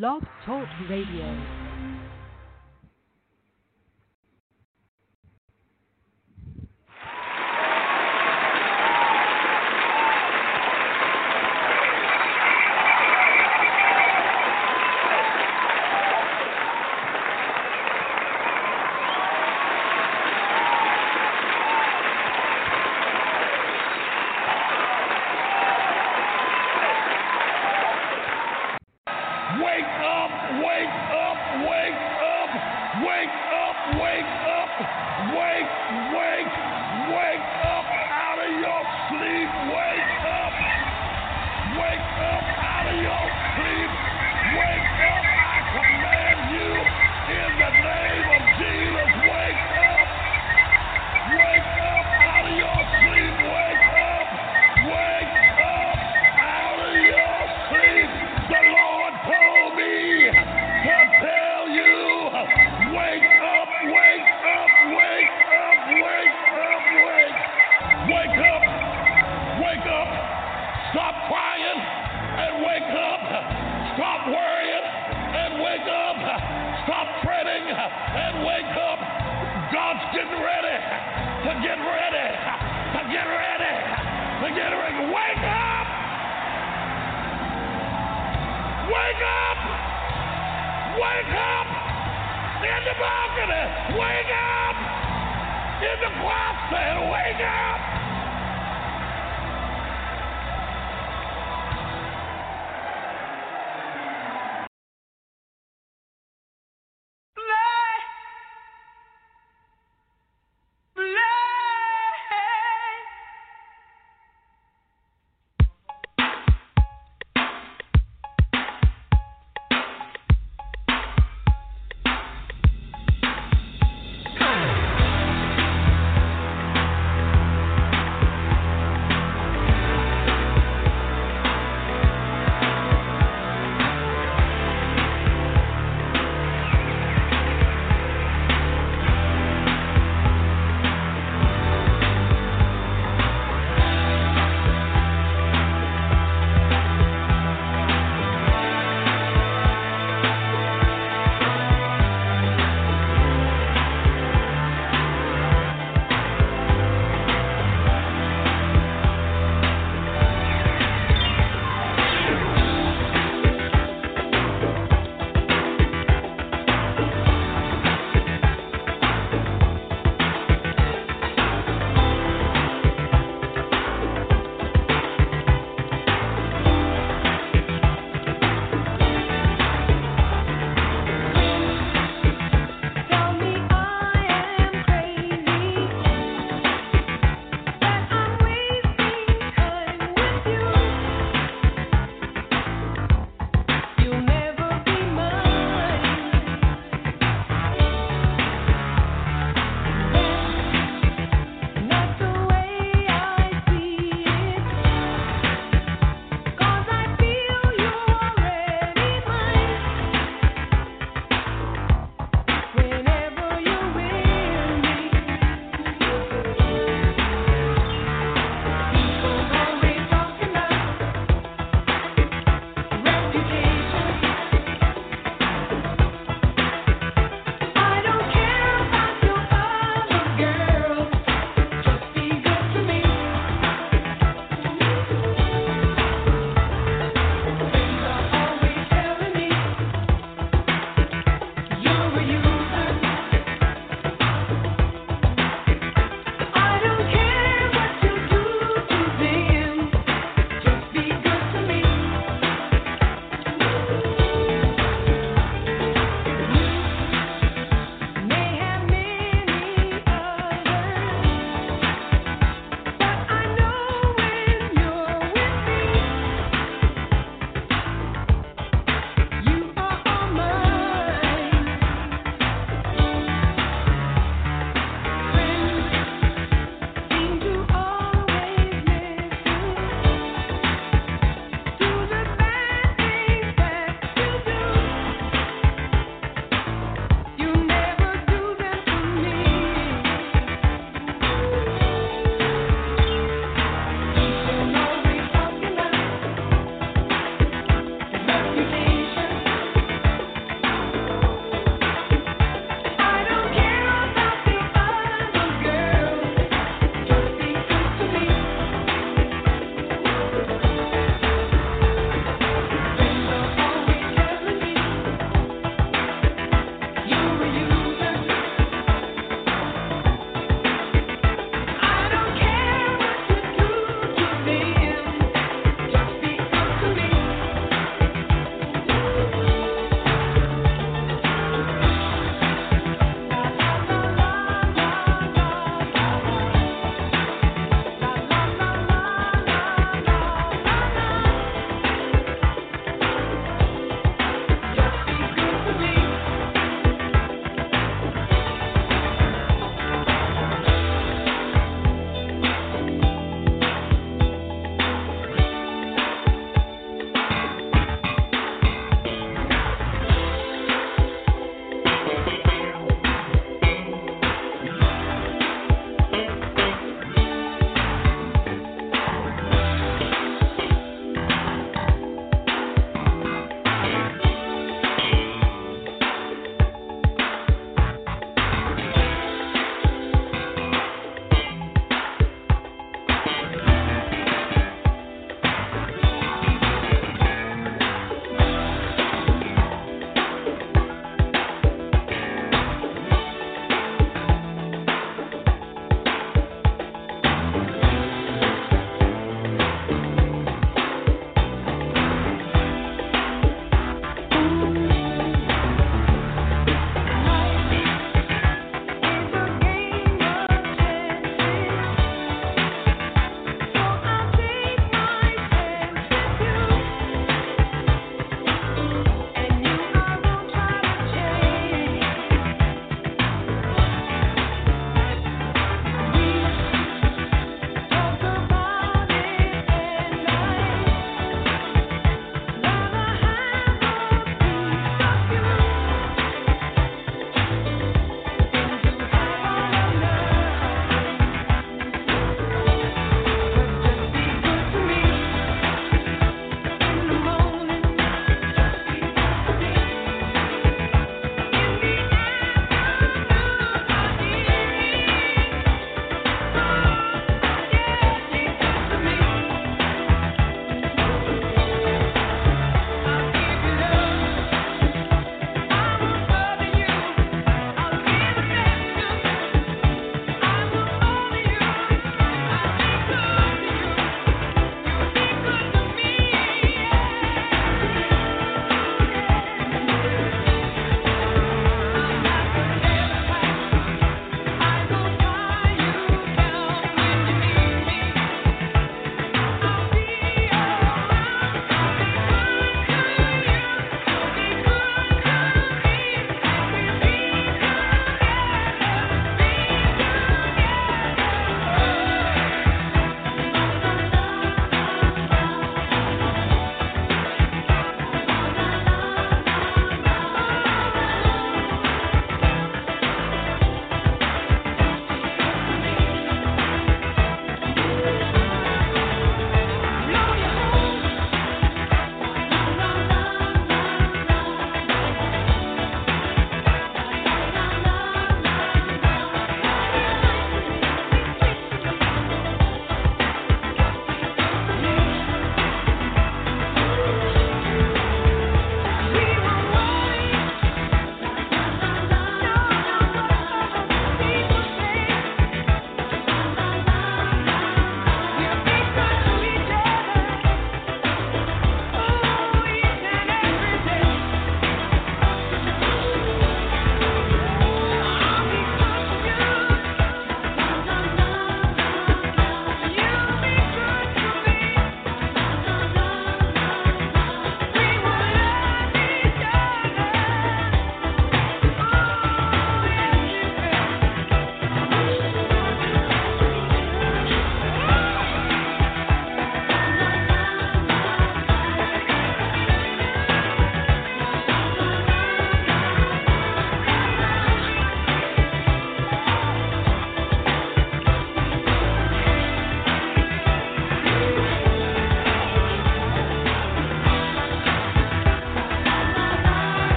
Blog 0.00 0.22
Talk 0.46 0.66
Radio. 0.88 1.61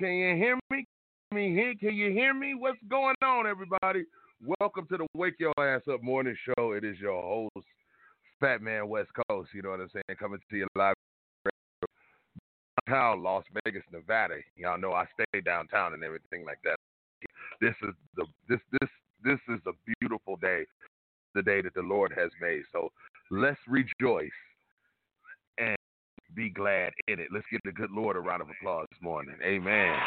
Can 0.00 0.14
you 0.14 0.34
hear 0.34 0.58
me? 0.70 0.86
Can 1.30 1.42
you 1.42 1.54
hear, 1.54 1.74
can 1.74 1.94
you 1.94 2.10
hear 2.10 2.32
me? 2.32 2.54
What's 2.54 2.78
going 2.88 3.16
on, 3.22 3.46
everybody? 3.46 4.06
Welcome 4.58 4.86
to 4.86 4.96
the 4.96 5.06
Wake 5.14 5.34
Your 5.38 5.52
Ass 5.58 5.82
Up 5.92 6.02
Morning 6.02 6.34
Show. 6.42 6.72
It 6.72 6.84
is 6.84 6.98
your 6.98 7.20
host, 7.20 7.66
Fat 8.40 8.62
Man 8.62 8.88
West 8.88 9.10
Coast. 9.28 9.50
You 9.52 9.60
know 9.60 9.68
what 9.68 9.80
I'm 9.80 9.90
saying? 9.92 10.16
Coming 10.18 10.38
to 10.48 10.56
you 10.56 10.66
live 10.74 10.94
downtown 12.88 13.22
Las 13.22 13.44
Vegas, 13.62 13.82
Nevada. 13.92 14.36
Y'all 14.56 14.80
know 14.80 14.94
I 14.94 15.04
stay 15.12 15.42
downtown 15.42 15.92
and 15.92 16.02
everything 16.02 16.46
like 16.46 16.60
that. 16.64 16.76
This 17.60 17.74
is 17.82 17.94
the 18.16 18.24
this 18.48 18.60
this 18.80 18.88
this 19.22 19.40
is 19.54 19.60
a 19.66 19.72
beautiful 20.00 20.36
day, 20.36 20.64
the 21.34 21.42
day 21.42 21.60
that 21.60 21.74
the 21.74 21.82
Lord 21.82 22.10
has 22.16 22.30
made. 22.40 22.62
So 22.72 22.90
let's 23.30 23.60
rejoice 23.68 24.30
be 26.34 26.50
glad 26.50 26.92
in 27.08 27.20
it. 27.20 27.28
Let's 27.32 27.46
give 27.50 27.60
the 27.64 27.72
good 27.72 27.90
Lord 27.90 28.16
a 28.16 28.20
round 28.20 28.42
of 28.42 28.48
applause 28.50 28.86
this 28.90 29.02
morning. 29.02 29.36
Amen. 29.44 30.06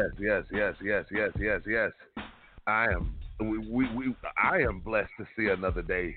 Yes, 0.00 0.12
yes, 0.18 0.44
yes, 0.50 0.74
yes, 0.82 1.04
yes, 1.10 1.30
yes, 1.38 1.60
yes. 1.66 1.90
I 2.66 2.84
am. 2.84 3.14
We, 3.38 3.58
we, 3.58 3.94
we, 3.94 4.16
I 4.42 4.58
am 4.60 4.80
blessed 4.80 5.10
to 5.18 5.26
see 5.36 5.48
another 5.48 5.82
day 5.82 6.16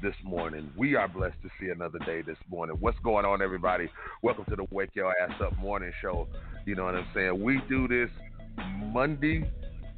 this 0.00 0.14
morning. 0.22 0.70
We 0.76 0.94
are 0.94 1.08
blessed 1.08 1.42
to 1.42 1.48
see 1.60 1.70
another 1.70 1.98
day 2.06 2.22
this 2.22 2.36
morning. 2.48 2.76
What's 2.78 2.98
going 3.00 3.24
on, 3.24 3.42
everybody? 3.42 3.90
Welcome 4.22 4.44
to 4.50 4.54
the 4.56 4.66
Wake 4.70 4.90
Your 4.94 5.12
Ass 5.20 5.32
Up 5.40 5.58
Morning 5.58 5.90
Show. 6.00 6.28
You 6.66 6.76
know 6.76 6.84
what 6.84 6.94
I'm 6.94 7.08
saying? 7.14 7.42
We 7.42 7.60
do 7.68 7.88
this 7.88 8.10
Monday 8.92 9.50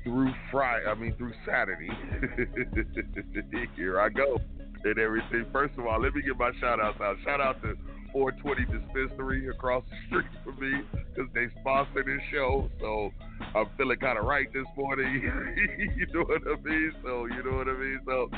through 0.04 0.32
Friday. 0.50 0.87
I 0.87 0.94
mean 0.94 1.14
through 1.16 1.35
Saturday. 1.44 1.90
Here 3.76 4.00
I 4.00 4.08
go 4.08 4.40
and 4.85 4.99
everything. 4.99 5.44
First 5.52 5.75
of 5.76 5.87
all, 5.87 6.00
let 6.00 6.14
me 6.14 6.23
give 6.23 6.38
my 6.38 6.52
shout 6.61 6.80
outs 6.80 6.99
out. 7.02 7.16
Shout 7.25 7.42
out 7.42 7.61
to 7.61 7.75
420 8.12 8.66
Dispensary 8.66 9.48
across 9.48 9.82
the 9.90 9.96
street 10.06 10.30
from 10.44 10.60
me 10.60 10.82
because 10.92 11.28
they 11.34 11.48
sponsor 11.60 12.04
this 12.04 12.20
show. 12.32 12.70
So 12.80 13.12
I'm 13.54 13.66
feeling 13.76 13.98
kind 13.98 14.18
of 14.18 14.24
right 14.24 14.50
this 14.52 14.66
morning. 14.76 15.22
you 15.96 16.06
know 16.12 16.24
what 16.24 16.42
I 16.46 16.56
mean? 16.62 16.92
So 17.02 17.26
you 17.26 17.42
know 17.42 17.56
what 17.58 17.68
I 17.68 17.74
mean? 17.74 18.00
So 18.06 18.30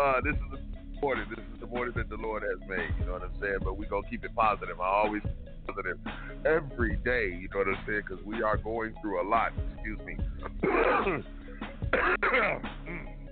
uh, 0.00 0.20
this 0.22 0.34
is 0.34 0.40
the 0.52 0.58
morning. 1.00 1.26
This 1.30 1.38
is 1.54 1.60
the 1.60 1.66
morning 1.66 1.94
that 1.96 2.08
the 2.08 2.16
Lord 2.16 2.42
has 2.42 2.58
made. 2.68 2.90
You 3.00 3.06
know 3.06 3.12
what 3.12 3.22
I'm 3.22 3.40
saying? 3.40 3.58
But 3.62 3.78
we're 3.78 3.88
going 3.88 4.02
to 4.04 4.10
keep 4.10 4.24
it 4.24 4.34
positive. 4.34 4.80
I 4.80 4.86
always 4.86 5.22
positive 5.66 5.98
every 6.44 6.96
day. 6.96 7.38
You 7.40 7.48
know 7.52 7.58
what 7.58 7.68
I'm 7.68 7.78
saying? 7.86 8.02
Because 8.08 8.24
we 8.24 8.42
are 8.42 8.56
going 8.56 8.94
through 9.00 9.22
a 9.22 9.26
lot. 9.28 9.52
Excuse 9.74 10.00
me. 10.06 10.16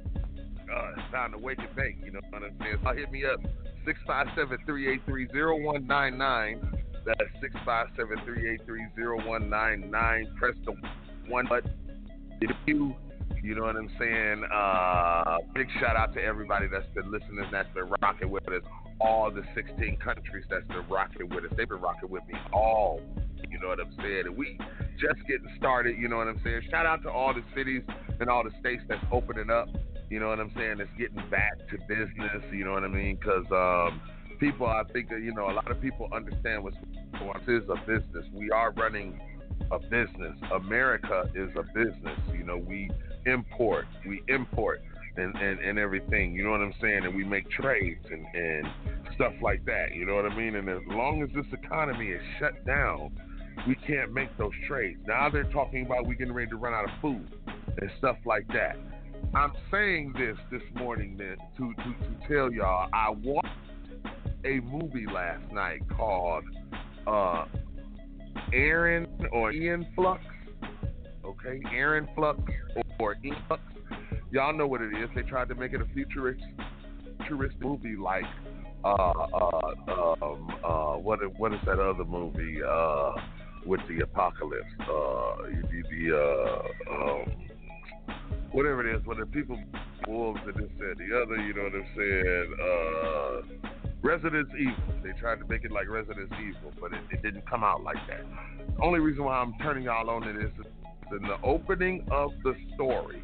Uh, 0.73 0.93
it's 0.97 1.11
time 1.13 1.33
to 1.33 1.39
wake 1.39 1.59
and 1.59 1.77
bake. 1.77 1.99
You 2.05 2.13
know 2.13 2.21
what 2.31 2.43
I'm 2.43 2.57
saying? 2.61 2.79
So 2.83 2.95
hit 2.95 3.13
me 3.13 3.27
up 3.27 3.41
657-383-0199. 3.87 6.79
That's 7.05 7.21
657-383-0199. 7.99 10.37
Press 10.37 10.55
the 10.65 10.73
one 11.29 11.47
button. 11.47 11.71
You, 12.67 12.95
you 13.43 13.55
know 13.55 13.63
what 13.63 13.77
I'm 13.77 13.91
saying? 13.99 14.45
Uh, 14.53 15.39
big 15.55 15.69
shout 15.81 15.97
out 15.97 16.13
to 16.15 16.23
everybody 16.23 16.69
that's 16.69 16.87
been 16.95 17.11
listening, 17.11 17.49
that's 17.51 17.73
been 17.75 17.91
rocking 18.03 18.31
with 18.31 18.47
us. 18.49 18.63
All 19.01 19.33
the 19.33 19.43
16 19.55 19.97
countries 19.99 20.45
that's 20.49 20.67
been 20.69 20.87
rocking 20.89 21.29
with 21.29 21.45
us. 21.45 21.51
They've 21.57 21.69
been 21.69 21.81
rocking 21.81 22.09
with 22.09 22.25
me 22.29 22.35
all. 22.53 23.01
You 23.51 23.59
know 23.59 23.67
what 23.69 23.81
I'm 23.81 23.93
saying? 23.99 24.27
And 24.27 24.37
we 24.37 24.57
just 24.99 25.27
getting 25.27 25.49
started. 25.59 25.99
You 25.99 26.07
know 26.09 26.19
what 26.19 26.29
I'm 26.29 26.41
saying? 26.45 26.63
Shout 26.71 26.87
out 26.87 27.03
to 27.03 27.11
all 27.11 27.35
the 27.35 27.43
cities 27.55 27.83
and 28.21 28.31
all 28.31 28.45
the 28.45 28.53
states 28.61 28.85
that's 28.89 29.05
opening 29.11 29.51
up. 29.51 29.69
You 30.13 30.21
know 30.21 30.29
what 30.29 30.41
I'm 30.41 30.53
saying? 30.55 30.77
It's 30.79 30.91
getting 30.99 31.27
back 31.31 31.57
to 31.71 31.79
business. 31.89 32.45
You 32.53 32.67
know 32.67 32.73
what 32.73 32.85
I 32.85 32.89
mean? 32.89 33.17
Because 33.17 33.47
um, 33.51 33.99
people, 34.39 34.67
I 34.67 34.83
think 34.93 35.09
that 35.09 35.23
you 35.23 35.33
know, 35.33 35.51
a 35.51 35.57
lot 35.57 35.71
of 35.71 35.81
people 35.81 36.07
understand 36.13 36.59
on. 36.59 37.41
This 37.47 37.63
is 37.63 37.69
a 37.71 37.77
business. 37.87 38.27
We 38.35 38.51
are 38.51 38.73
running 38.73 39.19
a 39.71 39.79
business. 39.79 40.37
America 40.55 41.31
is 41.35 41.49
a 41.57 41.63
business. 41.63 42.19
You 42.31 42.45
know, 42.45 42.59
we 42.59 42.91
import, 43.25 43.87
we 44.07 44.23
import, 44.29 44.83
and, 45.17 45.35
and, 45.35 45.61
and 45.61 45.79
everything. 45.79 46.35
You 46.35 46.45
know 46.45 46.51
what 46.51 46.61
I'm 46.61 46.75
saying? 46.79 47.05
And 47.05 47.15
we 47.15 47.25
make 47.25 47.49
trades 47.49 48.05
and, 48.11 48.27
and 48.35 48.67
stuff 49.15 49.33
like 49.41 49.65
that. 49.65 49.95
You 49.95 50.05
know 50.05 50.17
what 50.17 50.27
I 50.27 50.37
mean? 50.37 50.57
And 50.57 50.69
as 50.69 50.83
long 50.89 51.23
as 51.23 51.31
this 51.35 51.47
economy 51.59 52.09
is 52.09 52.21
shut 52.39 52.67
down, 52.67 53.19
we 53.67 53.77
can't 53.77 54.13
make 54.13 54.37
those 54.37 54.53
trades. 54.69 55.01
Now 55.07 55.31
they're 55.31 55.45
talking 55.45 55.87
about 55.87 56.07
we 56.07 56.17
getting 56.17 56.35
ready 56.35 56.51
to 56.51 56.57
run 56.57 56.75
out 56.75 56.85
of 56.85 56.91
food 57.01 57.35
and 57.81 57.91
stuff 57.99 58.17
like 58.27 58.47
that. 58.49 58.77
I'm 59.35 59.53
saying 59.71 60.15
this 60.19 60.37
this 60.51 60.63
morning 60.75 61.17
then 61.17 61.37
to, 61.57 61.75
to, 61.75 61.83
to 61.83 62.29
tell 62.29 62.53
y'all 62.53 62.89
I 62.93 63.11
watched 63.11 63.49
a 64.45 64.61
movie 64.61 65.07
last 65.07 65.51
night 65.53 65.81
called 65.97 66.45
uh, 67.07 67.47
Aaron 68.53 69.07
or 69.33 69.53
Ian 69.53 69.87
Flux. 69.95 70.23
Okay, 71.25 71.63
Aaron 71.73 72.09
Flux 72.15 72.41
or 72.99 73.17
Ian 73.25 73.37
Flux. 73.49 73.63
Y'all 74.31 74.53
know 74.53 74.67
what 74.67 74.81
it 74.81 74.95
is. 74.97 75.09
They 75.15 75.23
tried 75.23 75.49
to 75.49 75.55
make 75.55 75.73
it 75.73 75.81
a 75.81 75.87
futuristic, 75.95 76.49
futuristic 77.19 77.61
movie 77.61 77.97
like 77.97 78.25
uh, 78.85 78.89
uh, 78.89 80.15
um, 80.23 80.51
uh, 80.65 80.97
what 80.97 81.21
what 81.39 81.53
is 81.53 81.61
that 81.67 81.79
other 81.79 82.05
movie 82.05 82.59
uh, 82.67 83.13
with 83.65 83.81
the 83.89 84.03
apocalypse? 84.03 84.65
Uh, 84.81 85.37
the, 85.71 85.83
the 85.91 86.17
uh, 86.17 86.93
um, 86.93 87.52
whatever 88.53 88.87
it 88.87 88.97
is, 88.97 89.07
whether 89.07 89.27
people 89.27 89.59
wolves 90.07 90.41
and 90.47 90.55
this 90.55 90.71
and 90.79 90.97
the 90.99 91.23
other, 91.23 91.37
you 91.37 91.55
know 91.55 91.65
what 91.65 91.75
I'm 91.75 91.87
saying? 91.97 92.55
Uh, 92.63 93.71
Resident 94.03 94.49
Evil. 94.59 94.75
They 95.03 95.13
tried 95.19 95.39
to 95.39 95.47
make 95.47 95.65
it 95.65 95.71
like 95.71 95.89
Resident 95.89 96.31
Evil, 96.41 96.73
but 96.81 96.93
it, 96.93 97.01
it 97.11 97.23
didn't 97.23 97.49
come 97.49 97.63
out 97.63 97.83
like 97.83 97.99
that. 98.09 98.25
The 98.77 98.83
only 98.83 98.99
reason 99.01 99.25
why 99.25 99.37
I'm 99.37 99.55
turning 99.63 99.85
y'all 99.85 100.11
on 100.11 100.23
to 100.23 100.33
this 100.33 100.51
is 100.59 100.67
in 101.13 101.23
the 101.23 101.37
opening 101.45 102.07
of 102.11 102.31
the 102.43 102.55
story, 102.75 103.23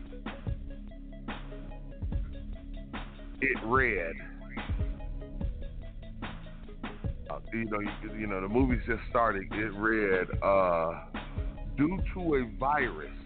it 3.40 3.58
read, 3.64 4.14
uh, 7.30 7.38
you 7.52 7.64
know, 7.64 7.80
you, 7.80 8.20
you 8.20 8.26
know, 8.26 8.40
the 8.40 8.48
movie's 8.48 8.82
just 8.86 9.02
starting. 9.10 9.48
It 9.52 9.74
read, 9.74 10.28
uh, 10.42 10.90
due 11.76 11.98
to 12.14 12.34
a 12.36 12.58
virus 12.58 13.17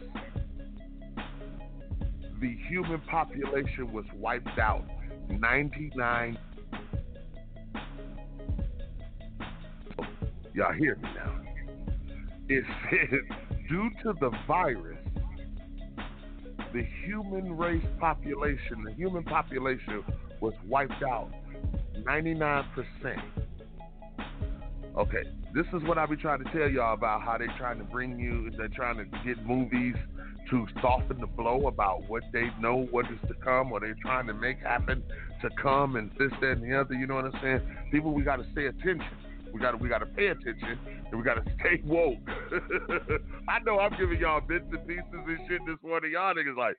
the 2.43 2.57
human 2.69 3.01
population 3.03 3.93
was 3.93 4.05
wiped 4.17 4.59
out. 4.59 4.85
99. 5.29 6.37
Y'all 10.53 10.73
hear 10.73 10.97
me 10.97 11.09
now? 11.15 11.41
It 12.49 12.65
said, 12.91 13.21
due 13.69 13.91
to 14.03 14.13
the 14.21 14.31
virus, 14.49 14.99
the 16.75 16.85
human 17.05 17.57
race 17.57 17.87
population, 18.01 18.83
the 18.85 18.93
human 18.93 19.23
population 19.23 20.03
was 20.41 20.53
wiped 20.67 21.03
out 21.05 21.31
99%. 22.01 22.67
Okay, 24.99 25.23
this 25.55 25.65
is 25.73 25.83
what 25.85 25.97
I 25.97 26.07
be 26.07 26.17
trying 26.17 26.43
to 26.45 26.51
tell 26.51 26.69
y'all 26.69 26.95
about 26.95 27.23
how 27.23 27.39
they're 27.39 27.55
trying 27.57 27.79
to 27.79 27.85
bring 27.85 28.19
you, 28.19 28.51
they're 28.59 28.69
trying 28.69 28.97
to 28.97 29.05
get 29.25 29.47
movies 29.47 29.95
to 30.51 30.67
soften 30.81 31.21
the 31.21 31.27
blow 31.27 31.67
about 31.67 32.09
what 32.09 32.23
they 32.33 32.49
know 32.61 32.87
what 32.91 33.07
is 33.07 33.29
to 33.29 33.35
come 33.35 33.73
or 33.73 33.81
they're 33.81 33.97
trying 34.03 34.27
to 34.27 34.35
make 34.35 34.59
happen 34.59 35.03
to 35.41 35.49
come 35.61 35.97
and 35.97 36.11
this, 36.19 36.31
that, 36.41 36.53
and 36.53 36.63
the 36.63 36.79
other. 36.79 36.95
You 36.95 37.07
know 37.07 37.17
what 37.17 37.27
I'm 37.27 37.41
saying? 37.43 37.61
People, 37.91 38.13
we 38.13 38.23
got 38.23 38.37
to 38.37 38.47
stay 38.53 38.67
attention. 38.67 39.07
We 39.53 39.61
got 39.61 39.73
to 39.73 39.77
we 39.77 39.89
got 39.89 39.99
to 39.99 40.07
pay 40.07 40.29
attention 40.29 40.79
and 40.87 41.19
we 41.19 41.23
got 41.23 41.35
to 41.35 41.43
stay 41.61 41.83
woke. 41.85 42.19
I 43.49 43.59
know 43.65 43.79
I'm 43.79 43.97
giving 43.99 44.19
y'all 44.19 44.41
bits 44.41 44.65
and 44.71 44.87
pieces 44.87 45.05
and 45.13 45.39
shit 45.49 45.61
this 45.67 45.77
morning. 45.83 46.13
Y'all 46.13 46.35
niggas 46.35 46.57
like, 46.57 46.77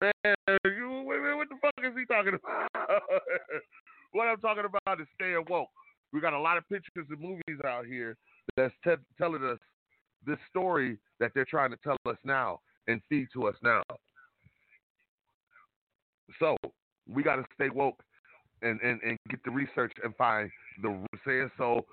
man, 0.00 0.36
you, 0.64 1.02
what 1.04 1.48
the 1.48 1.56
fuck 1.60 1.72
is 1.82 1.92
he 1.98 2.04
talking 2.06 2.34
about? 2.34 2.70
what 4.12 4.28
I'm 4.28 4.40
talking 4.40 4.64
about 4.64 5.00
is 5.00 5.06
staying 5.14 5.44
woke. 5.48 5.68
We 6.12 6.20
got 6.20 6.32
a 6.32 6.40
lot 6.40 6.56
of 6.56 6.68
pictures 6.68 7.06
and 7.10 7.20
movies 7.20 7.60
out 7.66 7.86
here 7.86 8.16
that's 8.56 8.74
t- 8.84 8.94
telling 9.18 9.42
us 9.44 9.58
this 10.24 10.38
story 10.48 10.98
that 11.18 11.32
they're 11.34 11.44
trying 11.44 11.70
to 11.70 11.76
tell 11.82 11.96
us 12.06 12.16
now 12.24 12.60
and 12.88 13.00
feed 13.08 13.28
to 13.32 13.46
us 13.46 13.54
now. 13.62 13.82
So 16.38 16.56
we 17.08 17.22
got 17.22 17.36
to 17.36 17.44
stay 17.54 17.68
woke 17.68 18.02
and, 18.62 18.80
and, 18.80 19.00
and 19.02 19.18
get 19.30 19.42
the 19.44 19.50
research 19.50 19.92
and 20.02 20.14
find 20.16 20.50
the 20.82 21.04
saying. 21.26 21.50
So 21.58 21.84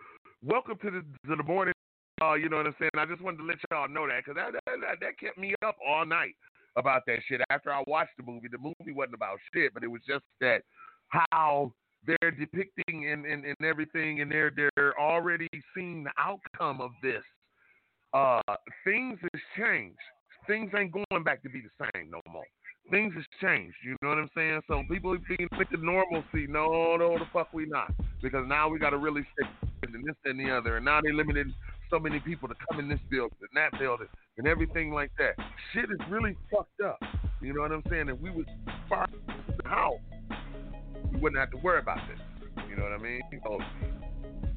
welcome 0.43 0.77
to 0.83 0.91
the 0.91 1.01
to 1.29 1.35
the 1.35 1.43
morning. 1.43 1.73
Uh, 2.21 2.33
you 2.33 2.49
know 2.49 2.57
what 2.57 2.67
I'm 2.67 2.75
saying? 2.79 2.91
I 2.97 3.05
just 3.05 3.21
wanted 3.21 3.37
to 3.37 3.43
let 3.43 3.57
y'all 3.71 3.89
know 3.89 4.07
that 4.07 4.23
because 4.25 4.35
that, 4.35 4.53
that, 4.65 4.99
that 5.01 5.19
kept 5.19 5.37
me 5.37 5.55
up 5.65 5.75
all 5.87 6.05
night. 6.05 6.35
about 6.75 7.01
that 7.07 7.19
shit. 7.27 7.41
After 7.49 7.71
I 7.71 7.83
watched 7.87 8.15
the 8.17 8.23
movie, 8.23 8.47
the 8.47 8.57
movie 8.57 8.93
wasn't 8.93 9.15
about 9.15 9.39
shit, 9.53 9.73
but 9.73 9.83
it 9.83 9.87
was 9.87 10.01
just 10.07 10.23
that 10.39 10.63
how 11.09 11.73
they're 12.05 12.31
depicting 12.31 13.09
and, 13.11 13.25
and, 13.25 13.45
and 13.45 13.55
everything, 13.63 14.21
and 14.21 14.31
they're 14.31 14.51
they're 14.75 14.99
already 14.99 15.49
seeing 15.75 16.03
the 16.03 16.11
outcome 16.17 16.81
of 16.81 16.91
this. 17.03 17.23
Uh, 18.13 18.41
things 18.83 19.17
has 19.21 19.41
changed. 19.57 19.97
Things 20.47 20.71
ain't 20.75 20.91
going 20.91 21.23
back 21.23 21.43
to 21.43 21.49
be 21.49 21.61
the 21.61 21.85
same 21.93 22.09
no 22.09 22.19
more. 22.31 22.45
Things 22.89 23.13
has 23.15 23.25
changed. 23.39 23.75
You 23.85 23.95
know 24.01 24.09
what 24.09 24.17
I'm 24.17 24.29
saying? 24.35 24.61
So 24.67 24.83
people 24.89 25.15
being 25.27 25.47
with 25.57 25.67
the 25.71 25.77
normalcy. 25.77 26.47
No, 26.47 26.97
no, 26.97 27.17
the 27.17 27.25
fuck 27.31 27.53
we 27.53 27.65
not. 27.67 27.93
Because 28.21 28.45
now 28.47 28.67
we 28.67 28.79
got 28.79 28.89
to 28.89 28.97
really 28.97 29.21
stick 29.33 29.47
and 29.83 29.93
this 30.05 30.15
and 30.25 30.39
the 30.39 30.51
other. 30.51 30.77
And 30.77 30.85
now 30.85 30.99
they 31.01 31.11
limited 31.11 31.47
so 31.89 31.99
many 31.99 32.19
people 32.19 32.47
to 32.47 32.55
come 32.69 32.79
in 32.79 32.89
this 32.89 32.99
building 33.09 33.37
and 33.39 33.49
that 33.55 33.77
building 33.79 34.07
and 34.37 34.47
everything 34.47 34.91
like 34.91 35.11
that. 35.19 35.35
Shit 35.73 35.85
is 35.85 35.99
really 36.09 36.35
fucked 36.51 36.81
up. 36.81 36.99
You 37.41 37.53
know 37.53 37.61
what 37.61 37.71
I'm 37.71 37.83
saying? 37.89 38.09
If 38.09 38.19
we 38.19 38.31
was 38.31 38.45
far 38.89 39.07
the 39.61 39.69
house, 39.69 39.99
we 41.11 41.19
wouldn't 41.19 41.39
have 41.39 41.51
to 41.51 41.57
worry 41.57 41.79
about 41.79 41.99
this. 42.09 42.19
You 42.69 42.77
know 42.77 42.83
what 42.83 42.93
I 42.93 42.97
mean? 42.97 43.21
So 43.43 43.59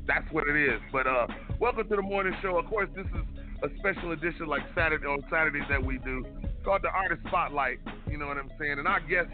that's 0.07 0.31
what 0.33 0.49
it 0.49 0.57
is. 0.57 0.81
But 0.93 1.07
uh, 1.07 1.27
welcome 1.61 1.89
to 1.89 1.97
the 1.97 2.03
morning 2.03 2.35
show. 2.43 2.57
Of 2.59 2.67
course, 2.67 2.89
this 2.95 3.07
is 3.07 3.44
a 3.65 3.71
special 3.79 4.13
edition 4.13 4.47
like 4.47 4.63
Saturday 4.75 5.07
on 5.07 5.25
Saturdays 5.31 5.63
that 5.71 5.83
we 5.83 5.97
do 5.99 6.23
called 6.65 6.83
the 6.83 6.91
Artist 6.91 7.23
Spotlight. 7.27 7.79
You 8.11 8.19
know 8.19 8.27
what 8.27 8.37
I'm 8.37 8.51
saying? 8.61 8.79
And 8.79 8.87
our 8.87 9.01
guest 9.01 9.31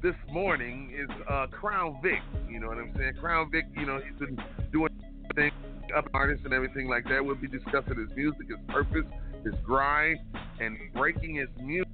this 0.00 0.14
morning 0.30 0.92
is 0.96 1.10
uh, 1.28 1.48
Krown 1.48 2.00
Vic. 2.00 2.20
You 2.48 2.60
know 2.60 2.68
what 2.68 2.78
I'm 2.78 2.94
saying? 2.96 3.14
Krown 3.20 3.50
Vic. 3.50 3.64
You 3.76 3.84
know 3.84 3.98
he's 3.98 4.16
been 4.16 4.38
doing 4.70 4.90
things 5.34 5.52
up 5.96 6.06
artists 6.14 6.44
and 6.44 6.54
everything 6.54 6.88
like 6.88 7.04
that. 7.08 7.24
We'll 7.24 7.34
be 7.34 7.48
discussing 7.48 7.96
his 7.96 8.14
music, 8.14 8.46
his 8.48 8.58
purpose, 8.68 9.06
his 9.44 9.54
grind, 9.64 10.20
and 10.60 10.78
breaking 10.94 11.34
his 11.34 11.48
music 11.60 11.88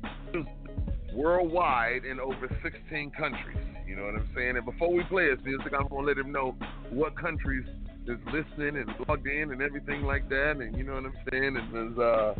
worldwide 1.14 2.04
in 2.04 2.20
over 2.20 2.48
16 2.62 3.10
countries. 3.12 3.56
You 3.86 3.96
know 3.96 4.04
what 4.04 4.16
I'm 4.16 4.28
saying? 4.34 4.56
And 4.58 4.66
before 4.66 4.92
we 4.92 5.02
play 5.04 5.30
his 5.30 5.42
music, 5.42 5.72
I'm 5.72 5.88
gonna 5.88 6.06
let 6.06 6.18
him 6.18 6.30
know 6.30 6.56
what 6.90 7.16
countries 7.16 7.64
is 8.08 8.18
listening 8.26 8.76
and 8.76 8.88
logged 9.08 9.26
in 9.26 9.50
and 9.52 9.62
everything 9.62 10.02
like 10.02 10.28
that. 10.28 10.58
And 10.60 10.76
you 10.76 10.84
know 10.84 10.92
what 10.94 11.06
I'm 11.06 11.16
saying? 11.30 11.56
And 11.56 11.92
is 11.92 11.98
uh, 11.98 12.34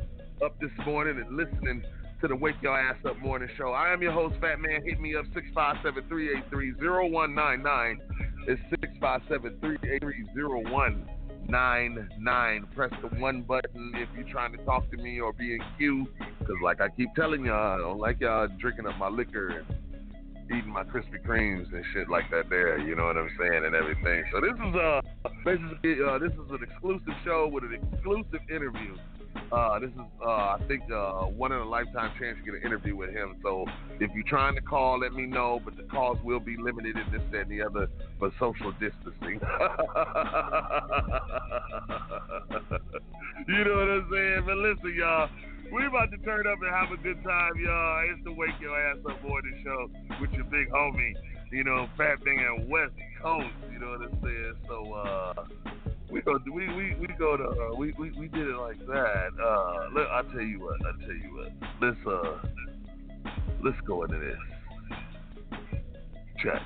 up 0.45 0.61
this 0.61 0.71
morning 0.87 1.23
and 1.25 1.37
listening 1.37 1.83
to 2.21 2.29
the 2.29 2.37
Wake 2.37 2.57
Your 2.63 2.79
Ass 2.79 2.99
Up 3.05 3.19
Morning 3.19 3.49
Show. 3.57 3.71
I 3.71 3.93
am 3.93 4.01
your 4.03 4.13
host, 4.13 4.37
Fat 4.41 4.61
Man. 4.61 4.85
Hit 4.85 5.01
me 5.01 5.17
up 5.17 5.25
657-383-0199. 5.55 7.97
It's 8.47 8.63
657-383-0199 9.03 11.09
nine 11.49 12.09
nine. 12.19 12.67
Press 12.75 12.93
the 13.03 13.09
one 13.21 13.43
button 13.43 13.93
if 13.95 14.09
you're 14.17 14.29
trying 14.31 14.57
to 14.57 14.65
talk 14.65 14.91
to 14.91 14.97
me 14.97 15.21
or 15.21 15.33
be 15.33 15.55
in 15.55 15.61
queue. 15.77 16.07
Cause 16.41 16.57
like 16.63 16.81
I 16.81 16.89
keep 16.89 17.15
telling 17.15 17.45
y'all, 17.45 17.75
I 17.75 17.79
don't 17.79 17.99
like 17.99 18.21
y'all 18.21 18.49
drinking 18.59 18.87
up 18.87 18.97
my 18.99 19.09
liquor 19.09 19.49
and 19.49 19.67
eating 20.47 20.71
my 20.71 20.85
Krispy 20.85 21.25
Kremes 21.25 21.73
and 21.73 21.85
shit 21.93 22.09
like 22.09 22.31
that. 22.31 22.51
There, 22.51 22.79
you 22.79 22.95
know 22.95 23.05
what 23.05 23.17
I'm 23.17 23.31
saying, 23.39 23.65
and 23.65 23.75
everything. 23.75 24.25
So 24.33 24.41
this 24.41 24.55
is 24.55 24.75
uh 24.75 25.01
basically 25.45 25.97
uh, 26.05 26.19
this 26.19 26.33
is 26.33 26.51
an 26.51 26.61
exclusive 26.63 27.15
show 27.25 27.49
with 27.49 27.65
an 27.65 27.81
exclusive 27.93 28.41
interview 28.51 28.97
uh, 29.53 29.79
this 29.79 29.91
is, 29.91 30.01
uh, 30.25 30.29
I 30.29 30.59
think, 30.67 30.83
uh, 30.91 31.27
one 31.27 31.53
in 31.53 31.59
a 31.59 31.69
lifetime 31.69 32.13
chance 32.19 32.39
to 32.39 32.45
get 32.45 32.55
an 32.55 32.63
interview 32.67 32.97
with 32.97 33.11
him. 33.11 33.37
So 33.43 33.67
if 34.01 34.11
you're 34.15 34.25
trying 34.27 34.55
to 34.57 34.61
call, 34.61 34.99
let 35.01 35.13
me 35.13 35.27
know. 35.27 35.61
But 35.65 35.77
the 35.77 35.85
calls 35.85 36.19
will 36.25 36.41
be 36.41 36.57
limited 36.57 36.97
in 36.97 37.13
this, 37.13 37.23
that, 37.31 37.43
and 37.43 37.51
the 37.51 37.63
other 37.63 37.89
for 38.19 38.33
social 38.41 38.73
distancing. 38.73 39.13
you 43.49 43.65
know 43.65 43.77
what 43.77 43.89
I'm 43.89 44.09
saying? 44.11 44.43
But 44.47 44.57
listen, 44.57 44.95
y'all. 44.97 45.29
We 45.73 45.87
about 45.87 46.11
to 46.11 46.19
turn 46.19 46.47
up 46.47 46.59
and 46.63 46.71
have 46.71 46.93
a 46.93 47.03
good 47.03 47.23
time, 47.25 47.53
y'all. 47.59 48.05
It's 48.11 48.25
the 48.25 48.33
Wake 48.33 48.59
Your 48.61 48.79
Ass 48.79 48.99
Up 49.09 49.23
Morning 49.23 49.61
Show 49.65 49.91
with 50.21 50.31
your 50.33 50.45
big 50.45 50.71
homie, 50.71 51.15
you 51.51 51.65
know, 51.65 51.89
Fat 51.97 52.23
Thing 52.23 52.39
and 52.39 52.69
West 52.69 52.93
Coast. 53.23 53.47
You 53.73 53.79
know 53.79 53.91
what 53.91 54.03
I'm 54.03 54.23
saying? 54.23 54.55
So, 54.69 54.93
uh, 54.93 55.45
we 56.11 56.21
go 56.21 56.39
we 56.47 56.69
we 56.75 56.95
we 57.01 57.07
go 57.19 57.37
to 57.37 57.45
uh, 57.45 57.75
we, 57.77 57.93
we 57.99 58.11
we 58.13 58.29
did 58.29 58.47
it 58.49 58.57
like 58.57 58.79
that. 58.87 59.31
Uh, 59.43 59.89
look, 59.93 60.09
I 60.11 60.23
tell 60.33 60.43
you 60.43 60.61
what, 60.61 60.81
I 60.87 60.93
tell 61.01 61.17
you 61.17 61.35
what. 61.35 61.53
Let's 61.81 62.07
uh, 62.07 62.39
let's 63.63 63.81
go 63.87 64.05
into 64.05 64.19
this. 64.19 64.39
Church. 66.39 66.61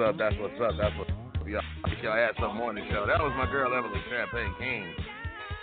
Up? 0.00 0.16
That's 0.18 0.34
what's 0.40 0.60
up. 0.60 0.72
That's 0.78 0.96
what 0.96 1.08
y'all, 1.46 1.62
y'all 2.02 2.16
had 2.16 2.32
some 2.40 2.56
morning 2.56 2.84
show. 2.90 3.06
That 3.06 3.20
was 3.20 3.32
my 3.36 3.50
girl 3.50 3.76
Evelyn 3.76 4.02
Champagne 4.10 4.54
King. 4.58 4.94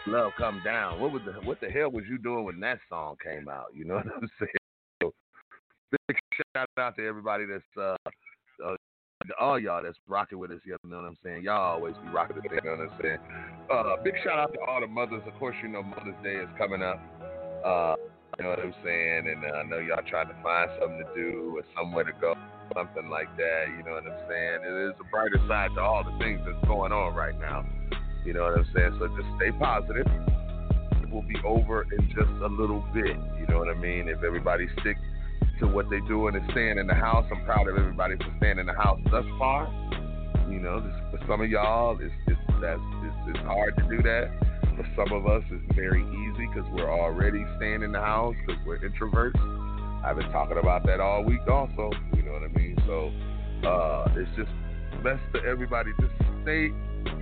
Love 0.08 0.32
come 0.38 0.62
down. 0.64 1.00
What 1.00 1.12
was 1.12 1.22
the 1.26 1.34
what 1.46 1.60
the 1.60 1.70
hell 1.70 1.92
was 1.92 2.06
you 2.10 2.18
doing 2.18 2.46
when 2.46 2.60
that 2.62 2.80
song 2.90 3.16
came 3.24 3.50
out? 3.50 3.68
You 3.74 3.86
know 3.86 3.96
what 3.96 4.06
I'm 4.06 4.30
saying? 4.40 4.52
So, 5.04 5.12
big 6.08 6.18
shout 6.56 6.70
out 6.78 6.96
to 6.96 7.06
everybody 7.06 7.46
that's 7.46 7.64
uh, 7.78 7.96
uh 8.66 8.76
all 9.40 9.60
y'all 9.60 9.84
that's 9.84 9.98
rocking 10.08 10.40
with 10.40 10.52
us. 10.52 10.60
You 10.66 10.78
know 10.84 10.98
what 10.98 11.06
I'm 11.06 11.18
saying? 11.24 11.44
Y'all 11.44 11.76
always 11.76 11.96
be 12.04 12.10
rocking 12.10 12.38
with 12.38 12.46
us. 12.46 12.60
You 12.64 12.70
know 12.70 12.78
what 12.78 12.92
I'm 12.92 13.02
saying? 13.02 13.18
Uh, 13.72 14.04
big 14.04 14.14
shout 14.24 14.40
out 14.40 14.54
to 14.54 14.60
all 14.62 14.80
the 14.82 14.88
mothers. 14.88 15.22
Of 15.28 15.34
course, 15.40 15.56
you 15.62 15.70
know 15.70 15.84
Mother's 15.84 16.16
Day 16.24 16.36
is 16.36 16.50
coming 16.58 16.82
up. 16.82 17.02
Uh, 17.66 17.96
you 18.38 18.44
know 18.44 18.52
what 18.52 18.60
I'm 18.60 18.74
saying? 18.84 19.28
And 19.30 19.44
uh, 19.44 19.58
I 19.58 19.64
know 19.64 19.80
y'all 19.80 20.06
trying 20.08 20.28
to 20.28 20.36
find 20.44 20.70
something 20.80 21.02
to 21.02 21.10
do 21.16 21.58
or 21.58 21.64
somewhere 21.76 22.04
to 22.04 22.14
go 22.22 22.36
something 22.76 23.10
like 23.10 23.36
that. 23.38 23.66
You 23.76 23.84
know 23.84 23.98
what 23.98 24.06
I'm 24.06 24.20
saying? 24.30 24.62
Is 24.62 24.94
a 25.00 25.08
brighter 25.10 25.42
side 25.48 25.72
to 25.76 25.82
all 25.82 26.04
the 26.04 26.14
things 26.20 26.42
that's 26.46 26.68
going 26.68 26.92
on 26.92 27.16
right 27.16 27.38
now. 27.40 27.66
You 28.26 28.34
know 28.34 28.44
what 28.44 28.60
I'm 28.60 28.68
saying? 28.76 28.98
So 29.00 29.08
just 29.08 29.30
stay 29.38 29.52
positive. 29.58 30.06
It 31.02 31.10
will 31.10 31.24
be 31.24 31.38
over 31.46 31.84
in 31.84 32.06
just 32.14 32.30
a 32.44 32.48
little 32.48 32.86
bit. 32.94 33.18
You 33.40 33.48
know 33.50 33.58
what 33.58 33.70
I 33.70 33.74
mean? 33.74 34.08
If 34.08 34.22
everybody 34.24 34.68
stick 34.82 34.98
to 35.60 35.68
what 35.68 35.90
they're 35.90 36.02
doing 36.02 36.36
and 36.36 36.46
staying 36.52 36.78
in 36.78 36.86
the 36.86 36.94
house, 36.94 37.26
I'm 37.32 37.44
proud 37.46 37.68
of 37.68 37.78
everybody 37.78 38.18
for 38.18 38.30
staying 38.38 38.60
in 38.60 38.68
the 38.68 38.78
house 38.78 39.00
thus 39.10 39.26
far. 39.40 39.66
You 40.50 40.60
know, 40.60 40.80
this, 40.80 40.94
for 41.10 41.20
some 41.28 41.42
of 41.42 41.50
y'all, 41.50 41.98
it's, 42.00 42.14
it's, 42.28 42.40
that's, 42.62 42.80
it's, 43.02 43.16
it's 43.34 43.46
hard 43.46 43.76
to 43.78 43.84
do 43.90 44.04
that. 44.04 44.30
For 44.78 44.88
some 44.96 45.12
of 45.12 45.26
us, 45.26 45.44
it's 45.50 45.76
very 45.76 46.04
easy 46.04 46.48
because 46.54 46.70
we're 46.72 46.92
already 46.92 47.44
staying 47.58 47.82
in 47.82 47.92
the 47.92 48.00
house 48.00 48.36
because 48.46 48.62
we're 48.64 48.78
introverts. 48.78 49.40
I've 50.06 50.18
been 50.18 50.32
talking 50.32 50.60
about 50.60 50.86
that 50.86 51.00
all 51.00 51.24
week 51.24 51.42
also. 51.50 51.90
You 52.16 52.22
know 52.22 52.34
what 52.34 52.44
I 52.44 52.48
mean? 52.50 52.78
So 52.86 53.12
uh, 53.68 54.14
it's 54.16 54.30
just 54.38 54.52
best 55.04 55.22
to 55.34 55.42
everybody 55.50 55.92
just 56.00 56.14
stay 56.44 56.70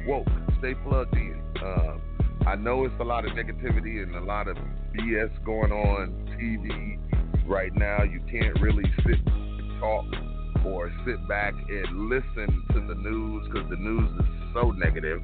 woke, 0.05 0.27
stay 0.59 0.73
plugged 0.83 1.15
in. 1.15 1.41
Uh, 1.63 1.97
I 2.45 2.55
know 2.55 2.83
it's 2.83 2.93
a 2.99 3.05
lot 3.05 3.23
of 3.23 3.31
negativity 3.31 4.03
and 4.03 4.15
a 4.17 4.21
lot 4.21 4.49
of 4.49 4.57
BS 4.93 5.31
going 5.45 5.71
on 5.71 6.11
TV 6.37 6.99
right 7.47 7.73
now. 7.73 8.03
You 8.03 8.19
can't 8.29 8.59
really 8.59 8.83
sit 9.05 9.19
and 9.25 9.79
talk 9.79 10.05
or 10.65 10.91
sit 11.05 11.25
back 11.29 11.53
and 11.53 12.09
listen 12.09 12.63
to 12.73 12.81
the 12.81 12.95
news 12.95 13.47
because 13.47 13.69
the 13.69 13.77
news 13.77 14.09
is 14.19 14.25
so 14.53 14.71
negative. 14.71 15.21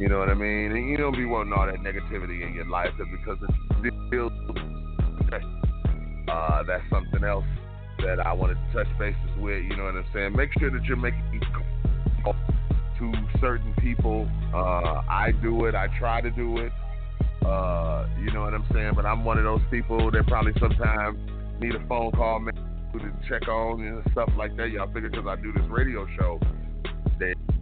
You 0.00 0.08
know 0.08 0.18
what 0.18 0.30
I 0.30 0.34
mean? 0.34 0.72
And 0.72 0.88
you 0.88 0.96
don't 0.96 1.14
be 1.14 1.26
wanting 1.26 1.52
all 1.52 1.66
that 1.66 1.80
negativity 1.80 2.40
in 2.40 2.54
your 2.54 2.64
life 2.64 2.88
because 2.96 3.36
it's 3.84 3.96
still 4.08 4.30
uh, 6.26 6.62
that's 6.62 6.82
something 6.88 7.22
else 7.22 7.44
that 7.98 8.18
I 8.18 8.32
wanted 8.32 8.54
to 8.54 8.72
touch 8.72 8.98
bases 8.98 9.20
with. 9.36 9.62
You 9.62 9.76
know 9.76 9.84
what 9.84 9.96
I'm 9.96 10.06
saying? 10.14 10.34
Make 10.34 10.58
sure 10.58 10.70
that 10.70 10.82
you're 10.84 10.96
making 10.96 11.42
to 12.98 13.12
certain 13.42 13.74
people. 13.74 14.26
Uh, 14.54 15.02
I 15.06 15.32
do 15.42 15.66
it. 15.66 15.74
I 15.74 15.88
try 15.98 16.22
to 16.22 16.30
do 16.30 16.56
it. 16.56 16.72
Uh, 17.44 18.06
you 18.18 18.32
know 18.32 18.40
what 18.40 18.54
I'm 18.54 18.64
saying? 18.72 18.92
But 18.96 19.04
I'm 19.04 19.22
one 19.22 19.36
of 19.36 19.44
those 19.44 19.60
people 19.70 20.10
that 20.12 20.26
probably 20.26 20.54
sometimes 20.58 21.18
need 21.60 21.74
a 21.74 21.86
phone 21.86 22.12
call 22.12 22.40
man, 22.40 22.54
to 22.94 23.12
check 23.28 23.46
on 23.48 23.82
and 23.82 24.02
stuff 24.12 24.30
like 24.38 24.56
that. 24.56 24.70
Y'all 24.70 24.90
figure 24.94 25.10
because 25.10 25.26
I 25.26 25.36
do 25.36 25.52
this 25.52 25.68
radio 25.68 26.06
show 26.18 26.40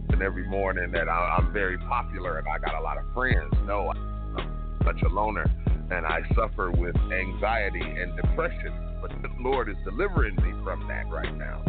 and 0.09 0.21
every 0.21 0.47
morning 0.47 0.91
that 0.91 1.07
I, 1.07 1.37
I'm 1.37 1.53
very 1.53 1.77
popular 1.77 2.39
and 2.39 2.47
I 2.47 2.57
got 2.59 2.75
a 2.75 2.81
lot 2.81 2.97
of 2.97 3.05
friends. 3.13 3.53
No, 3.65 3.91
I'm 3.91 4.79
such 4.85 5.01
a 5.03 5.09
loner 5.09 5.45
and 5.91 6.05
I 6.05 6.21
suffer 6.35 6.71
with 6.71 6.95
anxiety 7.11 7.81
and 7.81 8.15
depression. 8.15 8.73
But 9.01 9.11
the 9.21 9.29
Lord 9.39 9.69
is 9.69 9.77
delivering 9.85 10.35
me 10.35 10.53
from 10.63 10.87
that 10.87 11.07
right 11.09 11.35
now. 11.37 11.63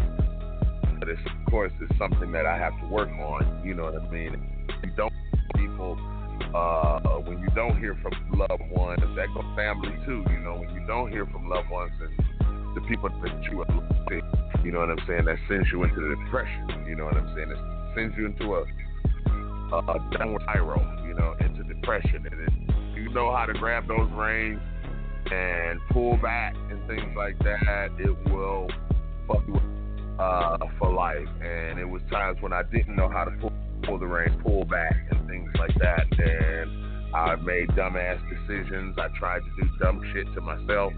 But 0.99 1.09
it's, 1.09 1.21
of 1.25 1.51
course, 1.51 1.73
it's 1.81 1.99
something 1.99 2.33
that 2.33 2.45
I 2.45 2.59
have 2.59 2.79
to 2.81 2.87
work 2.89 3.09
on. 3.09 3.63
You 3.65 3.75
know 3.75 3.85
what 3.85 3.97
I 3.97 4.11
mean? 4.11 4.37
You 4.85 4.91
don't 4.97 5.13
people 5.57 5.99
uh, 6.55 6.99
when 7.21 7.39
you 7.39 7.49
don't 7.55 7.79
hear 7.79 7.97
from 8.03 8.13
loved 8.39 8.71
ones, 8.73 9.01
that 9.17 9.29
goes 9.35 9.45
family 9.57 9.93
too. 10.05 10.25
You 10.31 10.41
know, 10.41 10.57
when 10.57 10.71
you 10.75 10.85
don't 10.87 11.11
hear 11.11 11.27
from 11.27 11.49
loved 11.49 11.71
ones 11.71 11.93
and 12.01 12.77
the 12.77 12.81
people 12.89 13.09
that 13.09 13.45
you 13.45 13.63
are, 13.63 14.65
you 14.65 14.73
know 14.73 14.81
what 14.81 14.91
I'm 14.91 15.01
saying, 15.07 15.25
that 15.27 15.37
sends 15.49 15.69
you 15.73 15.83
into 15.85 16.01
the 16.01 16.17
depression. 16.25 16.85
You 16.87 16.97
know 16.97 17.05
what 17.05 17.17
I'm 17.17 17.33
saying? 17.35 17.51
It 17.51 17.80
sends 17.95 18.17
you 18.17 18.27
into 18.27 18.55
a 18.55 18.65
a 19.73 20.17
downward 20.19 20.43
spiral. 20.43 20.83
You 21.07 21.15
know, 21.15 21.35
into 21.41 21.63
depression, 21.65 22.27
and 22.31 22.41
it 22.41 23.01
you 23.01 23.09
know 23.15 23.35
how 23.35 23.47
to 23.47 23.53
grab 23.55 23.89
those 23.89 24.11
reins 24.13 24.61
and 25.31 25.81
pull 25.91 26.17
back 26.17 26.55
and 26.71 26.87
things 26.87 27.15
like 27.17 27.39
that, 27.41 27.89
it 27.99 28.31
will 28.31 28.69
fuck 29.27 29.43
you 29.47 29.61
uh, 30.19 30.59
for 30.79 30.93
life. 30.93 31.29
And 31.43 31.79
it 31.79 31.85
was 31.85 32.03
times 32.11 32.39
when 32.41 32.53
I 32.53 32.63
didn't 32.63 32.97
know 32.97 33.09
how 33.09 33.25
to 33.25 33.31
pull, 33.33 33.53
pull 33.85 33.99
the 33.99 34.07
reins, 34.07 34.37
pull 34.43 34.65
back, 34.65 34.97
and 35.11 35.29
things 35.29 35.51
like 35.59 35.75
that. 35.79 36.07
And 36.19 37.15
I 37.15 37.37
made 37.37 37.69
dumbass 37.71 38.21
decisions. 38.29 38.97
I 38.99 39.09
tried 39.19 39.41
to 39.41 39.63
do 39.63 39.71
dumb 39.81 40.03
shit 40.13 40.27
to 40.35 40.41
myself. 40.41 40.93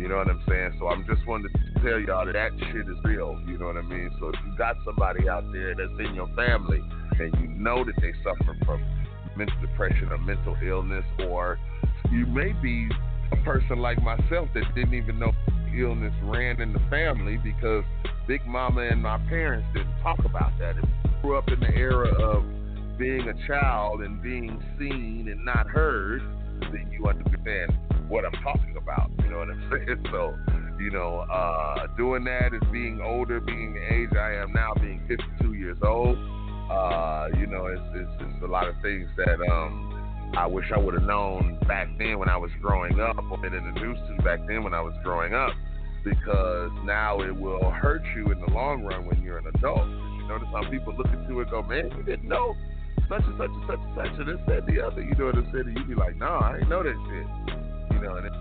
You 0.00 0.08
know 0.08 0.16
what 0.16 0.28
I'm 0.28 0.42
saying? 0.48 0.76
So 0.78 0.88
I'm 0.88 1.04
just 1.06 1.26
wanting 1.26 1.52
to 1.52 1.80
tell 1.82 2.00
y'all 2.00 2.24
that 2.24 2.32
that 2.32 2.52
shit 2.58 2.88
is 2.88 2.96
real. 3.04 3.38
You 3.46 3.58
know 3.58 3.66
what 3.66 3.76
I 3.76 3.82
mean? 3.82 4.10
So 4.18 4.28
if 4.28 4.36
you 4.46 4.56
got 4.56 4.76
somebody 4.82 5.28
out 5.28 5.44
there 5.52 5.74
that's 5.74 5.92
in 6.08 6.14
your 6.14 6.28
family 6.34 6.80
and 7.18 7.34
you 7.38 7.48
know 7.48 7.84
that 7.84 7.92
they 8.00 8.14
suffer 8.24 8.56
from 8.64 8.82
mental 9.36 9.60
depression 9.60 10.08
or 10.10 10.16
mental 10.16 10.56
illness, 10.64 11.04
or 11.28 11.58
you 12.10 12.24
may 12.24 12.52
be 12.62 12.88
a 13.30 13.36
person 13.44 13.80
like 13.80 14.02
myself 14.02 14.48
that 14.54 14.64
didn't 14.74 14.94
even 14.94 15.18
know 15.18 15.32
illness 15.76 16.14
ran 16.24 16.62
in 16.62 16.72
the 16.72 16.80
family 16.88 17.36
because 17.36 17.84
Big 18.26 18.44
Mama 18.46 18.80
and 18.80 19.02
my 19.02 19.18
parents 19.28 19.68
didn't 19.74 20.00
talk 20.00 20.18
about 20.24 20.58
that. 20.58 20.76
You 20.76 21.10
grew 21.20 21.36
up 21.36 21.48
in 21.48 21.60
the 21.60 21.74
era 21.76 22.08
of 22.08 22.42
being 22.98 23.28
a 23.28 23.46
child 23.46 24.00
and 24.00 24.22
being 24.22 24.62
seen 24.78 25.28
and 25.30 25.44
not 25.44 25.68
heard, 25.68 26.22
then 26.72 26.90
you 26.90 27.06
understand 27.06 27.76
what 28.10 28.24
I'm 28.24 28.36
talking 28.42 28.76
about. 28.76 29.10
You 29.22 29.30
know 29.30 29.38
what 29.38 29.48
I'm 29.48 29.70
saying? 29.86 30.04
So, 30.10 30.36
you 30.78 30.90
know, 30.90 31.24
uh, 31.30 31.86
doing 31.96 32.24
that 32.24 32.52
is 32.52 32.62
being 32.70 33.00
older, 33.00 33.40
being 33.40 33.72
the 33.74 33.94
age 33.94 34.12
I 34.12 34.34
am 34.34 34.52
now, 34.52 34.74
being 34.74 35.00
52 35.08 35.54
years 35.54 35.78
old 35.82 36.18
uh, 36.70 37.28
you 37.36 37.46
know, 37.46 37.66
it's, 37.66 37.82
it's, 37.94 38.10
it's 38.20 38.42
a 38.44 38.46
lot 38.46 38.68
of 38.68 38.76
things 38.80 39.08
that 39.16 39.40
um, 39.50 40.32
I 40.36 40.46
wish 40.46 40.66
I 40.72 40.78
would 40.78 40.94
have 40.94 41.02
known 41.02 41.58
back 41.66 41.88
then 41.98 42.18
when 42.18 42.28
I 42.28 42.36
was 42.36 42.50
growing 42.62 43.00
up, 43.00 43.16
or 43.28 43.38
been 43.38 43.54
introduced 43.54 44.00
to 44.06 44.22
back 44.22 44.38
then 44.46 44.62
when 44.62 44.72
I 44.72 44.80
was 44.80 44.94
growing 45.02 45.34
up, 45.34 45.50
because 46.04 46.70
now 46.84 47.20
it 47.22 47.34
will 47.34 47.70
hurt 47.70 48.02
you 48.14 48.30
in 48.30 48.40
the 48.40 48.52
long 48.52 48.84
run 48.84 49.04
when 49.04 49.20
you're 49.20 49.38
an 49.38 49.48
adult. 49.48 49.88
You 49.88 50.28
notice 50.28 50.48
how 50.52 50.70
people 50.70 50.94
look 50.96 51.08
at 51.08 51.28
you 51.28 51.40
and 51.40 51.50
go, 51.50 51.62
"Man, 51.62 51.90
you 51.96 52.04
didn't 52.04 52.28
know 52.28 52.54
such 53.08 53.24
and 53.24 53.36
such 53.36 53.50
and 53.50 53.64
such 53.66 53.80
and 53.80 53.96
such 53.96 54.18
and 54.20 54.28
this, 54.28 54.38
that, 54.46 54.66
the 54.66 54.80
other." 54.80 55.02
You 55.02 55.14
know 55.16 55.26
what 55.26 55.34
I'm 55.34 55.50
saying? 55.52 55.66
And 55.66 55.76
you 55.76 55.84
be 55.84 55.94
like, 55.96 56.16
"No, 56.16 56.38
I 56.38 56.58
ain't 56.58 56.68
know 56.68 56.84
that 56.84 56.94
shit." 56.94 57.69
You 58.00 58.08
know, 58.08 58.16
and 58.16 58.26
it, 58.26 58.32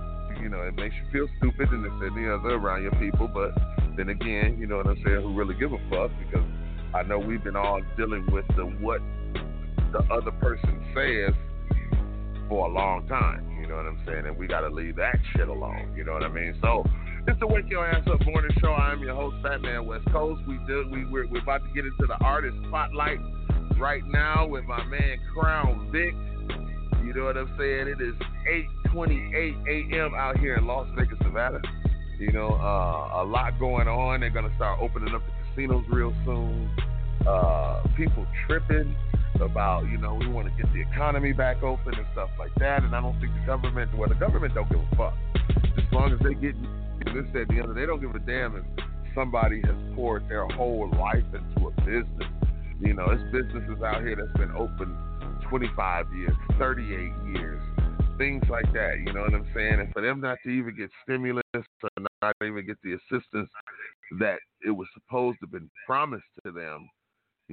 you 0.42 0.50
know, 0.50 0.62
it 0.62 0.76
makes 0.76 0.96
you 0.96 1.12
feel 1.12 1.28
stupid 1.38 1.70
and 1.70 1.84
this 1.84 1.92
and 2.00 2.16
the 2.16 2.34
other 2.34 2.56
around 2.56 2.84
your 2.84 2.96
people. 2.96 3.28
But 3.28 3.52
then 3.98 4.08
again, 4.08 4.58
you 4.58 4.68
know 4.68 4.78
what 4.78 4.88
I'm 4.88 5.02
saying? 5.04 5.22
Who 5.22 5.34
really 5.34 5.56
give 5.56 5.74
a 5.74 5.80
fuck? 5.90 6.12
Because 6.24 6.48
I 6.94 7.04
know 7.04 7.20
we've 7.20 7.44
been 7.44 7.58
all 7.58 7.82
dealing 7.98 8.26
with 8.32 8.46
the 8.56 8.64
what 8.80 9.02
the 9.92 10.00
other 10.12 10.32
person 10.40 10.80
says 10.96 11.36
for 12.48 12.68
a 12.68 12.72
long 12.72 13.06
time. 13.08 13.46
You 13.60 13.68
know 13.68 13.76
what 13.76 13.86
I'm 13.86 14.02
saying? 14.06 14.28
And 14.28 14.38
we 14.38 14.48
got 14.48 14.62
to 14.62 14.70
leave 14.70 14.96
that 14.96 15.18
shit 15.36 15.50
alone. 15.50 15.94
You 15.96 16.06
know 16.06 16.14
what 16.14 16.24
I 16.24 16.30
mean? 16.30 16.56
So 16.62 16.86
it's 17.28 17.40
the 17.40 17.48
Wake 17.48 17.70
Your 17.70 17.86
Ass 17.86 18.08
Up 18.08 18.26
Morning 18.26 18.52
Show. 18.62 18.72
I'm 18.72 19.02
your 19.02 19.16
host, 19.16 19.36
Fatman 19.44 19.86
West 19.86 20.10
Coast. 20.12 20.42
We 20.48 20.58
do, 20.68 20.88
we 20.90 21.04
we're, 21.06 21.28
we're 21.28 21.42
about 21.42 21.64
to 21.68 21.74
get 21.74 21.84
into 21.86 22.08
the 22.08 22.18
artist 22.24 22.56
spotlight 22.68 23.20
right 23.78 24.04
now 24.08 24.48
with 24.48 24.64
my 24.64 24.84
man 24.86 25.18
Krown 25.36 25.92
Vic. 25.92 26.14
You 27.04 27.14
know 27.14 27.26
what 27.26 27.38
I'm 27.38 27.54
saying? 27.58 27.88
It 27.88 28.02
is 28.02 28.16
8:28 28.94 29.94
a.m. 29.94 30.14
out 30.16 30.38
here 30.40 30.56
in 30.56 30.66
Las 30.66 30.88
Vegas, 30.98 31.18
Nevada. 31.22 31.62
You 32.18 32.32
know, 32.32 32.50
uh, 32.50 33.22
a 33.22 33.26
lot 33.26 33.58
going 33.60 33.88
on. 33.88 34.20
They're 34.20 34.30
gonna 34.30 34.54
start 34.56 34.80
opening 34.82 35.14
up 35.16 35.22
the 35.26 35.32
casinos 35.50 35.86
real 35.90 36.14
soon. 36.26 36.70
Uh, 37.26 37.84
people 37.96 38.26
tripping 38.48 38.96
about, 39.42 39.88
you 39.88 39.98
know, 39.98 40.16
we 40.16 40.28
want 40.28 40.48
to 40.48 40.62
get 40.62 40.72
the 40.74 40.82
economy 40.82 41.32
back 41.32 41.64
open 41.64 41.94
and 41.94 42.06
stuff 42.14 42.30
like 42.38 42.54
that. 42.56 42.84
And 42.84 42.96
I 42.96 43.02
don't 43.02 43.20
think 43.20 43.34
the 43.34 43.46
government, 43.46 43.96
well, 43.98 44.10
the 44.10 44.16
government 44.16 44.54
don't 44.54 44.70
give 44.70 44.80
a 44.80 44.96
fuck. 44.96 45.14
As 45.78 45.94
long 45.94 46.12
as 46.12 46.20
they 46.20 46.34
get 46.34 46.56
this 47.06 47.26
at 47.36 47.48
the 47.48 47.60
end, 47.60 47.76
they 47.76 47.86
don't 47.86 48.02
give 48.02 48.16
a 48.16 48.20
damn 48.20 48.56
if 48.56 48.66
somebody 49.16 49.62
has 49.62 49.76
poured 49.96 50.28
their 50.28 50.46
whole 50.48 50.90
life 50.98 51.24
into 51.34 51.68
a 51.68 51.72
business. 51.82 52.28
You 52.82 52.94
know, 52.94 53.08
it's 53.12 53.24
businesses 53.32 53.82
out 53.84 54.02
here 54.02 54.16
that's 54.16 54.38
been 54.38 54.52
open 54.52 54.96
25 55.50 56.06
years, 56.16 56.36
38 56.58 57.12
years, 57.36 57.62
things 58.20 58.44
like 58.50 58.68
that. 58.74 59.00
You 59.04 59.12
know 59.14 59.22
what 59.22 59.34
I'm 59.34 59.48
saying? 59.56 59.80
And 59.80 59.90
for 59.92 60.04
them 60.04 60.22
not 60.22 60.38
to 60.44 60.50
even 60.52 60.78
get 60.78 60.92
stimulus 61.04 61.42
or 61.56 61.90
not 62.22 62.36
even 62.44 62.68
get 62.68 62.78
the 62.84 62.94
assistance 62.94 63.50
that 64.20 64.40
it 64.62 64.72
was 64.72 64.88
supposed 64.94 65.40
to 65.40 65.46
have 65.48 65.52
been 65.52 65.72
promised 65.88 66.26
to 66.46 66.52
them, 66.52 66.88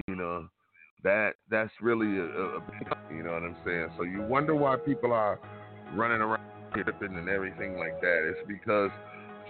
you 0.07 0.17
know, 0.17 0.49
that 1.05 1.35
that's 1.51 1.73
really 1.81 2.19
a, 2.19 2.25
a 2.25 2.61
you 3.11 3.23
know 3.23 3.33
what 3.33 3.45
I'm 3.45 3.57
saying? 3.65 3.89
So 3.97 4.05
you 4.05 4.23
wonder 4.23 4.55
why 4.55 4.77
people 4.77 5.13
are 5.13 5.39
running 5.95 6.21
around 6.21 6.41
tripping 6.75 7.17
and 7.17 7.29
everything 7.29 7.79
like 7.79 8.01
that. 8.01 8.29
It's 8.29 8.47
because 8.49 8.91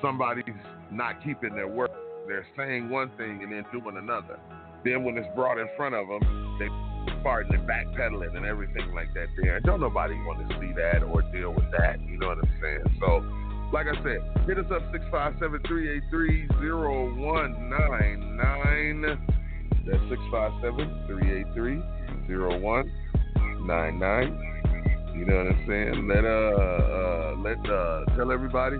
somebody's 0.03 0.45
not 0.93 1.25
keeping 1.25 1.55
their 1.55 1.69
word. 1.69 1.91
They're 2.29 2.47
saying 2.57 2.91
one 2.91 3.11
thing 3.17 3.41
and 3.43 3.53
then 3.53 3.65
doing 3.73 3.97
another. 3.97 4.39
Then 4.87 5.03
when 5.03 5.19
it's 5.19 5.27
brought 5.35 5.59
in 5.59 5.67
front 5.77 5.97
of 5.97 6.07
them, 6.07 6.21
they 6.61 6.69
farting 7.27 7.55
and 7.55 7.69
backpedaling 7.69 8.37
and 8.37 8.47
everything 8.47 8.95
like 8.95 9.13
that 9.15 9.27
there. 9.43 9.59
Don't 9.59 9.81
nobody 9.81 10.15
want 10.15 10.49
to 10.49 10.61
see 10.61 10.73
that 10.75 11.03
or 11.03 11.23
deal 11.33 11.53
with 11.53 11.69
that. 11.77 12.01
You 12.07 12.19
know 12.19 12.29
what 12.29 12.39
I'm 12.39 12.49
saying? 12.63 12.85
So, 13.01 13.25
like 13.73 13.89
I 13.89 13.95
said, 14.05 14.21
hit 14.47 14.59
us 14.59 14.71
up 14.71 14.83
657 14.93 15.61
383 15.67 16.47
0199. 16.55 19.03
That's 19.91 20.07
657 20.07 21.11
383 21.11 21.83
0199. 22.31 25.19
You 25.19 25.27
know 25.27 25.37
what 25.37 25.51
I'm 25.51 25.67
saying? 25.67 26.07
Let 26.07 26.23
uh, 26.25 26.31
uh 26.31 27.35
let 27.43 27.59
uh 27.69 28.07
tell 28.15 28.31
everybody. 28.31 28.79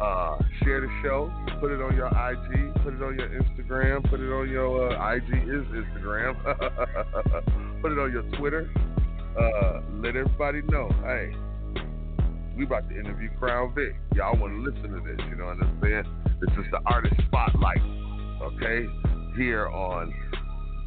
Uh, 0.00 0.36
share 0.62 0.80
the 0.82 0.90
show. 1.02 1.32
Put 1.60 1.72
it 1.72 1.80
on 1.80 1.96
your 1.96 2.08
IG. 2.08 2.74
Put 2.84 2.94
it 2.94 3.02
on 3.02 3.18
your 3.18 3.28
Instagram. 3.28 4.08
Put 4.10 4.20
it 4.20 4.30
on 4.30 4.48
your 4.50 4.92
uh, 4.92 5.14
IG 5.14 5.28
is 5.48 5.64
Instagram. 5.72 6.36
put 7.82 7.92
it 7.92 7.98
on 7.98 8.12
your 8.12 8.22
Twitter. 8.38 8.70
Uh, 9.38 9.80
let 10.02 10.16
everybody 10.16 10.62
know. 10.68 10.90
Hey, 11.02 11.34
we 12.56 12.64
about 12.64 12.88
to 12.90 12.98
interview 12.98 13.30
Krown 13.40 13.74
Vic. 13.74 13.94
Y'all 14.14 14.38
want 14.38 14.52
to 14.54 14.70
listen 14.70 14.90
to 14.92 15.00
this? 15.00 15.18
You 15.30 15.36
know 15.36 15.46
what 15.46 15.62
I'm 15.62 15.78
saying? 15.82 16.04
This 16.40 16.50
is 16.58 16.70
the 16.70 16.80
artist 16.86 17.14
spotlight. 17.26 17.80
Okay, 18.42 18.86
here 19.36 19.68
on 19.68 20.12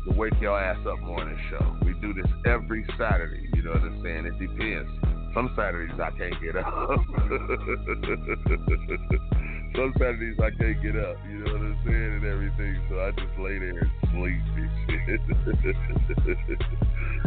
the 0.05 0.13
Wake 0.13 0.33
Your 0.39 0.59
Ass 0.59 0.77
Up 0.87 0.99
Morning 0.99 1.37
Show. 1.49 1.77
We 1.83 1.93
do 1.99 2.13
this 2.13 2.31
every 2.45 2.85
Saturday. 2.97 3.49
You 3.53 3.63
know 3.63 3.71
what 3.71 3.81
I'm 3.81 4.01
saying? 4.03 4.25
It 4.25 4.39
depends. 4.39 5.08
Some 5.33 5.51
Saturdays 5.55 5.99
I 5.99 6.11
can't 6.11 6.39
get 6.41 6.55
up. 6.55 6.65
Some 9.75 9.93
Saturdays 9.97 10.39
I 10.39 10.49
can't 10.57 10.81
get 10.81 10.95
up. 10.97 11.17
You 11.29 11.43
know 11.43 11.53
what 11.53 11.61
I'm 11.61 11.77
saying? 11.85 12.13
And 12.13 12.25
everything. 12.25 12.81
So 12.89 12.99
I 12.99 13.11
just 13.11 13.37
lay 13.39 13.59
there 13.59 13.77
and 13.77 13.91
sleep 14.11 14.41
and 14.57 14.71
shit. 14.89 15.21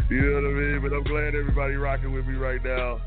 you 0.09 0.21
know 0.21 0.35
what 0.35 0.45
I 0.45 0.53
mean? 0.53 0.81
But 0.81 0.93
I'm 0.93 1.03
glad 1.03 1.35
everybody 1.35 1.75
rocking 1.75 2.11
with 2.11 2.25
me 2.25 2.35
right 2.35 2.61
now. 2.63 2.99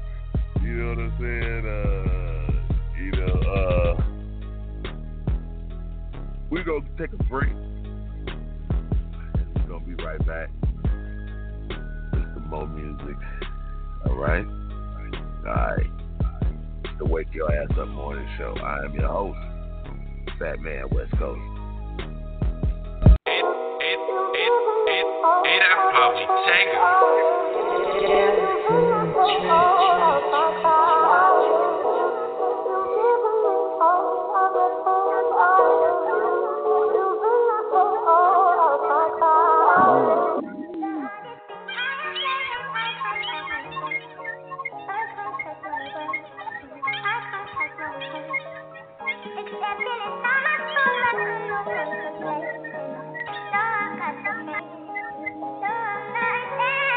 You 0.63 0.73
know 0.73 0.89
what 0.89 0.99
I'm 0.99 1.13
saying? 1.21 1.67
Uh, 1.67 2.53
you 2.99 3.11
know, 3.13 3.41
uh, 3.53 4.03
we're 6.51 6.65
going 6.65 6.85
to 6.85 6.91
take 6.97 7.13
a 7.13 7.23
break 7.25 7.53
we're 9.57 9.67
going 9.69 9.85
to 9.85 9.97
be 9.97 10.05
right 10.05 10.25
back 10.27 10.49
with 12.13 12.35
some 12.35 12.49
more 12.49 12.67
music. 12.67 13.17
All 14.07 14.17
right? 14.17 14.47
All 15.47 15.55
right. 15.55 15.87
The 16.99 17.05
Wake 17.05 17.29
Your 17.33 17.53
Ass 17.55 17.71
Up 17.79 17.87
Morning 17.89 18.27
Show. 18.37 18.57
I 18.61 18.85
am 18.85 18.95
your 18.95 19.07
host, 19.07 19.39
Fat 20.41 20.59
Man 20.59 20.89
West 20.91 21.13
Coast. 21.19 21.41
It, 23.27 23.45
it, 23.81 24.01
it, 24.35 24.53
it, 24.89 25.07
it, 25.47 25.63
I 25.63 25.91
probably 25.93 26.27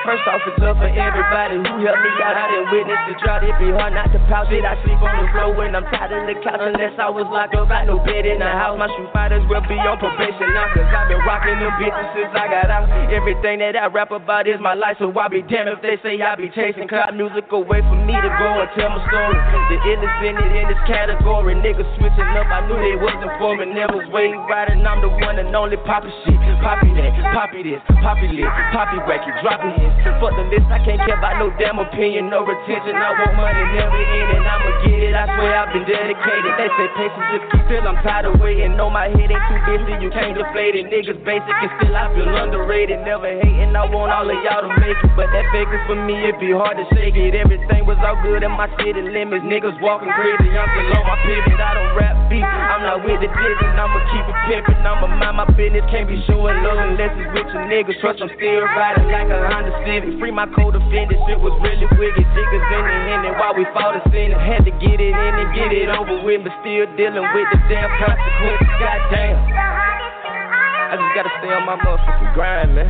First 0.09 0.25
off, 0.25 0.41
it's 0.41 0.57
up 0.65 0.73
for 0.81 0.89
everybody 0.89 1.61
who 1.61 1.85
helped 1.85 2.01
me 2.01 2.09
out. 2.25 2.33
I 2.33 2.49
didn't 2.49 2.73
witness 2.73 2.97
the 3.05 3.13
drought. 3.21 3.45
It 3.45 3.53
be 3.61 3.69
hard 3.69 3.93
not 3.93 4.09
to 4.09 4.17
pout 4.25 4.49
it. 4.49 4.65
I 4.65 4.73
sleep 4.81 4.97
on 5.05 5.13
the 5.21 5.29
floor 5.29 5.53
when 5.53 5.77
I'm 5.77 5.85
tired 5.93 6.09
of 6.09 6.25
the 6.25 6.33
couch. 6.41 6.57
Unless 6.65 6.97
I 6.97 7.13
was 7.13 7.29
locked 7.29 7.53
up, 7.53 7.69
I 7.69 7.85
no 7.85 8.01
bed 8.01 8.25
in 8.25 8.41
the 8.41 8.49
house. 8.49 8.73
My 8.81 8.89
shoe 8.89 9.05
fighters 9.13 9.45
will 9.45 9.61
be 9.69 9.77
on 9.77 10.01
probation 10.01 10.49
now. 10.49 10.65
Cause 10.73 10.89
I've 10.89 11.13
been 11.13 11.21
rocking 11.29 11.61
them 11.61 11.77
bitches 11.77 12.09
since 12.17 12.33
I 12.33 12.49
got 12.49 12.73
out. 12.73 12.89
Everything 13.13 13.61
that 13.61 13.77
I 13.77 13.85
rap 13.85 14.09
about 14.09 14.49
is 14.49 14.57
my 14.57 14.73
life. 14.73 14.97
So 14.97 15.13
I 15.13 15.29
be 15.29 15.45
damned 15.45 15.77
if 15.77 15.85
they 15.85 16.01
say 16.01 16.17
I 16.17 16.33
be 16.33 16.49
chasing 16.57 16.89
cloud 16.89 17.13
music 17.13 17.45
away 17.53 17.85
from 17.85 18.09
me 18.09 18.17
to 18.17 18.29
go 18.41 18.49
and 18.65 18.69
tell 18.73 18.89
my 18.89 19.05
story. 19.13 19.37
The 19.69 19.77
illest 19.93 20.25
in 20.25 20.33
it 20.41 20.53
in 20.57 20.65
this 20.73 20.83
category. 20.89 21.53
Niggas 21.53 21.85
switching 22.01 22.33
up. 22.33 22.49
I 22.49 22.65
knew 22.65 22.81
they 22.81 22.97
wasn't 22.97 23.29
for 23.37 23.53
me. 23.61 23.77
Never 23.77 24.01
waiting 24.09 24.41
right. 24.49 24.73
And 24.73 24.81
I'm 24.89 25.05
the 25.05 25.13
one 25.21 25.37
and 25.37 25.53
only 25.53 25.77
poppy 25.85 26.09
shit. 26.25 26.41
Poppy 26.65 26.91
that, 26.91 27.15
poppy 27.31 27.63
this, 27.63 27.79
poppy 28.03 28.27
lit, 28.35 28.51
poppy 28.75 28.99
wacky, 29.07 29.31
dropping 29.39 29.79
his. 29.79 29.98
Fuck 30.19 30.35
the 30.35 30.43
list, 30.51 30.67
I 30.67 30.83
can't 30.83 30.99
care 30.99 31.15
about 31.15 31.39
no 31.39 31.47
damn 31.55 31.79
opinion, 31.79 32.27
no 32.27 32.43
retention. 32.43 32.91
I 32.91 33.15
want 33.15 33.39
money, 33.39 33.63
never 33.71 33.95
end, 33.95 34.35
and 34.35 34.43
I'ma 34.43 34.71
get 34.83 34.99
it. 34.99 35.15
I 35.15 35.25
swear 35.31 35.55
I've 35.55 35.71
been 35.71 35.87
dedicated. 35.87 36.51
They 36.59 36.67
say 36.75 36.87
patience 36.99 37.27
just 37.31 37.45
keep 37.55 37.63
till 37.71 37.87
I'm 37.87 37.95
tired 38.03 38.27
of 38.27 38.35
waiting. 38.43 38.75
No, 38.75 38.91
my 38.91 39.07
head 39.07 39.31
ain't 39.31 39.45
too 39.47 39.59
busy, 39.63 39.95
you 40.03 40.11
can't 40.11 40.35
deflate 40.35 40.75
it. 40.75 40.91
Niggas 40.91 41.23
basic 41.23 41.55
and 41.55 41.71
still 41.79 41.95
I 41.95 42.11
feel 42.11 42.27
underrated. 42.27 42.99
Never 43.07 43.31
hating, 43.31 43.71
I 43.71 43.83
want 43.87 44.11
all 44.11 44.27
of 44.27 44.37
y'all 44.43 44.67
to 44.67 44.71
make 44.75 44.99
it. 44.99 45.11
But 45.15 45.31
that 45.31 45.47
fake 45.55 45.71
is 45.71 45.83
for 45.87 45.95
me, 45.95 46.19
it 46.27 46.35
be 46.35 46.51
hard 46.51 46.75
to 46.75 46.85
shake 46.91 47.15
it. 47.15 47.35
Everything 47.35 47.87
was 47.87 47.95
all 48.03 48.19
good 48.19 48.43
in 48.43 48.51
my 48.51 48.67
city 48.75 48.99
limits. 48.99 49.47
Niggas 49.47 49.79
walking 49.79 50.11
crazy, 50.19 50.51
I'm 50.51 50.67
still 50.67 50.99
on 50.99 51.05
my 51.07 51.15
pivot. 51.23 51.59
I 51.63 51.71
don't 51.79 51.95
rap 51.95 52.15
beat, 52.27 52.43
I'm 52.43 52.83
not 52.83 53.07
with 53.07 53.23
the 53.23 53.31
digging. 53.31 53.75
I'ma 53.79 53.99
keep 54.11 54.25
it 54.27 54.37
pimping, 54.51 54.83
I'ma 54.83 55.07
mind 55.15 55.39
my 55.39 55.47
business. 55.55 55.87
Can't 55.87 56.11
be 56.11 56.19
showing 56.27 56.59
love 56.59 56.75
unless 56.75 57.15
it's 57.15 57.31
with 57.31 57.47
your 57.55 57.63
niggas. 57.71 57.99
Trust 58.03 58.19
I'm 58.19 58.27
still 58.35 58.67
riding 58.75 59.07
like 59.07 59.31
a 59.31 59.39
Honda 59.47 59.71
Civic. 59.89 60.21
Free 60.21 60.29
my 60.29 60.45
co-defendant, 60.53 61.17
shit 61.25 61.41
was 61.41 61.57
really 61.65 61.89
wicked. 61.97 62.21
Jiggers 62.21 62.65
in 62.69 62.83
the 62.85 62.97
hand, 63.09 63.25
and 63.25 63.33
while 63.41 63.57
we 63.57 63.65
fought 63.73 63.97
a 63.97 64.01
sin, 64.13 64.29
had 64.37 64.61
to 64.61 64.73
get 64.77 65.01
it 65.01 65.17
in 65.17 65.33
and 65.41 65.49
get 65.57 65.73
it 65.73 65.89
over 65.89 66.21
with, 66.21 66.45
but 66.45 66.53
still 66.61 66.85
dealing 66.93 67.25
with 67.33 67.47
the 67.49 67.57
damn 67.65 67.89
consequences. 67.97 68.69
Goddamn. 68.77 69.41
I 69.49 70.93
just 70.93 71.13
gotta 71.17 71.33
stay 71.41 71.49
on 71.49 71.65
my 71.65 71.81
motherfucking 71.81 72.37
grind, 72.37 72.77
man. 72.77 72.89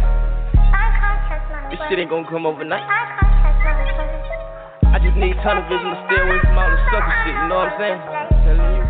This 1.71 1.79
shit 1.87 2.03
ain't 2.03 2.11
gonna 2.11 2.27
come 2.27 2.43
overnight. 2.43 2.83
I 4.91 4.99
just 4.99 5.15
need 5.15 5.39
tunnel 5.39 5.63
vision 5.71 5.87
to 5.87 5.99
stay 6.11 6.19
away 6.19 6.39
from 6.43 6.59
all 6.59 6.67
the 6.67 6.79
sucker 6.91 7.15
shit, 7.23 7.31
you 7.31 7.47
know 7.47 7.63
what 7.63 7.71
I'm 7.71 7.79
saying? 7.79 7.99
I'm 8.03 8.27
telling 8.43 8.75
you. 8.75 8.83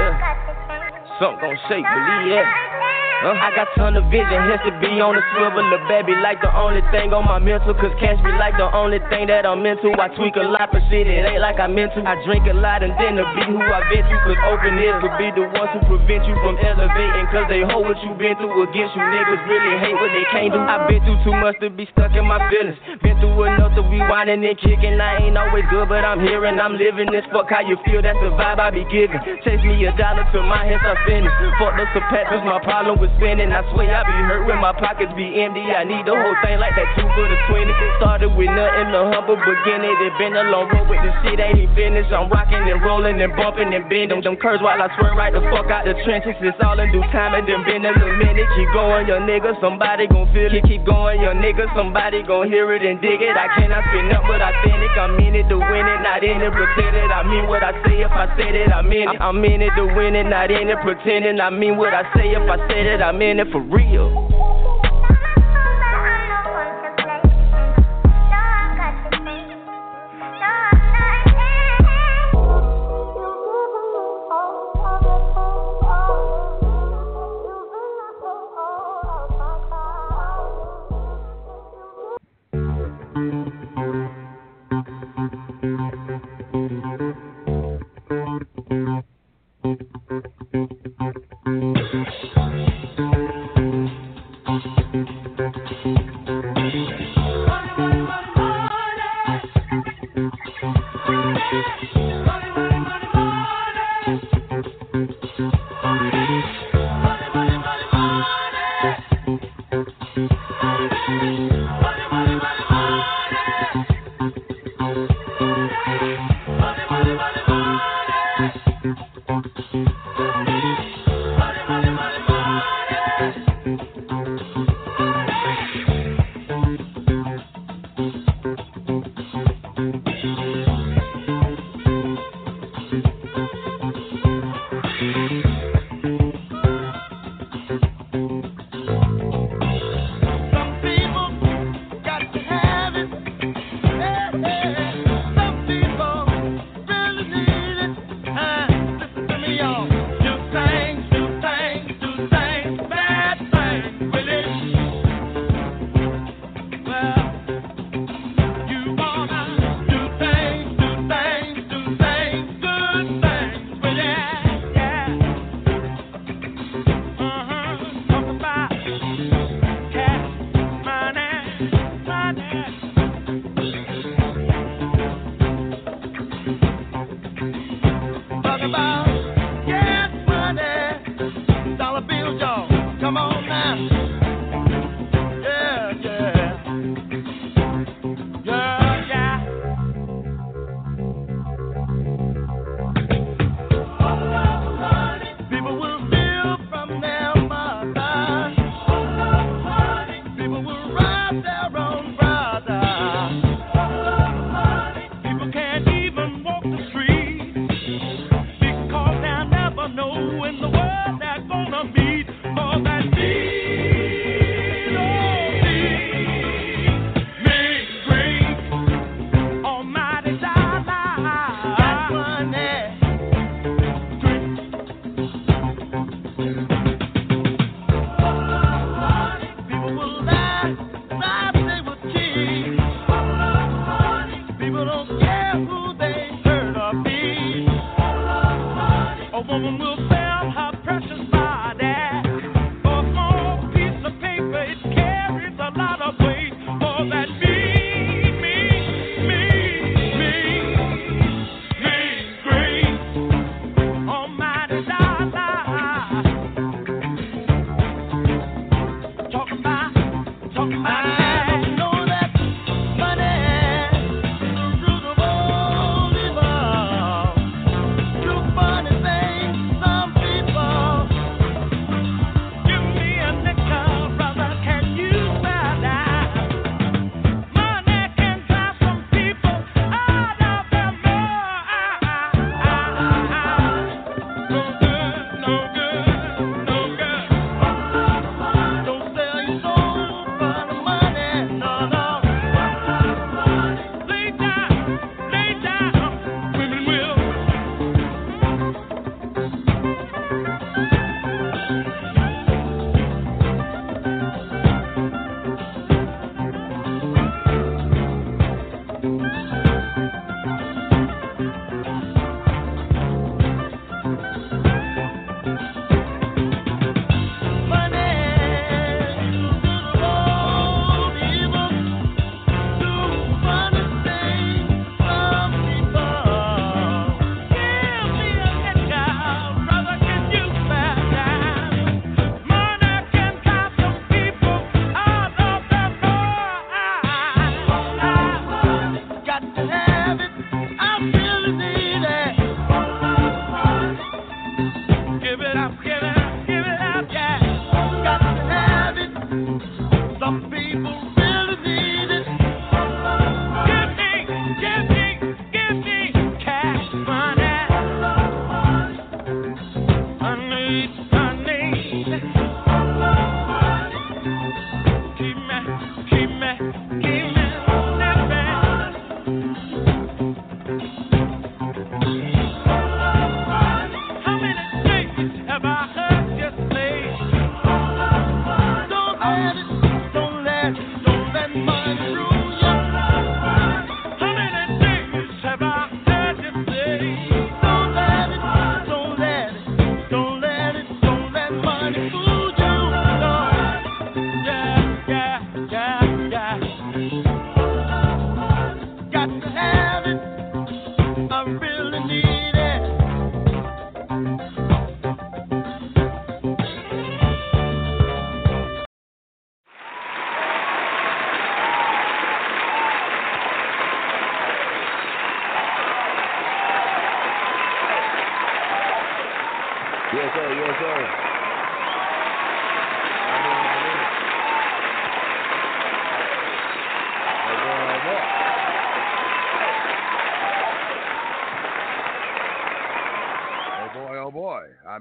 Yeah. 0.00 1.20
Something 1.20 1.52
gonna 1.52 1.60
shake, 1.68 1.84
believe 1.84 2.32
that. 2.32 2.65
Uh, 3.24 3.32
I 3.32 3.48
got 3.56 3.72
ton 3.80 3.96
of 3.96 4.04
vision, 4.12 4.36
has 4.44 4.60
to 4.68 4.72
be 4.76 5.00
on 5.00 5.16
the 5.16 5.24
swivel. 5.32 5.64
The 5.72 5.80
baby 5.88 6.12
like 6.20 6.44
the 6.44 6.52
only 6.52 6.84
thing 6.92 7.16
on 7.16 7.24
my 7.24 7.40
mental, 7.40 7.72
cause 7.72 7.90
cash 7.96 8.20
be 8.20 8.30
like 8.36 8.60
the 8.60 8.68
only 8.76 9.00
thing 9.08 9.32
that 9.32 9.48
I'm 9.48 9.64
into. 9.64 9.88
I 9.96 10.12
tweak 10.12 10.36
a 10.36 10.44
lot, 10.44 10.68
but 10.68 10.84
shit, 10.92 11.08
it 11.08 11.24
ain't 11.24 11.40
like 11.40 11.56
I 11.56 11.66
meant 11.66 11.96
to. 11.96 12.04
I 12.04 12.20
drink 12.28 12.44
a 12.44 12.52
lot 12.52 12.84
and 12.84 12.92
then 13.00 13.16
to 13.16 13.24
be 13.32 13.42
who 13.48 13.58
I 13.58 13.80
bet 13.88 14.04
you, 14.04 14.18
cause 14.20 14.40
open 14.52 14.76
ears 14.78 15.00
could 15.00 15.16
be 15.16 15.32
the 15.32 15.48
ones 15.48 15.72
who 15.72 15.80
prevent 15.88 16.28
you 16.28 16.36
from 16.44 16.60
elevating, 16.60 17.26
cause 17.32 17.48
they 17.48 17.64
hold 17.64 17.88
what 17.88 17.98
you 18.04 18.12
been 18.20 18.36
through 18.36 18.52
against 18.68 18.92
you. 18.92 19.02
Niggas 19.02 19.42
really 19.48 19.74
hate 19.80 19.96
what 19.96 20.12
they 20.12 20.26
can't 20.30 20.52
do. 20.52 20.60
I've 20.60 20.84
been 20.86 21.00
through 21.02 21.20
too 21.24 21.36
much 21.40 21.56
to 21.64 21.72
be 21.72 21.88
stuck 21.96 22.12
in 22.12 22.28
my 22.28 22.38
feelings. 22.52 22.76
Been 23.00 23.16
through 23.18 23.48
enough 23.48 23.74
to 23.74 23.82
be 23.88 23.98
whining 24.06 24.44
and 24.44 24.58
kicking. 24.60 25.00
I 25.00 25.24
ain't 25.24 25.40
always 25.40 25.64
good, 25.72 25.88
but 25.88 26.04
I'm 26.04 26.20
here 26.20 26.44
and 26.44 26.60
I'm 26.60 26.76
living 26.76 27.10
this. 27.10 27.24
Fuck 27.32 27.48
how 27.48 27.64
you 27.64 27.80
feel, 27.82 28.04
that's 28.04 28.20
the 28.20 28.30
vibe 28.38 28.60
I 28.60 28.70
be 28.70 28.84
giving. 28.92 29.18
Chase 29.42 29.62
me 29.66 29.82
a 29.88 29.92
dollar 29.98 30.22
till 30.30 30.44
my 30.46 30.62
hands 30.62 30.84
are 30.84 31.00
finished. 31.08 31.34
Fuck 31.58 31.74
the 31.74 32.02
Patras, 32.12 32.44
my 32.44 32.62
problem 32.62 33.00
with 33.00 33.05
spending. 33.16 33.54
I 33.54 33.62
swear 33.72 33.88
I 33.88 34.02
be 34.02 34.16
hurt 34.26 34.44
when 34.46 34.58
my 34.58 34.74
pockets 34.74 35.12
be 35.14 35.40
empty. 35.40 35.62
I 35.70 35.86
need 35.86 36.04
the 36.04 36.14
whole 36.14 36.36
thing 36.42 36.58
like 36.58 36.74
that 36.74 36.88
two 36.98 37.06
for 37.14 37.26
the 37.26 37.38
20. 37.48 37.70
Started 38.02 38.30
with 38.34 38.50
nothing, 38.50 38.90
the 38.90 39.02
humble 39.14 39.38
beginning. 39.38 39.94
It 40.02 40.12
been 40.18 40.34
a 40.34 40.50
long 40.50 40.66
road 40.68 40.90
with 40.90 41.00
the 41.00 41.12
shit 41.22 41.38
ain't 41.38 41.58
even 41.58 41.72
finished. 41.76 42.10
I'm 42.10 42.28
rocking 42.28 42.66
and 42.66 42.82
rolling 42.82 43.22
and 43.22 43.32
bumping 43.36 43.72
and 43.72 43.86
bending. 43.88 44.20
Them 44.20 44.36
curves 44.36 44.62
while 44.62 44.80
I 44.80 44.90
swear 44.98 45.14
right 45.14 45.32
the 45.32 45.42
fuck 45.52 45.70
out 45.70 45.86
the 45.86 45.94
trenches. 46.02 46.34
It's 46.42 46.58
all 46.60 46.78
in 46.78 46.90
due 46.90 47.04
time 47.14 47.36
and 47.36 47.46
then 47.46 47.62
been 47.62 47.84
a 47.86 47.92
little 47.94 48.16
minute. 48.18 48.48
Keep 48.56 48.70
going, 48.74 49.06
your 49.06 49.22
nigga, 49.22 49.54
somebody 49.60 50.06
gon' 50.06 50.26
feel 50.34 50.50
it. 50.50 50.64
Keep 50.66 50.84
going, 50.84 51.20
your 51.20 51.34
nigga, 51.34 51.70
somebody 51.76 52.22
gon' 52.22 52.50
hear 52.50 52.72
it 52.74 52.82
and 52.82 53.00
dig 53.00 53.22
it. 53.22 53.36
I 53.36 53.48
cannot 53.54 53.84
spin 53.92 54.10
up, 54.12 54.24
but 54.26 54.40
I 54.42 54.50
think 54.64 54.76
I 54.96 55.12
mean 55.12 55.36
it 55.36 55.44
to 55.52 55.60
win 55.60 55.84
it, 55.84 56.00
not 56.00 56.24
in 56.24 56.40
it 56.40 56.52
pretending. 56.52 57.12
I 57.12 57.22
mean 57.22 57.46
what 57.46 57.62
I 57.62 57.76
say 57.84 58.00
if 58.00 58.10
I 58.10 58.32
say 58.32 58.48
it, 58.48 58.72
I 58.72 58.80
mean 58.80 59.12
it. 59.12 59.20
I'm 59.20 59.44
in 59.44 59.60
it 59.60 59.70
to 59.76 59.84
win 59.84 60.16
it, 60.16 60.24
not 60.24 60.50
in 60.50 60.72
it 60.72 60.80
pretending. 60.80 61.38
I 61.38 61.50
mean 61.50 61.76
what 61.76 61.92
I 61.92 62.02
say 62.16 62.32
if 62.32 62.40
I 62.48 62.56
say 62.64 62.80
it, 62.80 62.95
I'm 63.02 63.20
in 63.22 63.40
it 63.40 63.48
for 63.52 63.60
real. 63.60 64.28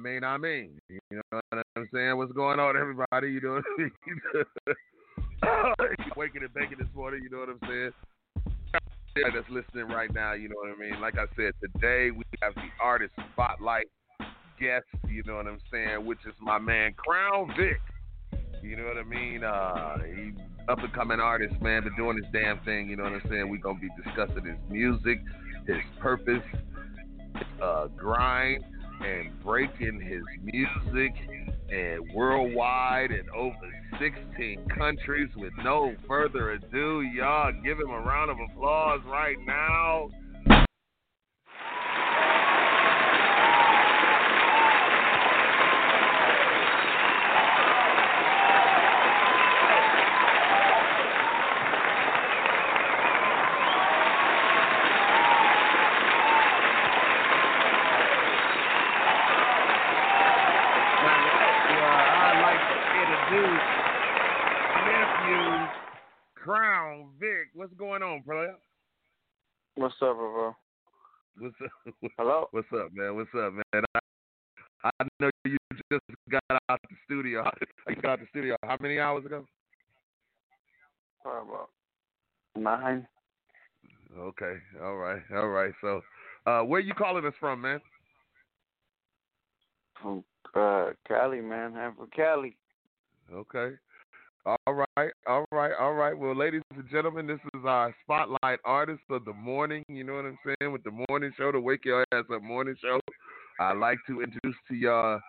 I 0.05 0.37
mean? 0.37 0.79
You 0.87 0.99
know 1.11 1.39
what 1.49 1.65
I'm 1.75 1.89
saying? 1.91 2.15
What's 2.17 2.31
going 2.33 2.59
on, 2.59 2.77
everybody? 2.77 3.31
You 3.31 3.41
know, 3.41 3.53
what 3.53 3.63
I 3.65 3.81
mean? 3.81 4.75
waking 6.15 6.43
and 6.43 6.53
baking 6.53 6.77
this 6.77 6.87
morning. 6.95 7.21
You 7.23 7.29
know 7.29 7.39
what 7.39 7.49
I'm 7.49 7.59
saying? 7.67 7.91
That's 9.33 9.49
listening 9.49 9.87
right 9.87 10.13
now. 10.13 10.33
You 10.33 10.49
know 10.49 10.57
what 10.57 10.69
I 10.69 10.79
mean? 10.79 11.01
Like 11.01 11.15
I 11.17 11.25
said, 11.35 11.53
today 11.59 12.11
we 12.11 12.23
have 12.43 12.53
the 12.53 12.69
artist 12.79 13.13
spotlight 13.33 13.87
guest. 14.59 14.85
You 15.09 15.23
know 15.25 15.37
what 15.37 15.47
I'm 15.47 15.59
saying? 15.71 16.05
Which 16.05 16.19
is 16.27 16.35
my 16.39 16.59
man 16.59 16.93
Krown 16.93 17.47
Vic. 17.57 17.79
You 18.61 18.77
know 18.77 18.85
what 18.85 18.97
I 18.97 19.03
mean? 19.03 19.43
Uh, 19.43 19.97
he 20.03 20.33
up 20.69 20.79
and 20.79 20.93
coming 20.93 21.19
artist, 21.19 21.59
man, 21.61 21.83
been 21.83 21.95
doing 21.95 22.17
his 22.17 22.25
damn 22.31 22.59
thing. 22.63 22.89
You 22.89 22.95
know 22.97 23.03
what 23.03 23.13
I'm 23.13 23.21
saying? 23.29 23.49
We're 23.49 23.57
gonna 23.57 23.79
be 23.79 23.89
discussing 24.03 24.45
his 24.45 24.57
music, 24.69 25.19
his 25.65 25.77
purpose, 25.99 26.43
his 26.53 27.43
uh, 27.61 27.87
grind, 27.95 28.63
and 29.01 29.43
breaking 29.43 29.99
his 30.01 30.23
music 30.43 31.13
and 31.69 32.13
worldwide 32.13 33.11
and 33.11 33.29
over 33.31 33.55
16 33.99 34.67
countries. 34.77 35.29
With 35.35 35.53
no 35.63 35.95
further 36.07 36.51
ado, 36.51 37.01
y'all 37.01 37.51
give 37.63 37.79
him 37.79 37.89
a 37.89 37.99
round 37.99 38.31
of 38.31 38.37
applause 38.51 39.01
right 39.07 39.37
now. 39.45 40.09
I'd 62.25 62.41
like 62.41 62.59
to 62.59 63.01
introduce 63.01 63.61
nephew 64.85 65.67
Krown 66.43 67.09
Vic. 67.19 67.49
What's 67.53 67.73
going 67.73 68.01
on, 68.03 68.23
player? 68.23 68.55
What's 69.75 69.95
up, 70.01 70.15
bro? 70.17 70.55
What's 71.37 71.55
up? 71.63 71.93
Hello? 72.17 72.47
What's 72.69 72.85
up, 72.85 72.91
man? 72.95 73.15
What's 73.15 73.29
up, 73.35 73.53
man? 73.53 73.83
I, 73.95 74.89
I 74.99 75.05
know 75.19 75.29
you 75.45 75.57
just 75.91 76.03
got 76.31 76.41
out 76.69 76.79
the 76.89 76.95
studio. 77.05 77.43
You 77.89 77.95
got 78.01 78.13
out 78.13 78.19
the 78.19 78.25
studio 78.29 78.55
how 78.63 78.77
many 78.81 78.97
hours 78.97 79.25
ago? 79.25 79.45
About 81.23 81.69
nine. 82.55 83.05
Okay, 84.17 84.55
all 84.81 84.95
right, 84.95 85.21
all 85.35 85.49
right. 85.49 85.71
So, 85.81 86.01
uh, 86.47 86.61
where 86.61 86.79
you 86.79 86.95
calling 86.95 87.25
us 87.25 87.33
from, 87.39 87.61
man? 87.61 87.79
From 90.01 90.23
uh, 90.55 90.91
Cali, 91.07 91.41
man. 91.41 91.75
I'm 91.75 91.95
from 91.95 92.09
Cali. 92.15 92.57
Okay. 93.31 93.75
All 94.45 94.57
right, 94.95 95.11
all 95.25 95.43
right, 95.51 95.71
all 95.79 95.93
right. 95.93 96.15
Well, 96.15 96.35
ladies 96.35 96.61
and 96.75 96.87
gentlemen, 96.91 97.25
this 97.25 97.39
is 97.55 97.61
our 97.65 97.95
spotlight 98.03 98.59
artist 98.63 99.01
of 99.09 99.25
the 99.25 99.33
morning. 99.33 99.83
You 99.89 100.03
know 100.03 100.13
what 100.13 100.25
I'm 100.25 100.37
saying? 100.45 100.71
With 100.71 100.83
the 100.83 100.91
morning 101.09 101.31
show, 101.35 101.51
the 101.51 101.59
Wake 101.59 101.83
Your 101.83 102.05
Ass 102.13 102.25
Up 102.31 102.43
morning 102.43 102.75
show. 102.79 102.99
I'd 103.59 103.77
like 103.77 103.97
to 104.05 104.21
introduce 104.21 104.55
to 104.67 104.75
y'all 104.75 105.19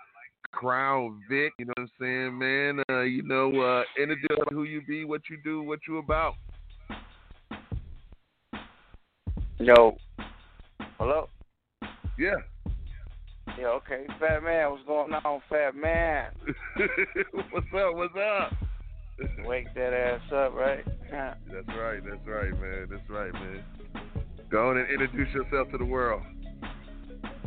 Krown 0.55 1.19
Vic. 1.31 1.55
You 1.59 1.65
know 1.65 1.73
what 1.79 1.85
I'm 1.85 1.91
saying, 1.99 2.39
man? 2.39 2.85
Uh, 2.91 3.01
you 3.05 3.23
know, 3.23 3.59
uh, 3.59 3.85
introduce 3.99 4.39
who 4.51 4.65
you 4.65 4.83
be, 4.87 5.07
what 5.07 5.23
you 5.31 5.39
do, 5.43 5.63
what 5.63 5.79
you 5.89 5.97
about. 5.97 6.35
Yo. 9.59 9.97
Hello? 10.99 11.31
Yeah. 12.19 12.37
Yeah, 13.59 13.69
okay. 13.69 14.05
Fat 14.21 14.43
man, 14.43 14.73
what's 14.73 14.85
going 14.85 15.15
on, 15.15 15.41
fat 15.49 15.75
man? 15.75 16.33
what's 17.51 17.67
up? 17.75 17.95
What's 17.95 18.15
up? 18.15 18.53
Wake 19.45 19.73
that 19.75 19.93
ass 19.93 20.21
up, 20.33 20.55
right? 20.55 20.85
That's 21.11 21.69
right. 21.69 22.01
That's 22.05 22.27
right, 22.27 22.51
man. 22.61 22.87
That's 22.91 23.09
right, 23.09 23.33
man. 23.33 23.65
Go 24.51 24.71
on 24.71 24.77
and 24.77 24.89
introduce 24.91 25.33
yourself 25.35 25.71
to 25.71 25.79
the 25.79 25.85
world. 25.85 26.23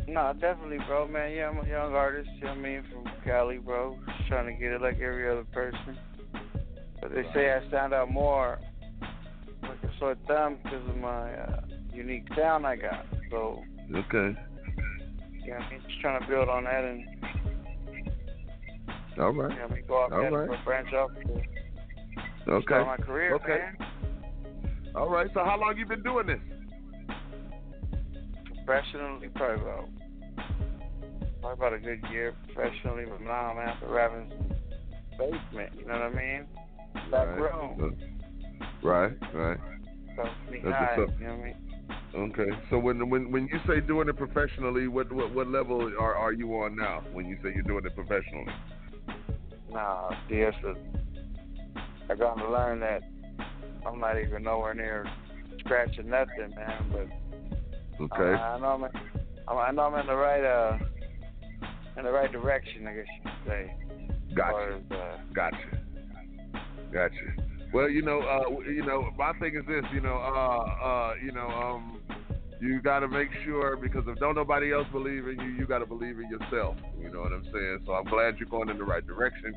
No, 0.07 0.33
definitely, 0.33 0.79
bro, 0.87 1.07
man. 1.07 1.31
Yeah, 1.31 1.49
I'm 1.49 1.59
a 1.63 1.67
young 1.69 1.93
artist, 1.93 2.29
you 2.37 2.45
know 2.45 2.49
what 2.49 2.57
I 2.57 2.61
mean, 2.61 2.83
from 2.91 3.05
Cali, 3.23 3.57
bro. 3.59 3.97
Just 4.17 4.27
trying 4.27 4.47
to 4.47 4.53
get 4.53 4.71
it 4.71 4.81
like 4.81 4.95
every 4.99 5.29
other 5.29 5.43
person. 5.53 5.97
But 6.99 7.13
they 7.13 7.23
say 7.33 7.51
I 7.53 7.65
stand 7.67 7.93
out 7.93 8.11
more 8.11 8.59
like 9.61 9.83
a 9.83 9.91
sore 9.99 10.15
thumb 10.27 10.57
because 10.63 10.89
of 10.89 10.97
my 10.97 11.31
uh, 11.33 11.61
unique 11.93 12.25
sound 12.35 12.65
I 12.65 12.75
got. 12.77 13.05
So, 13.29 13.63
Okay. 13.95 14.35
you 15.43 15.51
know 15.51 15.57
I 15.57 15.69
mean? 15.69 15.81
Just 15.87 16.01
trying 16.01 16.19
to 16.21 16.27
build 16.27 16.49
on 16.49 16.63
that 16.63 16.83
and, 16.83 17.05
All 19.19 19.31
right. 19.31 19.51
you 19.51 19.57
know 19.59 19.61
what 19.63 19.71
I 19.71 19.75
mean, 19.75 19.83
go 19.87 19.93
off 19.95 20.11
All 20.11 20.19
right. 20.19 20.49
and 20.49 20.65
branch 20.65 20.93
off 20.93 21.11
to 21.13 21.41
Okay. 22.47 22.65
start 22.65 22.99
my 22.99 23.05
career, 23.05 23.35
Okay. 23.35 23.59
man. 23.79 23.87
All 24.95 25.09
right. 25.09 25.27
So, 25.33 25.43
how 25.43 25.59
long 25.59 25.77
you 25.77 25.85
been 25.85 26.03
doing 26.03 26.27
this? 26.27 26.39
Professionally, 28.65 29.29
probably 29.35 29.63
about, 29.63 29.89
probably 31.41 31.53
about 31.53 31.73
a 31.73 31.79
good 31.79 32.03
year 32.11 32.33
professionally, 32.53 33.05
but 33.09 33.21
now 33.21 33.51
I'm 33.51 33.57
after 33.57 33.87
rapping 33.87 34.31
basement, 35.17 35.73
you 35.77 35.85
know 35.85 35.93
what 35.93 36.01
I 36.01 36.09
mean? 36.09 36.47
Back 37.11 37.27
Right. 37.27 37.53
room. 37.53 37.97
Right. 38.81 39.11
Right. 39.33 39.57
So, 40.15 40.23
sneak 40.47 40.63
high, 40.63 40.95
you 40.97 41.25
know 41.25 41.35
what 41.35 41.39
I 41.39 41.43
mean? 41.43 41.55
Okay. 42.15 42.49
So 42.69 42.79
when 42.79 43.07
when 43.09 43.31
when 43.31 43.47
you 43.47 43.59
say 43.67 43.79
doing 43.81 44.09
it 44.09 44.17
professionally, 44.17 44.87
what 44.87 45.11
what, 45.11 45.33
what 45.33 45.47
level 45.47 45.91
are 45.99 46.15
are 46.15 46.33
you 46.33 46.51
on 46.55 46.75
now? 46.75 47.03
When 47.13 47.27
you 47.27 47.37
say 47.43 47.51
you're 47.53 47.61
doing 47.63 47.85
it 47.85 47.93
professionally? 47.93 48.51
Nah, 49.71 50.15
it's 50.27 50.57
a, 52.09 52.13
I 52.13 52.15
got 52.15 52.35
to 52.35 52.49
learn 52.49 52.79
that 52.81 53.01
I'm 53.85 53.99
not 53.99 54.19
even 54.19 54.43
nowhere 54.43 54.73
near 54.73 55.05
scratching 55.59 56.09
nothing, 56.09 56.53
man. 56.55 56.85
But 56.91 57.07
Okay. 58.01 58.23
I, 58.23 58.55
I 58.55 58.59
know 58.59 58.67
I'm, 58.67 58.83
in, 58.85 58.91
I 59.57 59.71
know 59.71 59.81
I'm 59.83 59.99
in 59.99 60.07
the 60.07 60.15
right, 60.15 60.43
uh, 60.43 60.77
in 61.97 62.05
the 62.05 62.11
right 62.11 62.31
direction, 62.31 62.87
I 62.87 62.93
guess 62.93 63.05
you 63.17 63.23
could 63.23 63.47
say. 63.47 63.73
Gotcha. 64.33 64.75
as, 64.75 64.91
uh, 64.91 65.17
Gotcha. 65.33 65.57
Gotcha. 66.93 67.15
Well, 67.73 67.89
you 67.89 68.01
know, 68.01 68.19
uh, 68.21 68.61
you 68.61 68.85
know, 68.85 69.09
my 69.17 69.33
thing 69.39 69.55
is 69.55 69.65
this, 69.67 69.83
you 69.93 70.01
know, 70.01 70.15
uh, 70.15 70.85
uh, 70.85 71.13
you 71.23 71.31
know, 71.31 71.47
um, 71.47 71.99
you 72.61 72.81
got 72.81 72.99
to 72.99 73.07
make 73.07 73.29
sure 73.45 73.77
because 73.77 74.03
if 74.07 74.17
don't 74.19 74.35
nobody 74.35 74.73
else 74.73 74.87
believe 74.91 75.27
in 75.27 75.39
you, 75.39 75.51
you 75.51 75.65
got 75.67 75.79
to 75.79 75.85
believe 75.85 76.19
in 76.19 76.29
yourself. 76.29 76.75
You 76.99 77.11
know 77.11 77.19
what 77.19 77.31
I'm 77.31 77.43
saying? 77.43 77.79
So 77.85 77.93
I'm 77.93 78.05
glad 78.05 78.37
you're 78.37 78.49
going 78.49 78.69
in 78.69 78.77
the 78.77 78.83
right 78.83 79.05
direction. 79.05 79.53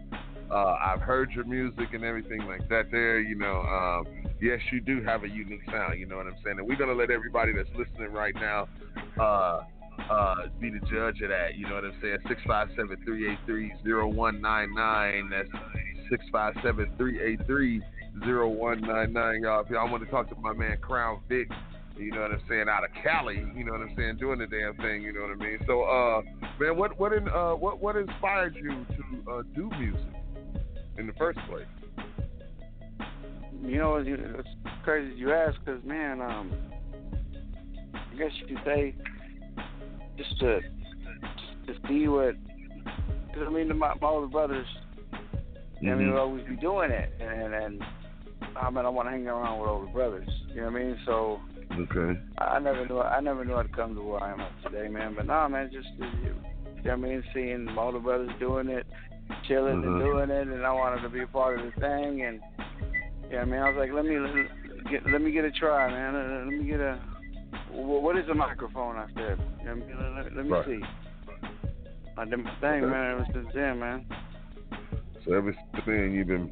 Uh, 0.50 0.76
I've 0.80 1.00
heard 1.00 1.30
your 1.32 1.44
music 1.44 1.92
and 1.92 2.04
everything 2.04 2.46
like 2.46 2.68
that. 2.68 2.90
There, 2.90 3.20
you 3.20 3.34
know, 3.34 3.60
um, 3.62 4.06
yes, 4.40 4.60
you 4.70 4.80
do 4.80 5.02
have 5.02 5.24
a 5.24 5.28
unique 5.28 5.62
sound. 5.70 5.98
You 5.98 6.06
know 6.06 6.16
what 6.16 6.26
I'm 6.26 6.36
saying? 6.44 6.58
And 6.58 6.66
we're 6.66 6.76
gonna 6.76 6.92
let 6.92 7.10
everybody 7.10 7.52
that's 7.52 7.70
listening 7.76 8.12
right 8.12 8.34
now. 8.34 8.68
Uh, 9.18 9.62
uh, 10.10 10.34
be 10.60 10.70
the 10.70 10.80
judge 10.80 11.20
of 11.20 11.28
that. 11.28 11.54
You 11.56 11.68
know 11.68 11.74
what 11.74 11.84
I'm 11.84 11.94
saying? 12.00 12.18
Six 12.28 12.40
five 12.46 12.68
seven 12.76 12.96
three 13.04 13.30
eight 13.30 13.38
three 13.46 13.72
zero 13.82 14.08
one 14.08 14.40
nine 14.40 14.74
nine. 14.74 15.30
That's 15.30 15.48
six 16.10 16.24
five 16.32 16.54
seven 16.62 16.90
three 16.96 17.20
eight 17.20 17.46
three 17.46 17.82
zero 18.24 18.48
one 18.48 18.80
nine 18.80 19.12
nine. 19.12 19.42
Y'all, 19.42 19.60
if 19.60 19.70
y'all 19.70 19.90
want 19.90 20.04
to 20.04 20.10
talk 20.10 20.28
to 20.30 20.34
my 20.36 20.52
man 20.52 20.78
Krown 20.78 21.20
Vic, 21.28 21.48
you 21.96 22.10
know 22.10 22.22
what 22.22 22.32
I'm 22.32 22.42
saying, 22.48 22.66
out 22.68 22.84
of 22.84 22.90
Cali, 23.02 23.44
you 23.54 23.64
know 23.64 23.72
what 23.72 23.82
I'm 23.82 23.94
saying, 23.96 24.16
doing 24.16 24.38
the 24.38 24.46
damn 24.46 24.76
thing. 24.78 25.02
You 25.02 25.12
know 25.12 25.22
what 25.22 25.30
I 25.30 25.34
mean? 25.34 25.58
So, 25.66 25.82
uh, 25.82 26.22
man, 26.58 26.76
what 26.76 26.98
what 26.98 27.12
in 27.12 27.28
uh 27.28 27.52
what 27.52 27.80
what 27.80 27.96
inspired 27.96 28.56
you 28.56 28.86
to 28.96 29.30
uh, 29.30 29.42
do 29.54 29.70
music 29.78 30.21
in 30.98 31.06
the 31.06 31.12
first 31.14 31.38
place? 31.48 31.66
you 33.64 33.78
know, 33.78 33.96
it's, 33.96 34.48
crazy 34.82 35.14
you 35.14 35.32
ask, 35.32 35.56
cause 35.64 35.80
man, 35.84 36.20
um, 36.20 36.52
I 37.94 38.16
guess 38.16 38.30
you 38.40 38.56
could 38.56 38.64
say 38.64 38.94
just 40.18 40.38
to 40.40 40.60
just 41.66 41.80
to 41.82 41.88
see 41.88 42.08
what, 42.08 42.34
cause 43.32 43.44
I 43.46 43.50
mean, 43.50 43.68
my, 43.78 43.94
my 44.00 44.08
older 44.08 44.26
brothers, 44.26 44.66
I 45.80 45.84
mean, 45.84 46.12
will 46.12 46.18
always 46.18 46.44
be 46.46 46.56
doing 46.56 46.90
it, 46.90 47.12
and 47.20 47.54
and 47.54 47.82
I 48.56 48.70
mean, 48.70 48.84
I 48.84 48.88
want 48.88 49.06
to 49.06 49.12
hang 49.12 49.26
around 49.26 49.60
with 49.60 49.68
older 49.68 49.92
brothers. 49.92 50.28
You 50.48 50.62
know 50.62 50.70
what 50.70 50.80
I 50.80 50.84
mean? 50.84 50.98
So 51.06 51.40
Okay. 51.78 52.20
I 52.38 52.58
never 52.58 52.86
knew 52.86 52.98
I 52.98 53.20
never 53.20 53.44
knew 53.44 53.54
I'd 53.54 53.74
come 53.74 53.94
to 53.94 54.02
where 54.02 54.22
I 54.22 54.32
am 54.32 54.42
today, 54.62 54.88
man. 54.88 55.14
But 55.16 55.26
nah, 55.26 55.48
man, 55.48 55.70
just 55.72 55.88
you 55.98 56.04
know 56.04 56.34
what 56.82 56.92
I 56.92 56.96
mean, 56.96 57.24
seeing 57.32 57.64
my 57.64 57.82
older 57.82 57.98
brothers 57.98 58.30
doing 58.38 58.68
it, 58.68 58.86
chilling 59.46 59.82
Mhm. 59.82 59.86
and 59.86 59.98
doing 59.98 60.30
it, 60.30 60.48
and 60.48 60.64
I 60.66 60.72
wanted 60.72 61.02
to 61.02 61.08
be 61.08 61.22
a 61.22 61.26
part 61.26 61.58
of 61.58 61.64
the 61.64 61.72
thing, 61.80 62.22
and 62.22 62.40
yeah, 63.30 63.42
I 63.42 63.44
mean, 63.44 63.60
I 63.60 63.68
was 63.70 63.76
like, 63.78 63.92
let 63.92 64.04
me 64.04 64.18
let, 64.18 64.34
me 64.34 64.44
get 64.90 65.06
let 65.06 65.22
me 65.22 65.30
get 65.32 65.44
a 65.44 65.50
try, 65.50 65.90
man. 65.90 66.14
Uh, 66.14 66.44
Let 66.44 66.54
me 66.58 66.66
get 66.66 66.80
a 66.80 66.98
what 67.70 68.16
is 68.18 68.28
a 68.28 68.34
microphone? 68.34 68.96
I 68.96 69.06
said, 69.14 69.38
you 69.60 69.64
know 69.64 69.64
what 69.64 69.68
I 69.68 69.74
mean? 69.74 70.14
let, 70.16 70.36
let 70.36 70.44
me 70.46 70.52
Right. 70.52 70.66
see. 70.66 70.84
I 72.18 72.24
did 72.26 72.38
my 72.44 72.50
thing, 72.60 72.84
Okay. 72.84 72.86
man. 72.92 73.12
Ever 73.12 73.26
since 73.32 73.48
then, 73.54 73.80
man. 73.80 74.06
So 75.24 75.32
ever 75.34 75.54
since 75.72 75.84
then, 75.86 76.12
you've 76.12 76.26
been 76.26 76.50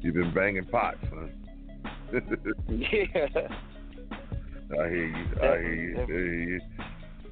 you've 0.00 0.14
been 0.14 0.32
banging 0.32 0.66
pots, 0.66 0.98
huh? 1.12 1.26
Yeah. 2.68 3.48
I 4.80 4.88
hear 4.88 5.06
you. 5.06 5.26
I 5.42 5.46
hear 5.58 5.74
you. 5.74 6.00
I 6.00 6.06
hear 6.06 6.42
you. 6.44 6.60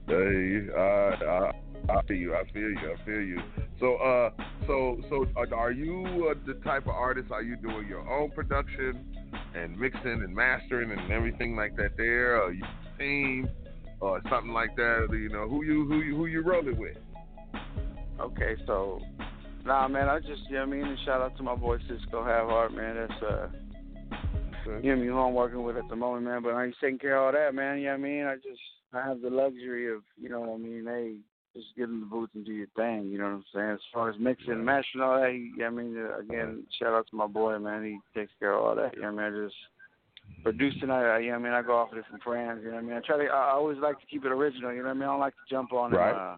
I 0.08 0.10
hear 0.10 0.42
you. 0.42 0.74
I, 0.74 1.24
I 1.24 1.52
I 1.88 2.02
feel 2.06 2.16
you. 2.16 2.34
I 2.34 2.44
feel 2.52 2.70
you. 2.70 2.78
I 2.78 3.04
feel 3.04 3.20
you. 3.20 3.40
So, 3.80 3.96
uh, 3.96 4.30
so, 4.66 5.00
so, 5.08 5.26
are, 5.36 5.52
are 5.54 5.72
you 5.72 6.30
uh, 6.30 6.34
the 6.46 6.54
type 6.64 6.82
of 6.82 6.90
artist? 6.94 7.30
Are 7.32 7.42
you 7.42 7.56
doing 7.56 7.88
your 7.88 8.08
own 8.08 8.30
production 8.30 9.04
and 9.54 9.78
mixing 9.78 10.22
and 10.22 10.34
mastering 10.34 10.90
and 10.90 11.10
everything 11.12 11.56
like 11.56 11.76
that? 11.76 11.96
There, 11.96 12.40
or 12.40 12.52
you 12.52 12.64
team 12.98 13.48
or 14.00 14.20
something 14.30 14.52
like 14.52 14.76
that? 14.76 15.08
You 15.10 15.28
know, 15.28 15.48
who 15.48 15.64
you 15.64 15.86
who 15.86 16.00
you 16.00 16.16
who 16.16 16.26
you 16.26 16.42
rolling 16.42 16.78
with? 16.78 16.96
Okay, 18.20 18.54
so 18.66 19.00
nah, 19.64 19.88
man, 19.88 20.08
I 20.08 20.20
just 20.20 20.42
you 20.48 20.56
know 20.56 20.62
I 20.62 20.66
mean. 20.66 20.84
And 20.84 20.98
shout 21.04 21.20
out 21.20 21.36
to 21.36 21.42
my 21.42 21.56
boy 21.56 21.78
Cisco 21.88 22.22
Havehart, 22.22 22.74
man. 22.74 22.96
That's 22.96 23.22
uh, 23.22 23.48
Okay. 24.66 24.86
you 24.86 24.94
know 24.94 25.02
who 25.02 25.18
I'm 25.18 25.34
working 25.34 25.62
with 25.64 25.76
at 25.76 25.88
the 25.88 25.96
moment, 25.96 26.24
man. 26.24 26.42
But 26.42 26.64
he's 26.64 26.74
taking 26.80 26.98
care 26.98 27.16
of 27.16 27.24
all 27.24 27.32
that, 27.32 27.54
man. 27.54 27.78
You 27.78 27.86
know 27.86 27.90
what 27.92 27.98
I 27.98 28.02
mean? 28.02 28.24
I 28.26 28.36
just 28.36 28.60
I 28.92 29.04
have 29.06 29.20
the 29.20 29.30
luxury 29.30 29.92
of 29.92 30.02
you 30.20 30.28
know 30.28 30.40
what 30.40 30.50
I 30.50 30.58
mean. 30.58 30.84
Hey, 30.86 31.16
just 31.54 31.68
get 31.76 31.88
in 31.88 32.00
the 32.00 32.06
booth 32.06 32.30
and 32.34 32.44
do 32.44 32.52
your 32.52 32.66
thing. 32.76 33.06
You 33.10 33.18
know 33.18 33.24
what 33.24 33.30
I'm 33.30 33.44
saying? 33.54 33.70
As 33.72 33.80
far 33.92 34.10
as 34.10 34.16
mixing 34.18 34.52
and 34.52 34.64
mashing 34.64 35.00
all 35.00 35.20
that, 35.20 35.30
he, 35.30 35.62
I 35.62 35.70
mean, 35.70 35.96
uh, 35.98 36.18
again, 36.18 36.64
shout 36.78 36.92
out 36.94 37.06
to 37.10 37.16
my 37.16 37.26
boy, 37.26 37.58
man. 37.58 37.84
He 37.84 37.98
takes 38.18 38.32
care 38.38 38.54
of 38.54 38.64
all 38.64 38.74
that. 38.76 38.94
You 38.96 39.02
know 39.02 39.12
what 39.12 39.24
I 39.24 39.30
mean? 39.30 39.42
I 39.42 39.44
just 39.46 39.56
producing, 40.42 40.90
I, 40.90 41.02
I- 41.16 41.18
you 41.18 41.26
know 41.32 41.38
what 41.38 41.40
I 41.40 41.44
mean? 41.44 41.52
I 41.52 41.62
go 41.62 41.76
off 41.78 41.90
of 41.92 41.96
different 41.98 42.24
brands. 42.24 42.62
You 42.64 42.70
know 42.70 42.76
what 42.76 42.84
I 42.84 42.86
mean? 42.88 42.96
I 42.96 43.00
try 43.00 43.18
to. 43.18 43.24
I 43.30 43.50
I 43.50 43.52
always 43.52 43.78
like 43.78 44.00
to 44.00 44.06
keep 44.06 44.24
it 44.24 44.32
original. 44.32 44.72
You 44.72 44.78
know 44.78 44.84
what 44.84 44.90
I 44.90 44.94
mean? 44.94 45.02
I 45.04 45.06
don't 45.12 45.20
like 45.20 45.34
to 45.34 45.50
jump 45.54 45.72
on 45.72 45.90
Right. 45.92 46.12
them. 46.12 46.20
Uh, 46.32 46.36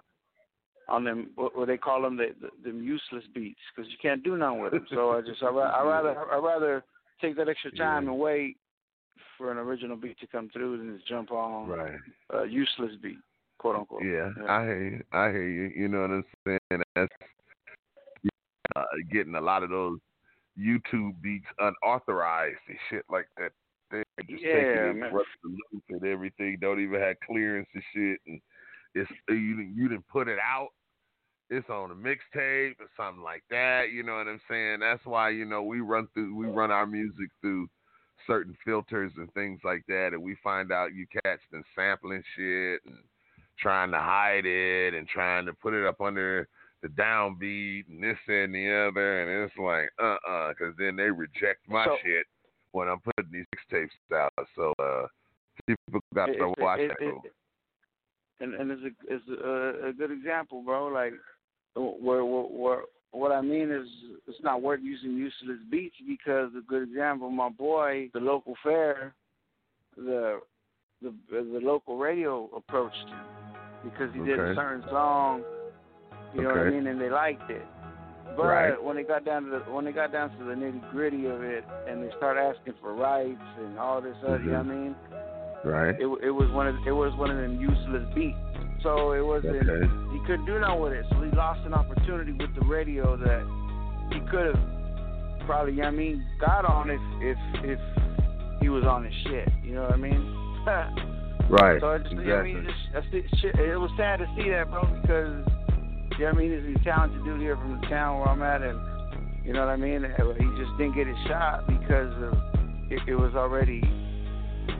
on 0.86 1.02
them, 1.02 1.30
what, 1.36 1.56
what 1.56 1.66
they 1.66 1.78
call 1.78 2.02
them, 2.02 2.14
the, 2.18 2.26
the, 2.42 2.50
them 2.62 2.82
useless 2.82 3.24
beats, 3.34 3.58
because 3.74 3.90
you 3.90 3.96
can't 4.02 4.22
do 4.22 4.36
nothing 4.36 4.60
with 4.60 4.72
them. 4.72 4.86
So 4.90 5.12
I 5.12 5.22
just, 5.22 5.42
I, 5.42 5.46
I 5.46 5.82
rather, 5.86 6.14
I 6.30 6.36
rather 6.36 6.84
take 7.22 7.36
that 7.38 7.48
extra 7.48 7.70
time 7.70 8.04
Yeah. 8.04 8.10
and 8.10 8.18
wait 8.20 8.58
for 9.38 9.50
an 9.50 9.56
original 9.56 9.96
beat 9.96 10.18
to 10.20 10.26
come 10.26 10.50
through 10.52 10.76
than 10.76 10.94
just 10.94 11.08
jump 11.08 11.32
on 11.32 11.68
Right. 11.68 11.94
a 12.34 12.44
useless 12.44 12.92
beat, 13.02 13.16
quote 13.58 13.76
unquote. 13.76 14.02
Yeah, 14.04 14.30
Yeah. 14.40 14.52
I 14.52 14.64
hear 14.64 14.84
you. 14.88 15.02
I 15.12 15.30
hear 15.30 15.48
you. 15.48 15.72
You 15.74 15.88
know 15.88 16.00
what 16.02 16.10
I'm 16.10 16.24
saying? 16.46 16.82
That's 16.94 17.12
uh, 18.76 18.84
getting 19.10 19.34
a 19.34 19.40
lot 19.40 19.62
of 19.62 19.70
those 19.70 19.98
YouTube 20.58 21.20
beats 21.22 21.46
unauthorized 21.58 22.58
and 22.68 22.78
shit 22.90 23.04
like 23.10 23.28
that. 23.38 23.52
They're 23.90 24.04
just 24.28 24.42
Yeah, 24.42 24.52
taking 24.52 24.84
it, 24.90 24.96
man. 24.96 25.12
rough 25.14 25.26
the 25.42 25.50
loop 25.50 25.84
and 25.90 26.04
everything. 26.04 26.58
Don't 26.60 26.80
even 26.80 27.00
have 27.00 27.16
clearance 27.26 27.68
and 27.74 27.82
shit. 27.92 28.18
And 28.26 28.40
it's 28.94 29.10
you 29.28 29.56
didn't- 29.56 29.74
you 29.76 29.88
didn't 29.88 30.08
put 30.08 30.28
it 30.28 30.38
out. 30.38 30.70
It's 31.50 31.68
on 31.68 31.90
a 31.90 31.94
mixtape 31.94 32.80
or 32.80 32.88
something 32.96 33.22
like 33.22 33.44
that. 33.50 33.90
You 33.92 34.02
know 34.02 34.16
what 34.16 34.26
I'm 34.28 34.40
saying? 34.48 34.80
That's 34.80 35.04
why 35.04 35.28
you 35.30 35.44
know 35.44 35.62
we 35.62 35.80
run 35.80 36.08
through 36.14 36.34
we 36.34 36.46
run 36.46 36.70
our 36.70 36.86
music 36.86 37.28
through 37.40 37.68
certain 38.26 38.56
filters 38.64 39.12
and 39.18 39.32
things 39.34 39.60
like 39.62 39.84
that, 39.88 40.14
and 40.14 40.22
we 40.22 40.36
find 40.36 40.72
out 40.72 40.94
you 40.94 41.06
cats 41.24 41.42
been 41.50 41.64
sampling 41.74 42.22
shit 42.34 42.80
and 42.86 42.98
trying 43.58 43.90
to 43.92 43.98
hide 43.98 44.46
it 44.46 44.94
and 44.94 45.06
trying 45.08 45.46
to 45.46 45.52
put 45.52 45.74
it 45.74 45.86
up 45.86 46.00
under 46.00 46.48
the 46.82 46.88
downbeat 46.88 47.84
and 47.88 48.02
this 48.02 48.18
and 48.28 48.54
the 48.54 48.88
other, 48.90 49.22
and 49.22 49.44
it's 49.50 49.58
like 49.58 49.90
uh 50.02 50.16
uh 50.28 50.48
because 50.50 50.74
then 50.78 50.96
they 50.96 51.10
reject 51.10 51.66
my 51.68 51.84
So- 51.86 51.96
shit 52.02 52.26
when 52.72 52.88
I'm 52.88 53.00
putting 53.00 53.30
these 53.32 53.46
mixtapes 53.54 54.16
out. 54.16 54.32
So 54.56 54.72
uh, 54.80 55.06
people 55.66 56.00
got 56.14 56.26
to 56.26 56.52
watch 56.58 56.80
it- 56.80 56.88
that. 56.98 57.06
it- 57.06 57.32
and 58.40 58.54
and 58.54 58.70
it's 58.72 58.82
a 58.82 59.14
it's 59.14 59.28
a, 59.28 59.88
a 59.88 59.92
good 59.92 60.10
example, 60.10 60.62
bro. 60.62 60.88
Like 60.88 61.12
where, 61.76 62.24
where 62.24 62.42
where 62.42 62.82
what 63.12 63.30
I 63.30 63.40
mean 63.40 63.70
is 63.70 63.86
it's 64.26 64.42
not 64.42 64.60
worth 64.60 64.80
using 64.82 65.16
useless 65.16 65.58
beats 65.70 65.94
because 66.06 66.50
a 66.58 66.62
good 66.68 66.82
example, 66.82 67.30
my 67.30 67.48
boy, 67.48 68.10
the 68.12 68.18
local 68.18 68.56
fair, 68.62 69.14
the 69.96 70.40
the 71.30 71.42
the 71.42 71.60
local 71.60 71.96
radio 71.98 72.48
approached 72.56 73.08
him 73.08 73.24
because 73.84 74.12
he 74.14 74.20
did 74.20 74.38
a 74.38 74.42
Okay. 74.42 74.54
certain 74.56 74.82
song, 74.90 75.42
you 76.34 76.42
know 76.42 76.48
what 76.50 76.58
I 76.58 76.70
mean, 76.70 76.86
and 76.86 77.00
they 77.00 77.10
liked 77.10 77.50
it. 77.50 77.66
But 78.36 78.46
Right. 78.46 78.82
when 78.82 78.96
they 78.96 79.04
got 79.04 79.24
down 79.24 79.44
to 79.44 79.50
the 79.50 79.58
when 79.70 79.84
they 79.84 79.92
got 79.92 80.10
down 80.10 80.30
to 80.38 80.44
the 80.44 80.54
nitty 80.54 80.90
gritty 80.90 81.26
of 81.26 81.42
it, 81.42 81.64
and 81.86 82.02
they 82.02 82.10
start 82.16 82.36
asking 82.36 82.74
for 82.80 82.94
rights 82.94 83.40
and 83.58 83.78
all 83.78 84.00
this 84.00 84.16
other, 84.26 84.38
you 84.38 84.50
know 84.50 84.58
what 84.58 84.66
I 84.66 84.70
mm-hmm. 84.70 84.84
mean? 84.84 84.96
Right. 85.64 85.94
it 86.00 86.06
it 86.22 86.30
was 86.30 86.50
one 86.50 86.66
of 86.66 86.76
it 86.86 86.92
was 86.92 87.14
one 87.16 87.30
of 87.30 87.36
them 87.36 87.60
useless 87.60 88.06
beats. 88.14 88.36
So 88.82 89.12
it 89.12 89.24
wasn't 89.24 89.56
Okay. 89.56 89.86
he 90.12 90.18
couldn't 90.26 90.46
do 90.46 90.58
nothing 90.58 90.80
with 90.80 90.92
it. 90.92 91.06
So 91.10 91.22
he 91.22 91.30
lost 91.30 91.60
an 91.64 91.72
opportunity 91.74 92.32
with 92.32 92.54
the 92.54 92.66
radio 92.66 93.16
that 93.16 93.44
he 94.12 94.20
could 94.28 94.46
have 94.46 94.60
probably 95.46 95.72
you 95.72 95.82
know 95.82 95.88
what 95.88 95.94
I 95.94 95.96
mean 95.96 96.24
got 96.40 96.64
on 96.64 96.90
if 96.90 97.00
if 97.22 97.38
if 97.64 97.80
he 98.60 98.68
was 98.68 98.84
on 98.84 99.04
his 99.04 99.14
shit. 99.24 99.48
You 99.62 99.74
know 99.74 99.82
what 99.82 99.92
I 99.92 99.96
mean? 99.96 100.43
Right. 101.50 101.78
so 101.78 101.88
I 101.88 101.98
just 101.98 102.10
you 102.12 102.24
know 102.24 102.36
I 102.36 102.40
exactly. 102.40 102.54
mean 102.54 102.64
just 102.64 102.96
I 102.96 103.10
see, 103.10 103.48
it 103.68 103.78
was 103.78 103.90
sad 103.98 104.16
to 104.20 104.26
see 104.34 104.48
that, 104.48 104.70
bro, 104.70 104.80
because 105.02 105.44
you 106.16 106.24
know 106.24 106.32
what 106.32 106.34
I 106.34 106.38
mean 106.38 106.50
he's 106.72 106.80
a 106.80 106.84
talented 106.84 107.22
dude 107.22 107.40
here 107.40 107.54
from 107.56 107.78
the 107.80 107.86
town 107.86 108.18
where 108.20 108.28
I'm 108.28 108.40
at 108.42 108.62
and 108.62 108.80
you 109.44 109.52
know 109.52 109.60
what 109.60 109.68
I 109.68 109.76
mean? 109.76 110.04
He 110.04 110.46
just 110.56 110.72
didn't 110.78 110.94
get 110.94 111.06
his 111.06 111.18
shot 111.28 111.66
because 111.66 112.12
of 112.24 112.32
it, 112.90 113.00
it 113.06 113.14
was 113.14 113.34
already 113.34 113.82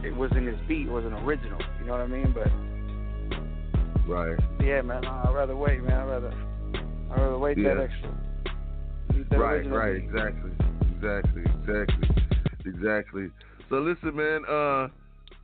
it 0.03 0.17
wasn't 0.17 0.47
his 0.47 0.57
beat, 0.67 0.87
it 0.87 0.91
wasn't 0.91 1.13
original. 1.21 1.61
You 1.81 1.87
know 1.87 1.93
what 1.93 2.01
I 2.01 2.07
mean? 2.07 2.33
But 2.33 2.49
Right. 4.09 4.39
yeah, 4.61 4.81
man, 4.83 5.05
I'd 5.05 5.35
rather 5.35 5.57
wait, 5.57 5.83
man. 5.83 5.93
I'd 5.93 6.09
rather 6.09 6.33
I'd 7.13 7.21
rather 7.21 7.39
wait 7.39 7.59
Yeah. 7.59 7.75
that 7.75 7.83
extra. 7.85 8.11
That 9.31 9.39
Right, 9.39 9.71
right, 9.71 9.95
beat. 9.97 10.05
exactly, 10.05 10.51
exactly, 10.97 11.43
exactly, 11.45 12.09
exactly. 12.65 13.31
So 13.69 13.81
listen, 13.81 14.17
man. 14.17 14.45
Uh, 14.49 14.89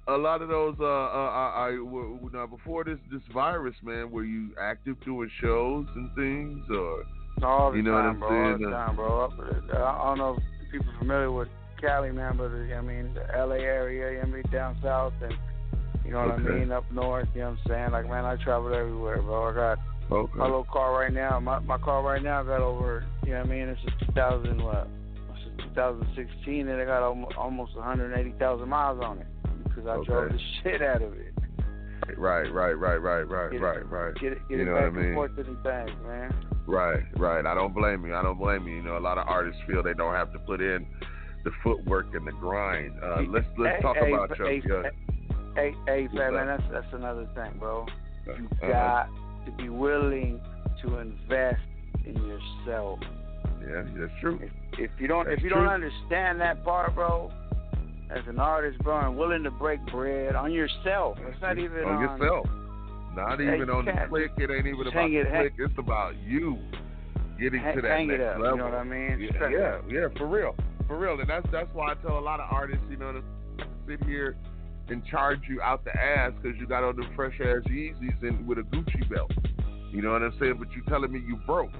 a 0.09 0.17
lot 0.17 0.43
of 0.43 0.49
those. 0.49 0.77
Uh, 0.81 0.85
uh 0.85 0.87
I, 0.87 1.69
I 1.69 1.71
w- 1.77 2.31
now 2.33 2.47
before 2.47 2.85
this 2.85 2.99
this 3.11 3.23
virus, 3.33 3.75
man, 3.83 4.11
were 4.11 4.25
you 4.25 4.51
active 4.61 4.97
doing 5.05 5.31
shows 5.41 5.87
and 5.95 6.11
things, 6.15 6.65
or 6.71 7.05
All 7.43 7.71
the 7.71 7.79
You 7.79 7.83
know 7.83 7.93
what 7.93 8.03
time, 8.03 8.11
I'm 8.11 8.19
bro. 8.21 8.53
All 8.53 8.59
the 8.59 8.65
time, 8.65 8.97
bro. 8.97 9.85
I 9.85 10.09
don't 10.09 10.19
know 10.19 10.37
if 10.37 10.73
people 10.73 10.93
familiar 10.99 11.31
with 11.31 11.49
Cali, 11.81 12.13
man, 12.13 12.37
but 12.37 12.51
uh, 12.51 12.77
I 12.77 12.81
mean 12.81 13.15
the 13.15 13.27
LA 13.37 13.57
area, 13.57 14.13
you 14.13 14.17
know 14.17 14.21
what 14.23 14.29
I 14.29 14.33
mean, 14.33 14.53
down 14.53 14.79
south 14.83 15.13
and 15.23 15.35
you 16.05 16.13
know 16.13 16.27
what 16.27 16.41
Okay. 16.41 16.49
I 16.49 16.59
mean, 16.59 16.73
up 16.73 16.91
north, 16.91 17.29
you 17.35 17.43
know 17.43 17.51
what 17.51 17.59
I'm 17.59 17.69
saying? 17.69 17.93
Like 17.93 18.09
man, 18.09 18.25
I 18.25 18.37
traveled 18.43 18.75
everywhere, 18.75 19.23
bro. 19.23 19.51
I 19.51 19.55
got 19.55 19.79
okay, 20.11 20.33
my 20.39 20.45
little 20.45 20.67
car 20.73 20.93
right 20.99 21.13
now. 21.13 21.39
My 21.41 21.59
my 21.61 21.79
car 21.79 22.03
right 22.03 22.23
now 22.23 22.43
got 22.43 22.61
over. 22.61 23.05
You 23.25 23.33
know 23.33 23.41
what 23.41 23.47
I 23.47 23.51
mean? 23.51 23.69
It's 23.69 23.81
a 24.03 24.07
2000 24.07 24.63
what? 24.63 24.89
It's 25.33 25.65
2016, 25.75 26.69
and 26.69 26.81
it 26.81 26.87
got 26.87 27.03
almost, 27.03 27.37
almost 27.37 27.77
180,000 27.77 28.69
miles 28.69 29.01
on 29.05 29.19
it 29.19 29.27
because 29.75 29.87
I 29.87 30.05
drove 30.05 30.33
the 30.33 30.39
shit 30.62 30.83
out 30.83 31.03
of 31.03 31.12
it. 31.14 31.33
right, 32.16 32.53
right, 32.53 32.73
right, 32.73 32.97
right, 32.97 33.23
right, 33.23 33.51
Get 33.53 33.61
right, 33.62 33.91
right, 33.91 34.14
Get 34.16 34.33
it, 34.33 34.39
get 34.49 34.59
You 34.59 34.62
it 34.62 34.66
know 34.66 34.75
back 34.75 34.83
what 34.83 34.93
I 34.93 34.97
mean? 34.97 35.05
and 35.07 35.14
forth 35.14 35.37
to 35.37 35.43
the 35.45 35.57
things, 35.62 35.99
man. 36.07 36.35
right, 36.66 37.03
right. 37.16 37.47
I 37.47 37.55
don't 37.55 37.75
blame 37.75 38.05
you. 38.07 38.14
I 38.14 38.23
don't 38.23 38.39
blame 38.39 38.66
you. 38.66 38.77
You 38.77 38.83
know, 38.83 38.99
a 38.99 39.01
lot 39.01 39.18
of 39.18 39.27
artists 39.29 39.61
feel 39.66 39.83
they 39.83 39.95
don't 39.95 40.14
have 40.14 40.33
to 40.33 40.39
put 40.41 40.61
in 40.61 40.87
the 41.45 41.51
footwork 41.62 42.14
and 42.14 42.27
the 42.27 42.33
grind. 42.33 42.93
Uh, 43.03 43.23
let's 43.29 43.47
let's 43.59 43.77
Hey, 43.77 43.83
talk 43.83 43.97
hey, 43.97 44.12
about 44.12 44.39
your. 44.39 44.49
hey, 44.49 44.62
your 44.64 44.91
Hey, 45.57 45.75
hey, 45.87 46.09
man, 46.12 46.47
that's 46.47 46.62
that's 46.71 46.93
another 46.93 47.27
thing, 47.35 47.59
bro. 47.59 47.87
You 48.27 48.33
uh-huh. 48.62 48.68
got 48.68 49.09
to 49.47 49.53
be 49.53 49.68
willing 49.68 50.41
to 50.83 50.99
invest 50.99 51.61
in 52.07 52.14
yourself. 52.25 53.01
Yeah, 53.66 53.83
that's 53.97 54.12
true. 54.21 54.39
If, 54.43 54.51
if 54.79 54.91
you 54.99 55.07
don't, 55.09 55.27
That's 55.27 55.39
if 55.39 55.43
you 55.45 55.51
true. 55.51 55.64
don't 55.64 55.68
understand 55.73 56.41
that 56.41 56.64
part, 56.64 56.95
bro, 56.95 57.31
as 58.11 58.23
an 58.27 58.39
artist, 58.39 58.79
bro, 58.81 58.99
and 59.07 59.17
willing 59.17 59.43
to 59.45 59.51
break 59.51 59.85
bread 59.87 60.35
on 60.35 60.53
yourself, 60.53 61.19
it's 61.29 61.41
not 61.41 61.59
even 61.59 61.85
on 61.85 61.95
on, 61.95 62.19
yourself. 62.19 62.47
Not 63.15 63.41
even 63.41 63.71
on 63.71 63.85
the 63.85 63.93
click. 64.09 64.33
It 64.39 64.51
ain't 64.51 64.67
even 64.67 64.87
about 64.87 65.11
it- 65.11 65.29
click. 65.31 65.53
It's 65.59 65.79
about 65.79 66.17
you 66.17 66.59
getting 67.39 67.61
Hang, 67.61 67.77
to 67.77 67.83
that 67.83 68.07
next 68.07 68.23
up. 68.23 68.39
level. 68.41 68.51
You 68.51 68.57
know 68.59 68.65
what 68.65 68.75
I 68.75 68.85
mean? 68.85 69.21
Yeah, 69.21 69.49
yeah, 69.49 69.81
yeah, 69.89 70.09
for 70.17 70.27
real, 70.27 70.55
for 70.87 70.99
real. 70.99 71.19
And 71.21 71.29
that's 71.29 71.47
that's 71.51 71.73
why 71.73 71.93
I 71.93 71.95
tell 71.95 72.19
a 72.19 72.21
lot 72.21 72.41
of 72.41 72.53
artists, 72.53 72.85
you 72.91 72.97
know, 72.97 73.13
to 73.13 73.23
sit 73.87 74.03
here 74.05 74.37
and 74.89 75.05
charge 75.07 75.41
you 75.49 75.63
out 75.63 75.85
the 75.85 75.97
ass 75.97 76.33
because 76.41 76.59
you 76.59 76.67
got 76.67 76.83
on 76.83 76.97
the 76.97 77.07
fresh 77.15 77.35
ass 77.41 77.63
Yeezys 77.69 78.23
and 78.23 78.47
with 78.47 78.59
a 78.59 78.63
Gucci 78.63 79.09
belt. 79.09 79.31
You 79.93 80.03
know 80.03 80.13
what 80.13 80.23
I'm 80.23 80.35
saying? 80.41 80.57
But 80.59 80.73
you 80.73 80.83
telling 80.89 81.13
me 81.13 81.21
you 81.27 81.37
broke. 81.47 81.71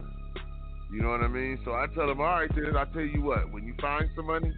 You 0.93 1.03
know 1.03 1.11
what 1.11 1.21
I 1.21 1.29
mean? 1.29 1.59
So 1.65 1.73
I 1.73 1.87
tell 1.95 2.09
them, 2.09 2.21
all 2.21 2.27
right, 2.27 2.51
then 2.55 2.77
I 2.77 2.85
tell 2.87 3.03
you 3.03 3.23
what, 3.23 3.53
when 3.53 3.65
you 3.65 3.75
find 3.81 4.09
some 4.17 4.27
money, 4.27 4.53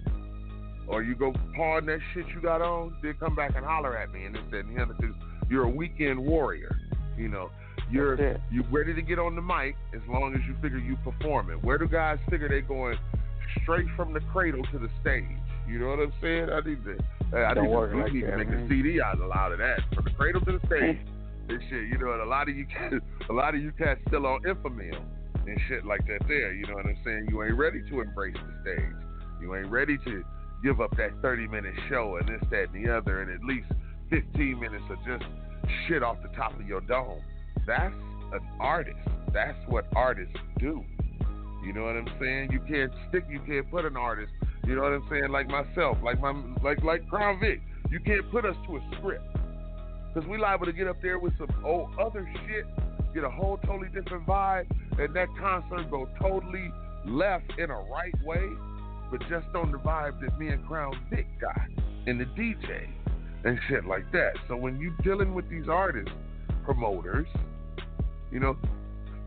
or 0.87 1.03
you 1.03 1.15
go 1.15 1.33
pawn 1.57 1.87
that 1.87 2.01
shit 2.13 2.27
you 2.35 2.41
got 2.41 2.61
on, 2.61 2.95
then 3.03 3.15
come 3.21 3.35
back 3.35 3.53
and 3.57 3.65
holler 3.65 3.97
at 3.97 4.13
me 4.13 4.25
and 4.25 4.35
this, 4.35 4.43
that, 4.51 4.65
and 4.65 4.77
the 4.77 4.83
other, 4.83 4.95
because 4.95 5.15
you're 5.49 5.65
a 5.65 5.71
weekend 5.71 6.19
warrior. 6.19 6.77
You 7.17 7.29
know, 7.29 7.51
you're 7.91 8.39
you 8.51 8.65
ready 8.71 8.95
to 8.95 9.03
get 9.03 9.19
on 9.19 9.37
the 9.37 9.43
mic 9.43 9.77
as 9.95 10.01
long 10.09 10.35
as 10.35 10.41
you 10.47 10.55
figure 10.63 10.79
you 10.79 10.97
performing. 11.05 11.59
Where 11.59 11.79
do 11.79 11.87
guys 11.87 12.19
figure 12.31 12.49
they 12.49 12.63
going 12.63 12.97
straight 13.63 13.87
from 13.97 14.13
the 14.13 14.21
cradle 14.33 14.63
to 14.73 14.79
the 14.79 14.89
stage? 15.01 15.25
You 15.69 15.79
know 15.79 15.89
what 15.89 16.01
I'm 16.01 16.13
saying? 16.21 16.49
I 16.51 16.61
need 16.61 16.85
to. 16.85 16.99
I 17.37 17.55
Don't 17.55 17.65
need 17.65 17.71
to, 17.73 17.97
we 17.97 18.03
like 18.03 18.13
need 18.13 18.25
that, 18.25 18.31
to 18.33 18.37
make 18.39 18.49
man. 18.49 18.65
a 18.65 18.69
CD 18.69 19.01
out 19.01 19.15
of 19.15 19.21
a 19.21 19.27
lot 19.27 19.53
of 19.53 19.59
that 19.59 19.81
from 19.95 20.05
the 20.05 20.11
cradle 20.11 20.41
to 20.43 20.59
the 20.59 20.67
stage. 20.67 20.99
this 21.49 21.61
shit, 21.69 21.89
you 21.89 21.99
know, 21.99 22.13
and 22.13 22.23
a 22.23 22.27
lot 22.27 22.49
of 22.49 22.57
you, 22.57 22.67
cats- 22.67 23.05
a 23.31 23.33
lot 23.33 23.55
of 23.55 23.63
you 23.63 23.73
cats 23.73 24.01
still 24.09 24.27
on 24.27 24.43
Enfamil 24.43 25.01
and 25.47 25.61
shit 25.69 25.85
like 25.85 26.07
that. 26.07 26.21
There, 26.29 26.53
you 26.53 26.67
know 26.67 26.75
what 26.75 26.87
I'm 26.87 26.99
saying? 27.05 27.27
You 27.31 27.43
ain't 27.43 27.57
ready 27.57 27.83
to 27.91 28.01
embrace 28.01 28.37
the 28.37 28.63
stage. 28.63 28.95
You 29.41 29.55
ain't 29.57 29.71
ready 29.71 29.99
to 29.99 30.25
give 30.63 30.81
up 30.81 30.97
that 30.97 31.11
30 31.23 31.49
minute 31.49 31.75
show 31.89 32.17
and 32.17 32.29
this, 32.29 32.43
that, 32.51 32.69
and 32.73 32.85
the 32.85 32.91
other, 32.91 33.23
and 33.23 33.31
at 33.31 33.45
least 33.45 33.67
15 34.11 34.61
minutes 34.61 34.85
of 34.91 34.99
just 35.07 35.25
shit 35.87 36.03
off 36.03 36.17
the 36.23 36.29
top 36.37 36.59
of 36.59 36.67
your 36.67 36.81
dome. 36.83 37.21
That's 37.67 37.95
an 38.33 38.41
artist. 38.61 38.99
That's 39.33 39.59
what 39.69 39.87
artists 39.95 40.37
do. 40.59 40.85
You 41.65 41.73
know 41.73 41.85
what 41.85 41.97
I'm 41.97 42.09
saying? 42.21 42.51
You 42.51 42.61
can't 42.69 42.93
stick. 43.09 43.25
You 43.31 43.41
can't 43.47 43.71
put 43.71 43.85
an 43.85 43.97
artist. 43.97 44.33
You 44.67 44.75
know 44.75 44.83
what 44.83 44.93
I'm 44.93 45.07
saying? 45.09 45.31
Like 45.31 45.49
myself, 45.49 45.99
like 46.03 46.21
my 46.21 46.33
like 46.63 46.83
like 46.83 47.09
Krown 47.09 47.41
Vic. 47.41 47.61
You 47.91 48.01
can't 48.01 48.29
put 48.31 48.45
us 48.45 48.57
to 48.67 48.77
a 48.77 48.81
script 48.99 49.25
because 50.13 50.29
we 50.29 50.39
liable 50.39 50.67
to 50.67 50.73
get 50.73 50.89
up 50.89 50.97
there 51.03 51.19
with 51.19 51.37
some 51.39 51.49
old 51.65 51.91
other 51.99 52.29
shit, 52.47 52.65
get 53.15 53.25
a 53.25 53.31
whole 53.31 53.59
totally 53.59 53.89
different 53.89 54.27
vibe, 54.27 54.67
and 54.99 55.15
that 55.15 55.29
concert 55.39 55.91
go 55.91 56.09
totally 56.21 56.73
left 57.07 57.53
in 57.59 57.71
a 57.71 57.81
right 57.91 58.15
way, 58.25 58.49
but 59.13 59.21
just 59.29 59.47
on 59.55 59.71
the 59.71 59.79
vibe 59.79 60.19
that 60.23 60.37
me 60.39 60.49
and 60.49 60.67
Krown 60.67 60.95
Vic 61.11 61.27
got 61.39 61.69
and 62.07 62.19
the 62.19 62.25
DJ 62.25 62.89
and 63.45 63.59
shit 63.69 63.85
like 63.85 64.11
that. 64.13 64.33
So 64.49 64.57
when 64.57 64.81
you 64.81 64.95
dealing 65.05 65.35
with 65.35 65.49
these 65.51 65.69
artists, 65.69 66.11
promoters, 66.65 67.27
you 68.31 68.41
know, 68.41 68.57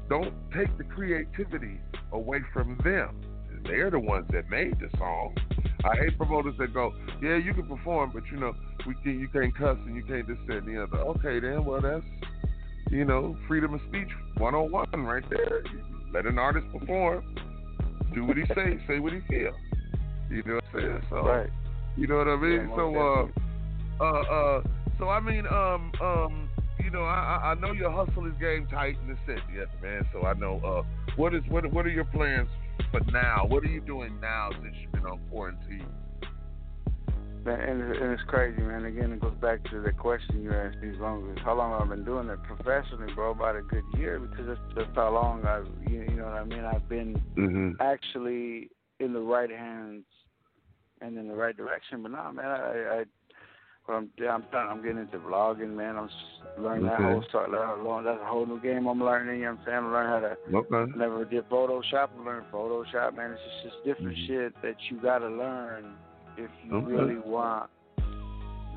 don't 0.10 0.34
take 0.56 0.76
the 0.80 0.84
creativity 0.84 1.80
away 2.12 2.40
from 2.52 2.80
them. 2.84 3.22
They're 3.64 3.92
the 3.92 4.00
ones 4.00 4.26
that 4.32 4.50
made 4.50 4.80
the 4.80 4.90
song. 4.98 5.36
I 5.84 5.96
hate 5.98 6.18
promoters 6.18 6.56
that 6.58 6.74
go, 6.74 6.92
yeah, 7.22 7.38
you 7.38 7.54
can 7.54 7.68
perform, 7.68 8.12
but 8.12 8.24
you 8.32 8.38
know, 8.38 8.54
we 8.88 8.96
can, 9.04 9.20
you 9.20 9.28
can't 9.28 9.56
cuss 9.56 9.78
and 9.86 9.96
you 9.96 10.04
can't 10.04 10.28
this 10.28 10.38
that 10.48 10.58
and 10.58 10.68
the 10.68 10.82
other. 10.82 10.98
Okay, 10.98 11.40
then, 11.40 11.64
well 11.64 11.82
that's 11.82 12.04
you 12.90 13.06
know 13.06 13.38
freedom 13.48 13.76
of 13.76 13.82
speech 13.88 14.10
101 14.38 15.06
right 15.06 15.24
there. 15.30 15.64
Let 16.12 16.26
an 16.26 16.40
artist 16.40 16.66
perform, 16.72 17.36
do 18.16 18.24
what 18.26 18.38
he 18.38 18.46
say, 18.56 18.80
say 18.88 19.00
what 19.00 19.14
he 19.14 19.20
feel. 19.28 19.54
You 20.30 20.44
know 20.46 20.56
what 20.56 20.64
I'm 20.74 20.80
saying? 20.80 21.02
So, 21.10 21.16
Right. 21.18 21.50
you 21.96 22.08
know 22.08 22.18
what 22.18 22.28
I 22.28 22.36
mean? 22.36 22.70
Yeah, 22.70 22.76
so, 22.76 22.96
uh, 24.00 24.04
uh, 24.04 24.22
uh, 24.22 24.62
so 24.98 25.10
I 25.10 25.20
mean, 25.20 25.46
um, 25.48 25.92
um, 26.02 26.50
you 26.84 26.90
know, 26.92 27.04
I, 27.04 27.52
I 27.52 27.54
know 27.56 27.72
your 27.72 27.92
hustle 27.92 28.26
is 28.26 28.34
game 28.40 28.68
tight 28.68 28.96
in 29.02 29.08
the 29.08 29.18
city, 29.26 29.42
yes, 29.56 29.68
man. 29.82 30.06
So 30.12 30.26
I 30.26 30.34
know, 30.34 30.60
uh, 30.66 30.84
what 31.16 31.34
is 31.34 31.44
what 31.50 31.72
what 31.72 31.86
are 31.86 31.90
your 31.90 32.06
plans 32.06 32.50
for 32.92 33.02
now? 33.12 33.46
What 33.48 33.64
are 33.64 33.68
you 33.68 33.82
doing 33.82 34.20
now 34.20 34.50
since 34.62 34.76
you've 34.82 34.92
been 34.92 35.06
on 35.06 35.20
quarantine? 35.30 35.86
Man, 37.46 37.60
and, 37.60 37.82
and 37.82 38.12
it's 38.12 38.24
crazy, 38.24 38.60
man. 38.62 38.86
Again, 38.86 39.12
it 39.12 39.22
goes 39.22 39.36
back 39.40 39.64
to 39.70 39.80
the 39.82 39.92
question 39.92 40.42
you 40.42 40.52
asked 40.52 40.78
me. 40.80 40.90
As 40.90 40.98
long 41.00 41.32
as 41.32 41.44
how 41.44 41.54
long 41.56 41.80
I've 41.80 41.90
been 41.90 42.04
doing 42.04 42.28
it 42.30 42.40
professionally, 42.44 43.14
bro? 43.14 43.32
About 43.32 43.56
a 43.56 43.62
good 43.62 43.84
year, 43.98 44.20
because 44.20 44.48
that's 44.48 44.60
just 44.76 44.96
how 44.96 45.14
long 45.14 45.46
I've, 45.46 45.68
you, 45.88 46.02
you 46.10 46.16
know 46.18 46.26
what 46.26 46.34
I 46.34 46.44
mean. 46.44 46.66
I've 46.66 46.90
been 46.90 47.22
Mm-hmm. 47.38 47.74
actually 47.80 48.70
in 49.00 49.14
the 49.14 49.20
right 49.20 49.50
hands 49.50 50.04
and 51.02 51.18
in 51.18 51.28
the 51.28 51.34
right 51.36 51.56
direction. 51.56 52.02
But 52.04 52.12
nah, 52.12 52.32
man, 52.32 52.46
I, 52.46 52.58
I 53.02 53.04
well, 53.88 53.98
I'm 53.98 54.10
I'm 54.28 54.44
done. 54.52 54.68
I'm 54.68 54.82
getting 54.82 54.98
into 55.00 55.18
vlogging, 55.20 55.76
man. 55.76 55.96
I'm 55.98 56.08
just 56.08 56.60
learning 56.60 56.86
that 56.86 56.94
Okay. 56.96 57.04
whole 57.04 57.24
start. 57.30 57.52
learn- 57.52 58.04
That's 58.04 58.20
a 58.22 58.26
whole 58.26 58.46
new 58.46 58.60
game 58.60 58.88
I'm 58.88 59.04
learning. 59.04 59.40
You 59.40 59.46
know 59.46 59.52
what 59.52 59.60
I'm 59.60 59.66
saying? 59.66 59.78
I'm 59.78 59.92
learning 59.92 60.12
how 60.12 60.20
to 60.20 60.58
Okay. 60.58 60.92
Never 60.98 61.26
did 61.26 61.48
Photoshop. 61.50 62.10
I 62.20 62.24
learned 62.24 62.46
Photoshop, 62.52 63.16
man. 63.16 63.32
It's 63.32 63.42
just, 63.64 63.76
just 63.76 63.84
different 63.86 64.18
Mhm. 64.18 64.28
shit 64.28 64.62
that 64.64 64.76
you 64.90 64.98
gotta 65.02 65.28
learn 65.30 65.96
if 66.38 66.50
you 66.64 66.76
Okay. 66.78 66.86
really 66.92 67.18
want 67.20 67.70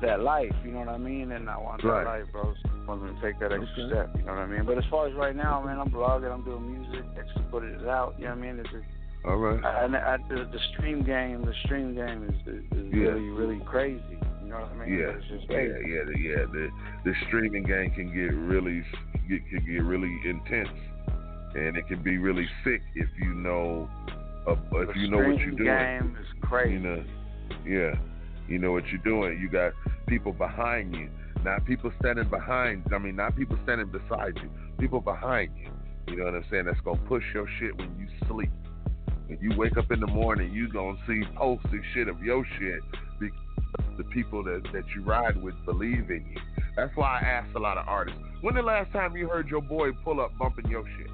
that 0.01 0.19
life. 0.21 0.53
You 0.63 0.71
know 0.71 0.79
what 0.79 0.89
I 0.89 0.97
mean? 0.97 1.31
And 1.31 1.49
I 1.49 1.57
want 1.57 1.83
Right. 1.83 2.03
that 2.03 2.09
life, 2.19 2.31
bro. 2.31 2.53
So 2.53 2.69
I'm 2.91 2.99
gonna 2.99 3.19
take 3.21 3.39
that 3.39 3.51
extra 3.51 3.83
Okay. 3.83 3.87
step. 3.87 4.15
You 4.15 4.23
know 4.25 4.33
what 4.33 4.41
I 4.43 4.45
mean? 4.45 4.63
But 4.65 4.77
as 4.77 4.85
far 4.85 5.07
as 5.07 5.13
right 5.15 5.35
now, 5.35 5.59
man, 5.61 5.79
I'm 5.79 5.89
vlogging. 5.89 6.31
I'm 6.31 6.43
doing 6.43 6.71
music. 6.71 7.03
Actually 7.17 7.45
put 7.51 7.63
it 7.63 7.87
out. 7.87 8.13
You 8.19 8.25
know 8.25 8.29
what 8.31 8.37
I 8.37 8.41
mean? 8.41 8.59
It's 8.59 8.69
just, 8.69 8.85
All 9.25 9.35
right. 9.37 9.63
I, 9.63 9.85
I, 9.85 10.13
I, 10.13 10.17
the, 10.29 10.45
the 10.51 10.59
stream 10.73 11.03
game. 11.03 11.43
The 11.45 11.53
stream 11.65 11.93
game 11.95 12.23
is 12.29 12.53
is, 12.53 12.63
is 12.77 12.93
Yeah. 12.93 13.09
really 13.09 13.29
really 13.29 13.59
crazy. 13.65 14.01
You 14.43 14.49
know 14.55 14.61
what 14.61 14.71
I 14.81 14.85
mean? 14.89 14.97
Yeah, 14.99 15.13
just 15.29 15.45
yeah, 15.49 15.59
yeah, 15.59 16.03
the, 16.05 16.19
yeah. 16.19 16.45
The 16.51 16.69
the 17.05 17.13
streaming 17.27 17.63
game 17.63 17.91
can 17.91 18.07
get 18.07 18.33
really 18.33 18.83
get 19.27 19.47
can 19.49 19.65
get 19.65 19.83
really 19.83 20.09
intense, 20.25 20.69
and 21.53 21.77
it 21.77 21.87
can 21.87 22.01
be 22.01 22.17
really 22.17 22.47
sick 22.63 22.81
if 22.95 23.07
you 23.21 23.33
know 23.33 23.87
uh, 24.47 24.53
if 24.53 24.87
the 24.93 24.99
you 24.99 25.09
know 25.11 25.17
what 25.17 25.37
you're 25.39 25.51
doing. 25.51 25.65
game 25.65 26.17
is 26.19 26.27
crazy. 26.41 26.73
You 26.73 26.79
know, 26.79 27.03
yeah, 27.67 27.95
you 28.47 28.57
know 28.57 28.71
what 28.71 28.87
you're 28.87 29.03
doing. 29.03 29.39
You 29.39 29.49
got 29.49 29.73
people 30.07 30.31
behind 30.33 30.95
you, 30.95 31.09
not 31.43 31.63
people 31.65 31.91
standing 31.99 32.27
behind. 32.29 32.85
I 32.91 32.97
mean, 32.97 33.17
not 33.17 33.35
people 33.35 33.59
standing 33.63 33.87
beside 33.91 34.37
you. 34.41 34.49
People 34.79 35.01
behind 35.01 35.51
you. 35.57 35.69
You 36.07 36.15
know 36.19 36.25
what 36.25 36.33
I'm 36.35 36.45
saying? 36.49 36.65
That's 36.65 36.79
gonna 36.81 36.97
push 37.07 37.23
your 37.35 37.47
shit 37.59 37.77
when 37.77 37.95
you 37.99 38.07
sleep. 38.27 38.49
When 39.29 39.37
you 39.41 39.55
wake 39.55 39.77
up 39.77 39.91
in 39.91 39.99
the 39.99 40.07
morning, 40.07 40.51
you 40.51 40.67
gonna 40.67 40.97
see 41.05 41.21
posts 41.35 41.67
and 41.71 41.83
shit 41.93 42.07
of 42.07 42.19
your 42.23 42.43
shit 42.57 42.79
because 43.19 43.37
the 43.95 44.03
people 44.05 44.43
that 44.43 44.63
that 44.73 44.85
you 44.95 45.03
ride 45.03 45.39
with 45.39 45.53
believe 45.65 46.09
in 46.09 46.25
you. 46.33 46.41
That's 46.75 46.95
why 46.95 47.19
I 47.19 47.23
ask 47.23 47.55
a 47.55 47.59
lot 47.59 47.77
of 47.77 47.87
artists. 47.87 48.19
When 48.41 48.55
the 48.55 48.63
last 48.63 48.91
time 48.91 49.15
you 49.15 49.29
heard 49.29 49.47
your 49.47 49.61
boy 49.61 49.91
pull 50.03 50.19
up 50.19 50.35
bumping 50.39 50.67
your 50.69 50.83
shit? 50.97 51.11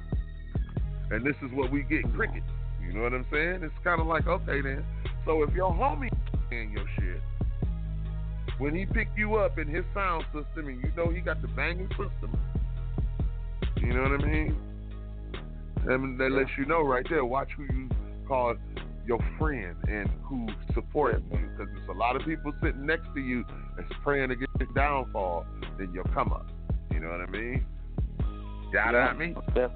And 1.10 1.24
this 1.24 1.36
is 1.42 1.50
what 1.54 1.72
we 1.72 1.84
get 1.84 2.04
crickets. 2.14 2.44
You 2.82 2.92
know 2.92 3.00
what 3.00 3.14
I'm 3.14 3.24
saying? 3.32 3.62
It's 3.62 3.72
kind 3.82 3.98
of 3.98 4.06
like, 4.06 4.26
okay 4.26 4.60
then. 4.60 4.84
So 5.24 5.42
if 5.42 5.54
your 5.54 5.72
homie 5.72 6.10
in 6.50 6.70
your 6.70 6.84
shit, 6.96 7.22
when 8.58 8.74
he 8.74 8.84
pick 8.84 9.08
you 9.16 9.36
up 9.36 9.58
in 9.58 9.68
his 9.68 9.86
sound 9.94 10.24
system 10.34 10.68
and 10.68 10.82
you 10.84 10.92
know 10.96 11.10
he 11.10 11.20
got 11.20 11.40
the 11.40 11.48
banging 11.48 11.88
system, 11.88 12.38
you 13.80 13.94
know 13.94 14.02
what 14.02 14.20
I 14.20 14.24
mean? 14.24 14.56
And 15.86 16.18
that 16.20 16.30
lets 16.32 16.50
you 16.58 16.64
know 16.66 16.82
right 16.82 17.04
there. 17.08 17.24
Watch 17.24 17.50
who 17.56 17.64
you 17.64 17.88
call 18.26 18.54
your 19.06 19.18
friend 19.38 19.74
and 19.88 20.08
who 20.22 20.46
supports 20.74 21.22
you, 21.32 21.38
because 21.38 21.68
there's 21.74 21.88
a 21.88 21.98
lot 21.98 22.14
of 22.16 22.22
people 22.26 22.52
sitting 22.62 22.84
next 22.84 23.06
to 23.14 23.20
you 23.20 23.44
that's 23.76 23.88
praying 24.02 24.30
against 24.30 24.52
your 24.58 24.68
downfall, 24.74 25.46
then 25.78 25.90
you'll 25.94 26.04
come 26.14 26.32
up. 26.32 26.46
You 26.92 27.00
know 27.00 27.08
what 27.08 27.20
I 27.20 27.26
mean? 27.30 27.64
Got 28.72 28.92
Yeah. 28.94 29.08
at 29.10 29.18
me? 29.18 29.34
Def- 29.54 29.70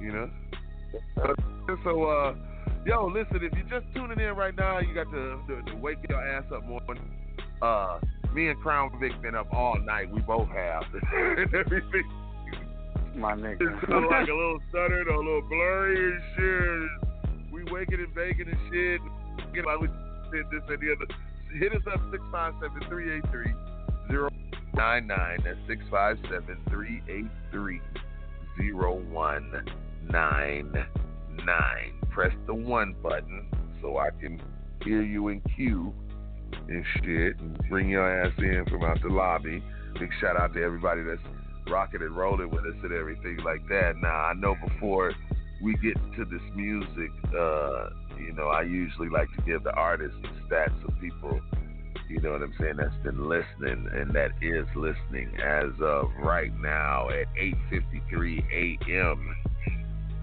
You 0.00 0.12
know. 0.12 0.30
So, 1.82 2.04
uh, 2.04 2.34
yo, 2.84 3.06
listen, 3.06 3.36
if 3.42 3.52
you're 3.54 3.80
just 3.80 3.92
tuning 3.94 4.20
in 4.20 4.36
right 4.36 4.54
now, 4.54 4.78
you 4.80 4.92
got 4.94 5.10
to, 5.10 5.38
to, 5.48 5.62
to 5.70 5.76
wake 5.76 5.98
your 6.08 6.20
ass 6.22 6.44
up 6.54 6.64
morning. 6.66 7.02
Uh, 7.62 7.98
me 8.34 8.48
and 8.48 8.58
Krown 8.62 8.90
Vic 9.00 9.12
been 9.22 9.34
up 9.34 9.46
all 9.52 9.78
night. 9.80 10.10
We 10.12 10.20
both 10.20 10.48
have. 10.48 10.82
and 10.92 11.54
everything. 11.54 12.04
My 13.16 13.34
nigga. 13.34 13.60
It's 13.60 13.84
kind 13.86 14.04
of 14.04 14.10
like 14.10 14.28
a 14.28 14.34
little 14.34 14.60
stuttered, 14.70 15.08
a 15.08 15.16
little 15.16 15.42
blurry 15.42 16.12
and 16.12 16.22
shit. 16.36 16.90
We 17.52 17.64
waking 17.70 18.00
and 18.00 18.14
baking 18.14 18.48
and 18.48 18.58
shit. 18.72 19.00
Get 19.54 19.66
like 19.66 19.80
we 19.80 19.88
did 20.32 20.46
this 20.50 20.62
and 20.68 20.80
the 20.80 20.92
other. 20.92 21.06
Hit 21.58 21.72
us 21.72 21.82
up 21.92 22.00
657 22.10 22.88
383 22.88 23.54
099. 24.74 25.38
That's 25.44 25.58
657 25.68 26.58
383 26.68 27.80
0199. 28.72 30.86
Press 32.10 32.32
the 32.46 32.54
one 32.54 32.94
button 33.02 33.46
so 33.80 33.98
I 33.98 34.10
can 34.20 34.40
hear 34.82 35.02
you 35.02 35.28
in 35.28 35.40
queue 35.56 35.94
and 36.68 36.84
shit 36.96 37.38
and 37.38 37.56
bring 37.68 37.88
your 37.88 38.24
ass 38.24 38.32
in 38.38 38.64
from 38.68 38.82
out 38.84 39.00
the 39.02 39.08
lobby. 39.08 39.62
Big 39.98 40.10
shout 40.20 40.36
out 40.36 40.52
to 40.54 40.62
everybody 40.62 41.02
that's 41.02 41.20
rocking 41.68 42.02
and 42.02 42.16
rolling 42.16 42.50
with 42.50 42.64
us 42.64 42.74
and 42.82 42.92
everything 42.92 43.38
like 43.44 43.66
that. 43.68 43.94
Now, 44.00 44.08
I 44.08 44.34
know 44.34 44.54
before 44.66 45.12
we 45.62 45.74
get 45.74 45.96
to 46.16 46.24
this 46.24 46.42
music, 46.54 47.10
uh, 47.36 47.90
you 48.18 48.32
know, 48.32 48.48
I 48.48 48.62
usually 48.62 49.08
like 49.08 49.28
to 49.36 49.42
give 49.42 49.64
the 49.64 49.72
artists 49.72 50.16
the 50.22 50.28
stats 50.54 50.88
of 50.88 50.98
people, 51.00 51.40
you 52.08 52.20
know 52.20 52.32
what 52.32 52.42
I'm 52.42 52.54
saying, 52.60 52.76
that's 52.76 52.94
been 53.02 53.28
listening 53.28 53.88
and 53.92 54.12
that 54.12 54.30
is 54.42 54.66
listening 54.76 55.36
as 55.42 55.70
of 55.80 56.10
right 56.20 56.52
now 56.60 57.08
at 57.08 57.26
8.53 57.34 58.88
a.m. 58.88 59.36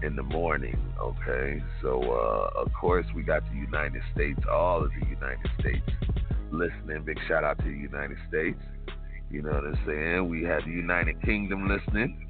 in 0.02 0.16
the 0.16 0.22
morning, 0.22 0.78
okay? 1.00 1.62
So, 1.82 2.00
uh, 2.02 2.60
of 2.60 2.72
course, 2.72 3.06
we 3.14 3.22
got 3.22 3.42
the 3.50 3.56
United 3.56 4.02
States, 4.14 4.40
all 4.50 4.84
of 4.84 4.90
the 5.00 5.06
United 5.06 5.50
States 5.58 5.88
listening. 6.52 7.02
Big 7.04 7.18
shout 7.26 7.44
out 7.44 7.58
to 7.58 7.64
the 7.64 7.70
United 7.70 8.18
States. 8.28 8.60
You 9.32 9.40
know 9.42 9.50
what 9.52 9.64
I'm 9.64 9.78
saying? 9.86 10.28
We 10.28 10.42
have 10.44 10.62
the 10.64 10.70
United 10.70 11.20
Kingdom 11.22 11.66
listening. 11.68 12.28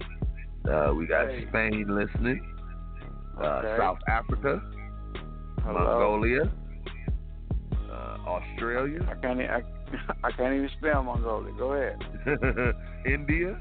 Uh, 0.70 0.92
we 0.96 1.06
got 1.06 1.28
Hey. 1.28 1.46
Spain 1.48 1.86
listening. 1.88 2.40
Uh, 3.36 3.44
Okay. 3.44 3.76
South 3.76 3.98
Africa, 4.08 4.62
Hello. 5.64 5.74
Mongolia, 5.74 6.42
uh, 7.90 8.16
Australia, 8.26 9.00
I 9.10 9.14
can't. 9.20 9.40
I, 9.40 9.62
I 10.24 10.30
can't 10.32 10.54
even 10.54 10.70
spell 10.78 11.02
Mongolia. 11.02 11.52
Go 11.58 11.72
ahead. 11.72 11.98
India. 13.06 13.58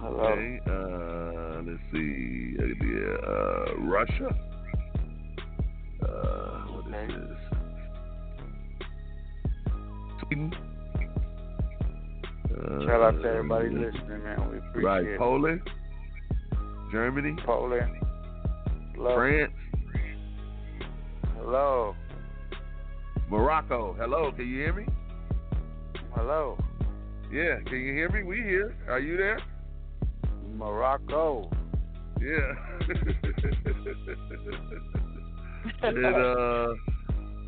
Hello. 0.00 0.20
Okay. 0.20 0.60
Uh, 0.68 1.62
let's 1.66 1.82
see. 1.92 2.54
India, 2.60 3.16
uh, 3.16 3.74
Russia. 3.78 4.28
Uh, 6.02 6.66
what 6.70 6.86
is 6.86 7.08
this? 7.08 7.38
Sweden. 10.20 10.54
Shout 12.86 13.00
out 13.00 13.22
to 13.22 13.28
everybody 13.28 13.70
listening, 13.70 14.22
man. 14.24 14.50
We 14.50 14.58
appreciate 14.58 14.84
Right, 14.84 15.04
it. 15.06 15.18
Poland, 15.18 15.60
Germany, 16.90 17.36
Poland. 17.44 17.96
Hello. 18.94 19.14
France, 19.14 19.52
Hello. 21.36 21.94
Morocco. 23.30 23.94
Hello, 23.98 24.30
can 24.32 24.46
you 24.46 24.56
hear 24.58 24.72
me? 24.74 24.86
Hello. 26.14 26.58
Yeah, 27.32 27.60
can 27.66 27.76
you 27.80 27.94
hear 27.94 28.10
me? 28.10 28.22
We 28.22 28.36
here. 28.36 28.76
Are 28.88 29.00
you 29.00 29.16
there? 29.16 29.38
Morocco. 30.54 31.50
Yeah. 32.20 32.54
and 35.82 36.04
uh 36.04 36.74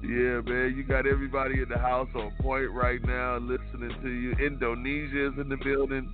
yeah, 0.07 0.41
man, 0.43 0.75
you 0.77 0.85
got 0.85 1.07
everybody 1.07 1.63
in 1.63 1.69
the 1.69 1.79
house 1.79 2.09
on 2.15 2.33
point 2.41 2.71
right 2.71 3.03
now 3.05 3.39
listening 3.39 3.95
to 4.03 4.09
you. 4.09 4.33
Indonesia's 4.33 5.35
in 5.41 5.49
the 5.49 5.57
building. 5.63 6.13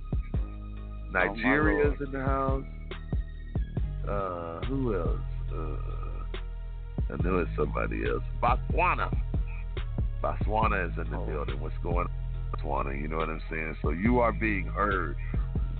Nigeria's 1.11 1.99
in 2.05 2.11
the 2.11 2.21
house. 2.21 2.63
Uh 4.07 4.59
who 4.65 4.95
else? 4.95 5.19
Uh 5.53 7.13
I 7.13 7.23
know 7.23 7.39
it's 7.39 7.49
somebody 7.57 8.03
else. 8.07 8.23
Botswana. 8.41 9.13
Botswana 10.23 10.89
is 10.89 10.97
in 10.97 11.11
the 11.11 11.17
Oh. 11.17 11.25
building. 11.25 11.59
What's 11.59 11.75
going 11.83 12.07
on? 12.07 12.11
Botswana, 12.53 12.99
you 12.99 13.07
know 13.07 13.17
what 13.17 13.29
I'm 13.29 13.41
saying? 13.49 13.75
So 13.81 13.89
you 13.91 14.19
are 14.19 14.31
being 14.31 14.65
heard 14.67 15.15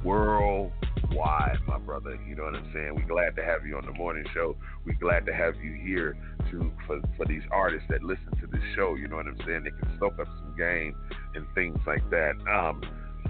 worldwide, 0.03 1.57
my 1.67 1.77
brother. 1.79 2.17
You 2.27 2.35
know 2.35 2.43
what 2.43 2.55
I'm 2.55 2.71
saying? 2.73 2.95
We're 2.95 3.07
glad 3.07 3.35
to 3.35 3.43
have 3.43 3.65
you 3.65 3.77
on 3.77 3.85
the 3.85 3.93
morning 3.93 4.25
show. 4.33 4.55
We're 4.85 4.99
glad 4.99 5.25
to 5.27 5.33
have 5.33 5.55
you 5.63 5.73
here 5.73 6.17
to 6.51 6.71
for, 6.87 7.01
for 7.17 7.25
these 7.25 7.43
artists 7.51 7.87
that 7.89 8.03
listen 8.03 8.31
to 8.41 8.47
this 8.47 8.63
show. 8.75 8.95
You 8.95 9.07
know 9.07 9.17
what 9.17 9.27
I'm 9.27 9.37
saying? 9.45 9.63
They 9.63 9.71
can 9.71 9.97
soak 9.99 10.19
up 10.19 10.27
some 10.27 10.55
game 10.57 10.95
and 11.35 11.45
things 11.55 11.79
like 11.85 12.07
that. 12.09 12.33
Um, 12.51 12.81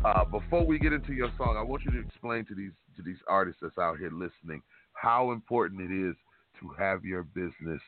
uh, 0.04 0.26
before 0.26 0.66
we 0.66 0.80
get 0.80 0.94
into 0.94 1.14
your 1.14 1.32
song, 1.38 1.58
I 1.58 1.62
want 1.62 1.84
you 1.84 1.92
to 1.92 2.00
explain 2.00 2.46
to 2.46 2.56
these 2.56 2.72
to 2.98 3.04
these 3.04 3.20
artists 3.28 3.62
that's 3.62 3.78
out 3.78 3.98
here 4.00 4.12
listening 4.12 4.62
how 4.94 5.32
important 5.32 5.82
it 5.82 6.10
is 6.10 6.16
to 6.60 6.70
have 6.78 7.04
your 7.06 7.24
business 7.24 7.82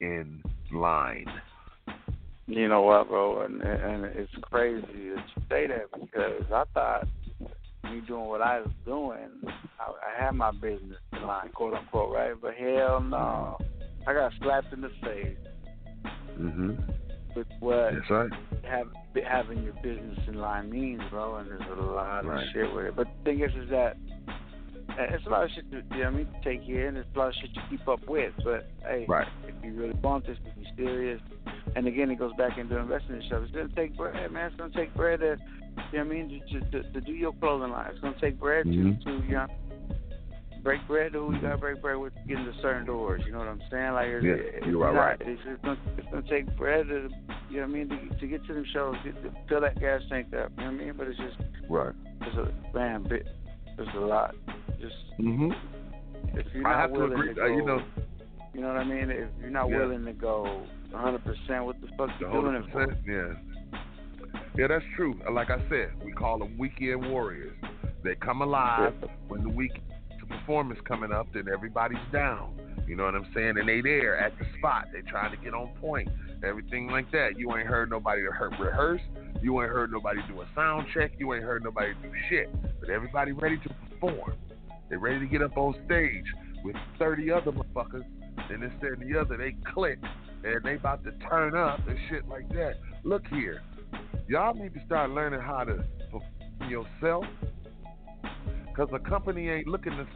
in 0.00 0.42
line. 0.72 1.26
You 2.46 2.68
know 2.68 2.82
what, 2.82 3.08
bro? 3.08 3.42
And, 3.42 3.62
and 3.62 4.04
it's 4.04 4.32
crazy 4.42 4.80
that 4.80 4.96
you 4.96 5.16
say 5.48 5.68
that 5.68 5.86
because 6.00 6.42
I 6.52 6.64
thought 6.74 7.06
me 7.84 8.00
doing 8.06 8.26
what 8.26 8.42
I 8.42 8.60
was 8.60 8.70
doing, 8.84 9.28
I, 9.78 9.90
I 9.90 10.24
had 10.24 10.32
my 10.34 10.50
business 10.52 10.98
in 11.12 11.22
line, 11.22 11.48
quote 11.54 11.74
unquote, 11.74 12.12
right? 12.14 12.34
But 12.40 12.54
hell 12.54 13.00
no, 13.00 13.58
I 14.06 14.12
got 14.14 14.32
slapped 14.42 14.72
in 14.72 14.80
the 14.80 14.90
face 15.02 15.36
Mm-hmm. 16.38 16.70
with 17.36 17.46
what 17.58 17.92
That's 17.92 18.08
right. 18.10 18.30
have, 18.64 18.86
having 19.28 19.62
your 19.62 19.74
business 19.82 20.18
in 20.26 20.34
line 20.36 20.70
means, 20.70 21.02
bro. 21.10 21.36
And 21.36 21.50
there's 21.50 21.60
a 21.78 21.82
lot 21.82 22.24
Right. 22.24 22.42
of 22.42 22.48
shit 22.54 22.72
with 22.74 22.86
it. 22.86 22.96
But 22.96 23.08
the 23.18 23.24
thing 23.30 23.40
is, 23.42 23.50
is 23.62 23.68
that 23.70 23.96
it's 24.98 25.26
a 25.26 25.28
lot 25.30 25.44
of 25.44 25.50
shit 25.54 25.70
to, 25.70 25.76
you 25.76 25.82
know 25.82 25.96
what 25.98 26.06
I 26.06 26.10
mean, 26.10 26.26
to 26.26 26.40
take 26.44 26.68
in. 26.68 26.96
It's 26.96 27.08
a 27.14 27.18
lot 27.18 27.28
of 27.28 27.34
shit 27.40 27.54
to 27.54 27.60
keep 27.70 27.86
up 27.88 28.06
with. 28.08 28.32
But 28.44 28.68
hey, 28.82 29.04
Right. 29.08 29.28
if 29.46 29.54
you 29.64 29.72
really 29.74 29.94
want 30.02 30.26
this 30.26 30.36
to 30.38 30.50
be 30.58 30.66
serious, 30.76 31.20
and 31.76 31.86
again, 31.86 32.10
it 32.10 32.16
goes 32.18 32.32
back 32.36 32.58
into 32.58 32.76
investing 32.78 33.16
in 33.16 33.22
stuff. 33.22 33.42
It's 33.44 33.52
gonna 33.52 33.68
take 33.76 33.96
bread, 33.96 34.30
man. 34.32 34.46
It's 34.46 34.56
gonna 34.56 34.72
take 34.74 34.94
bread 34.94 35.20
to, 35.20 35.36
you 35.36 35.36
know 35.36 35.82
what 35.92 35.98
I 35.98 36.02
mean, 36.04 36.42
to, 36.50 36.60
to, 36.60 36.70
to, 36.82 36.92
to 36.92 37.00
do 37.00 37.12
your 37.12 37.32
clothing 37.34 37.70
line. 37.70 37.90
It's 37.90 38.00
gonna 38.00 38.18
take 38.20 38.38
bread 38.38 38.66
Mhm. 38.66 38.98
to, 39.04 39.04
to, 39.04 39.26
you 39.26 39.34
know, 39.34 39.46
break 40.62 40.86
bread 40.86 41.12
to 41.12 41.20
who 41.26 41.34
you 41.34 41.40
gotta 41.40 41.56
break 41.56 41.80
bread 41.80 41.96
with 41.96 42.14
to 42.14 42.20
get 42.28 42.38
into 42.38 42.52
certain 42.60 42.84
doors. 42.84 43.22
You 43.24 43.32
know 43.32 43.38
what 43.38 43.48
I'm 43.48 43.62
saying? 43.70 43.92
Like, 43.92 44.08
it's, 44.08 44.24
Yeah, 44.24 44.32
it's 44.34 44.66
you 44.66 44.82
are 44.82 44.92
right. 44.92 45.16
It's, 45.20 45.40
it's, 45.46 45.62
gonna, 45.64 45.78
it's 45.96 46.06
gonna 46.10 46.28
take 46.28 46.54
bread 46.56 46.88
to, 46.88 47.08
you 47.48 47.60
know 47.60 47.66
what 47.66 47.70
I 47.76 47.84
mean, 47.84 47.88
to, 47.88 48.18
to 48.18 48.26
get 48.26 48.44
to 48.46 48.54
them 48.54 48.64
shows, 48.72 48.96
get 49.04 49.22
to 49.22 49.30
fill 49.48 49.60
that 49.62 49.78
gas 49.80 50.02
tank 50.10 50.34
up. 50.34 50.50
You 50.58 50.64
know 50.64 50.72
what 50.72 50.80
I 50.80 50.84
mean? 50.84 50.94
But 50.98 51.06
it's 51.08 51.18
just, 51.18 51.36
Right. 51.68 51.94
it's 52.22 52.36
a 52.36 52.52
man, 52.76 53.04
bit, 53.04 53.26
there's 53.76 53.88
a 53.96 54.00
lot. 54.00 54.34
Just 54.80 54.94
Mm-hmm. 55.20 55.50
if 56.38 56.46
you're 56.54 56.66
I 56.66 56.72
not 56.72 56.80
have 56.80 56.92
to 56.94 56.98
willing 57.00 57.12
agree. 57.12 57.34
to 57.34 57.42
uh, 57.42 57.46
go, 57.46 57.54
you 57.54 57.64
know, 57.66 57.82
you 58.54 58.60
know 58.62 58.68
what 58.68 58.76
I 58.78 58.84
mean? 58.84 59.10
If 59.10 59.28
you're 59.40 59.50
not 59.50 59.68
Yeah. 59.68 59.78
willing 59.78 60.04
to 60.06 60.12
go 60.12 60.64
100, 60.90 61.24
percent 61.24 61.64
what 61.64 61.80
the 61.80 61.88
fuck 61.98 62.08
the 62.18 62.26
you 62.26 62.32
doing 62.32 62.44
hundred 62.46 62.64
it 62.64 62.72
for? 62.72 62.96
Yeah. 63.06 63.78
Yeah, 64.56 64.66
that's 64.66 64.84
true. 64.96 65.14
Like 65.32 65.50
I 65.50 65.58
said, 65.68 65.92
we 66.04 66.12
call 66.12 66.38
them 66.38 66.56
weekend 66.58 67.08
warriors. 67.10 67.56
They 68.02 68.14
come 68.16 68.42
alive 68.42 68.94
when 69.28 69.42
the 69.42 69.48
week 69.48 69.72
the 70.18 70.26
performance 70.26 70.80
coming 70.86 71.12
up. 71.12 71.28
Then 71.32 71.44
everybody's 71.52 71.98
down. 72.12 72.58
You 72.86 72.96
know 72.96 73.04
what 73.04 73.14
I'm 73.14 73.26
saying? 73.34 73.58
And 73.58 73.68
they 73.68 73.80
there 73.80 74.18
at 74.18 74.32
the 74.38 74.46
spot. 74.58 74.86
They 74.92 75.02
trying 75.02 75.30
to 75.30 75.36
get 75.42 75.54
on 75.54 75.68
point. 75.80 76.08
Everything 76.42 76.88
like 76.88 77.10
that. 77.12 77.38
You 77.38 77.54
ain't 77.56 77.68
heard 77.68 77.90
nobody 77.90 78.22
re- 78.22 78.30
rehearse. 78.58 79.02
You 79.42 79.60
ain't 79.62 79.70
heard 79.70 79.90
nobody 79.90 80.20
do 80.28 80.40
a 80.40 80.46
sound 80.54 80.86
check. 80.92 81.12
You 81.18 81.34
ain't 81.34 81.44
heard 81.44 81.64
nobody 81.64 81.92
do 82.02 82.12
shit. 82.28 82.50
But 82.80 82.90
everybody 82.90 83.32
ready 83.32 83.58
to 83.58 83.74
perform. 83.88 84.34
They 84.88 84.96
ready 84.96 85.20
to 85.20 85.26
get 85.26 85.42
up 85.42 85.56
on 85.56 85.74
stage 85.86 86.24
with 86.64 86.76
30 86.98 87.30
other 87.30 87.52
motherfuckers. 87.52 88.04
And 88.50 88.62
this, 88.62 88.72
and 88.82 89.00
the 89.00 89.18
other. 89.18 89.36
They 89.36 89.54
click 89.72 89.98
and 90.44 90.64
they 90.64 90.74
about 90.74 91.04
to 91.04 91.12
turn 91.28 91.56
up 91.56 91.80
and 91.86 91.98
shit 92.08 92.26
like 92.28 92.48
that. 92.50 92.74
Look 93.04 93.26
here, 93.28 93.62
y'all 94.28 94.54
need 94.54 94.74
to 94.74 94.84
start 94.86 95.10
learning 95.10 95.40
how 95.40 95.64
to 95.64 95.84
perform 96.10 96.70
yourself, 96.70 97.24
cause 98.76 98.88
the 98.92 98.98
company 98.98 99.48
ain't 99.48 99.66
looking 99.66 99.92
to 99.92 100.06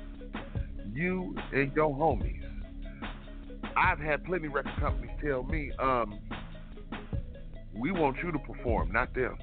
you 0.93 1.37
and 1.53 1.73
your 1.75 1.95
homies. 1.95 2.43
I've 3.77 3.99
had 3.99 4.25
plenty 4.25 4.49
record 4.49 4.75
companies 4.79 5.11
tell 5.23 5.43
me, 5.43 5.73
um, 5.79 6.19
we 7.77 7.91
want 7.91 8.17
you 8.23 8.33
to 8.33 8.39
perform, 8.39 8.93
not 8.93 9.15
them. 9.15 9.37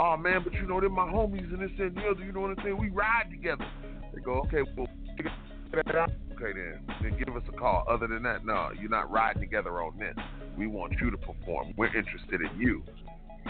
Oh 0.00 0.16
man, 0.16 0.42
but 0.42 0.52
you 0.54 0.66
know 0.66 0.80
they're 0.80 0.88
my 0.88 1.10
homies 1.10 1.52
and 1.52 1.60
this 1.60 1.70
and 1.78 1.94
the 1.96 2.02
other. 2.02 2.24
You 2.24 2.32
know 2.32 2.40
what 2.40 2.50
I'm 2.50 2.64
saying? 2.64 2.78
We 2.78 2.88
ride 2.90 3.30
together. 3.30 3.66
They 4.14 4.20
go, 4.20 4.40
okay, 4.46 4.62
well, 4.76 4.88
figure 5.16 5.30
that 5.72 5.94
out. 5.94 6.10
Okay 6.32 6.52
then, 6.52 6.80
then 7.00 7.16
give 7.18 7.36
us 7.36 7.42
a 7.48 7.52
call. 7.52 7.84
Other 7.88 8.08
than 8.08 8.22
that, 8.24 8.44
no, 8.44 8.70
you're 8.78 8.90
not 8.90 9.10
riding 9.10 9.40
together 9.40 9.80
on 9.82 9.96
this. 9.98 10.16
We 10.58 10.66
want 10.66 10.94
you 11.00 11.10
to 11.10 11.16
perform. 11.16 11.72
We're 11.76 11.94
interested 11.96 12.40
in 12.40 12.60
you. 12.60 12.82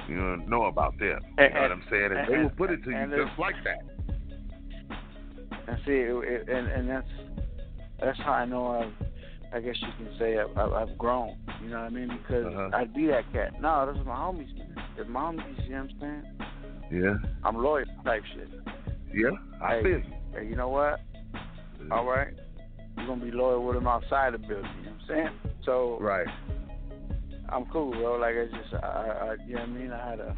You 0.08 0.16
know, 0.16 0.36
know 0.36 0.64
about 0.64 0.98
them. 0.98 1.20
You 1.38 1.48
know 1.48 1.60
what 1.60 1.72
I'm 1.72 1.84
saying? 1.90 2.12
And, 2.16 2.28
they 2.28 2.38
will 2.38 2.50
put 2.50 2.70
it 2.70 2.82
to 2.84 2.90
you 2.90 3.24
just 3.24 3.38
like 3.38 3.54
that. 3.64 3.82
And 5.68 5.78
see, 5.86 6.02
and 6.02 6.68
and 6.68 6.88
that's 6.88 7.08
that's 8.00 8.18
how 8.18 8.32
I 8.32 8.44
know 8.44 8.66
I've. 8.66 9.11
I 9.54 9.60
guess 9.60 9.76
you 9.80 9.88
can 9.98 10.18
say 10.18 10.38
I've, 10.38 10.56
I've, 10.56 10.72
I've 10.72 10.98
grown. 10.98 11.36
You 11.62 11.68
know 11.70 11.78
what 11.80 11.86
I 11.86 11.90
mean? 11.90 12.08
Because 12.22 12.46
Uh-huh. 12.46 12.70
I'd 12.74 12.94
be 12.94 13.06
that 13.08 13.30
cat. 13.32 13.60
No, 13.60 13.84
those 13.86 13.98
are 13.98 14.04
my 14.04 14.14
homies. 14.16 14.48
They're 14.96 15.04
my 15.04 15.20
homies. 15.32 15.64
You 15.66 15.72
know 15.74 15.82
what 15.82 15.90
I'm 15.90 16.00
saying? 16.00 17.02
Yeah, 17.02 17.14
I'm 17.44 17.56
loyal 17.62 17.84
type 18.04 18.22
shit. 18.34 18.48
yeah, 19.14 19.30
I 19.62 19.76
Hey. 19.76 19.82
feel 19.82 19.98
you. 19.98 20.04
Hey, 20.34 20.46
you 20.46 20.56
know 20.56 20.68
what? 20.68 21.00
All 21.90 22.04
right, 22.06 22.28
you're 22.96 23.06
gonna 23.06 23.24
be 23.24 23.30
loyal 23.30 23.64
with 23.64 23.74
them 23.76 23.86
outside 23.88 24.34
the 24.34 24.38
building. 24.38 24.64
You 24.80 24.86
know 24.86 24.92
what 25.06 25.16
I'm 25.16 25.32
saying? 25.42 25.54
So 25.64 25.98
Right. 26.00 26.26
I'm 27.48 27.66
cool, 27.66 27.90
bro. 27.92 28.16
Like 28.16 28.34
I 28.36 28.46
just, 28.46 28.74
I, 28.74 28.86
I, 28.86 29.36
you 29.46 29.54
know 29.54 29.60
what 29.60 29.68
I 29.68 29.72
mean? 29.72 29.92
I 29.92 30.08
had 30.10 30.16
to, 30.16 30.34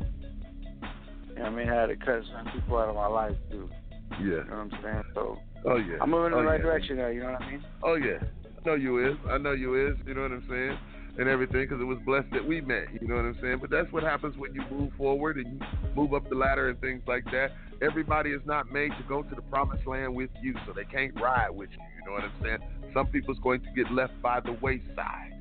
you 1.28 1.34
know 1.36 1.42
what 1.42 1.46
I 1.46 1.50
mean? 1.50 1.68
I 1.68 1.74
had 1.80 1.86
to 1.86 1.96
cut 1.96 2.22
some 2.32 2.52
people 2.52 2.78
out 2.78 2.88
of 2.88 2.94
my 2.96 3.06
life 3.06 3.36
too. 3.50 3.68
Yeah. 4.12 4.18
You 4.18 4.36
know 4.36 4.64
what 4.64 4.74
I'm 4.74 4.82
saying? 4.82 5.02
So 5.14 5.38
Oh 5.66 5.76
yeah. 5.76 5.96
I'm 6.00 6.10
moving 6.10 6.32
in 6.32 6.34
oh, 6.34 6.42
the 6.42 6.48
right 6.48 6.58
yeah. 6.60 6.66
direction 6.66 6.96
now. 6.98 7.08
You 7.08 7.20
know 7.22 7.32
what 7.32 7.42
I 7.42 7.50
mean? 7.50 7.64
Oh 7.82 7.94
yeah. 7.94 8.18
I 8.64 8.70
know 8.70 8.74
you 8.76 9.10
is. 9.10 9.16
I 9.28 9.36
know 9.36 9.52
you 9.52 9.88
is. 9.88 9.96
You 10.06 10.14
know 10.14 10.22
what 10.22 10.32
I'm 10.32 10.44
saying? 10.48 10.78
And 11.18 11.28
everything, 11.28 11.66
because 11.68 11.82
it 11.82 11.84
was 11.84 11.98
blessed 12.06 12.28
that 12.32 12.46
we 12.46 12.62
met. 12.62 12.86
You 12.98 13.06
know 13.06 13.16
what 13.16 13.26
I'm 13.26 13.38
saying? 13.42 13.58
But 13.60 13.68
that's 13.68 13.92
what 13.92 14.02
happens 14.02 14.36
when 14.38 14.54
you 14.54 14.62
move 14.70 14.90
forward 14.96 15.36
and 15.36 15.60
you 15.60 15.60
move 15.94 16.14
up 16.14 16.28
the 16.30 16.34
ladder 16.34 16.70
and 16.70 16.80
things 16.80 17.02
like 17.06 17.24
that. 17.26 17.52
Everybody 17.82 18.30
is 18.30 18.40
not 18.46 18.72
made 18.72 18.88
to 18.88 19.04
go 19.06 19.22
to 19.22 19.34
the 19.34 19.42
promised 19.42 19.86
land 19.86 20.14
with 20.14 20.30
you, 20.42 20.54
so 20.66 20.72
they 20.72 20.84
can't 20.84 21.14
ride 21.20 21.50
with 21.50 21.68
you. 21.72 21.78
You 21.98 22.06
know 22.06 22.12
what 22.12 22.24
I'm 22.24 22.32
saying? 22.42 22.58
Some 22.94 23.08
people's 23.08 23.38
going 23.42 23.60
to 23.60 23.70
get 23.76 23.92
left 23.92 24.14
by 24.22 24.40
the 24.40 24.52
wayside, 24.62 25.34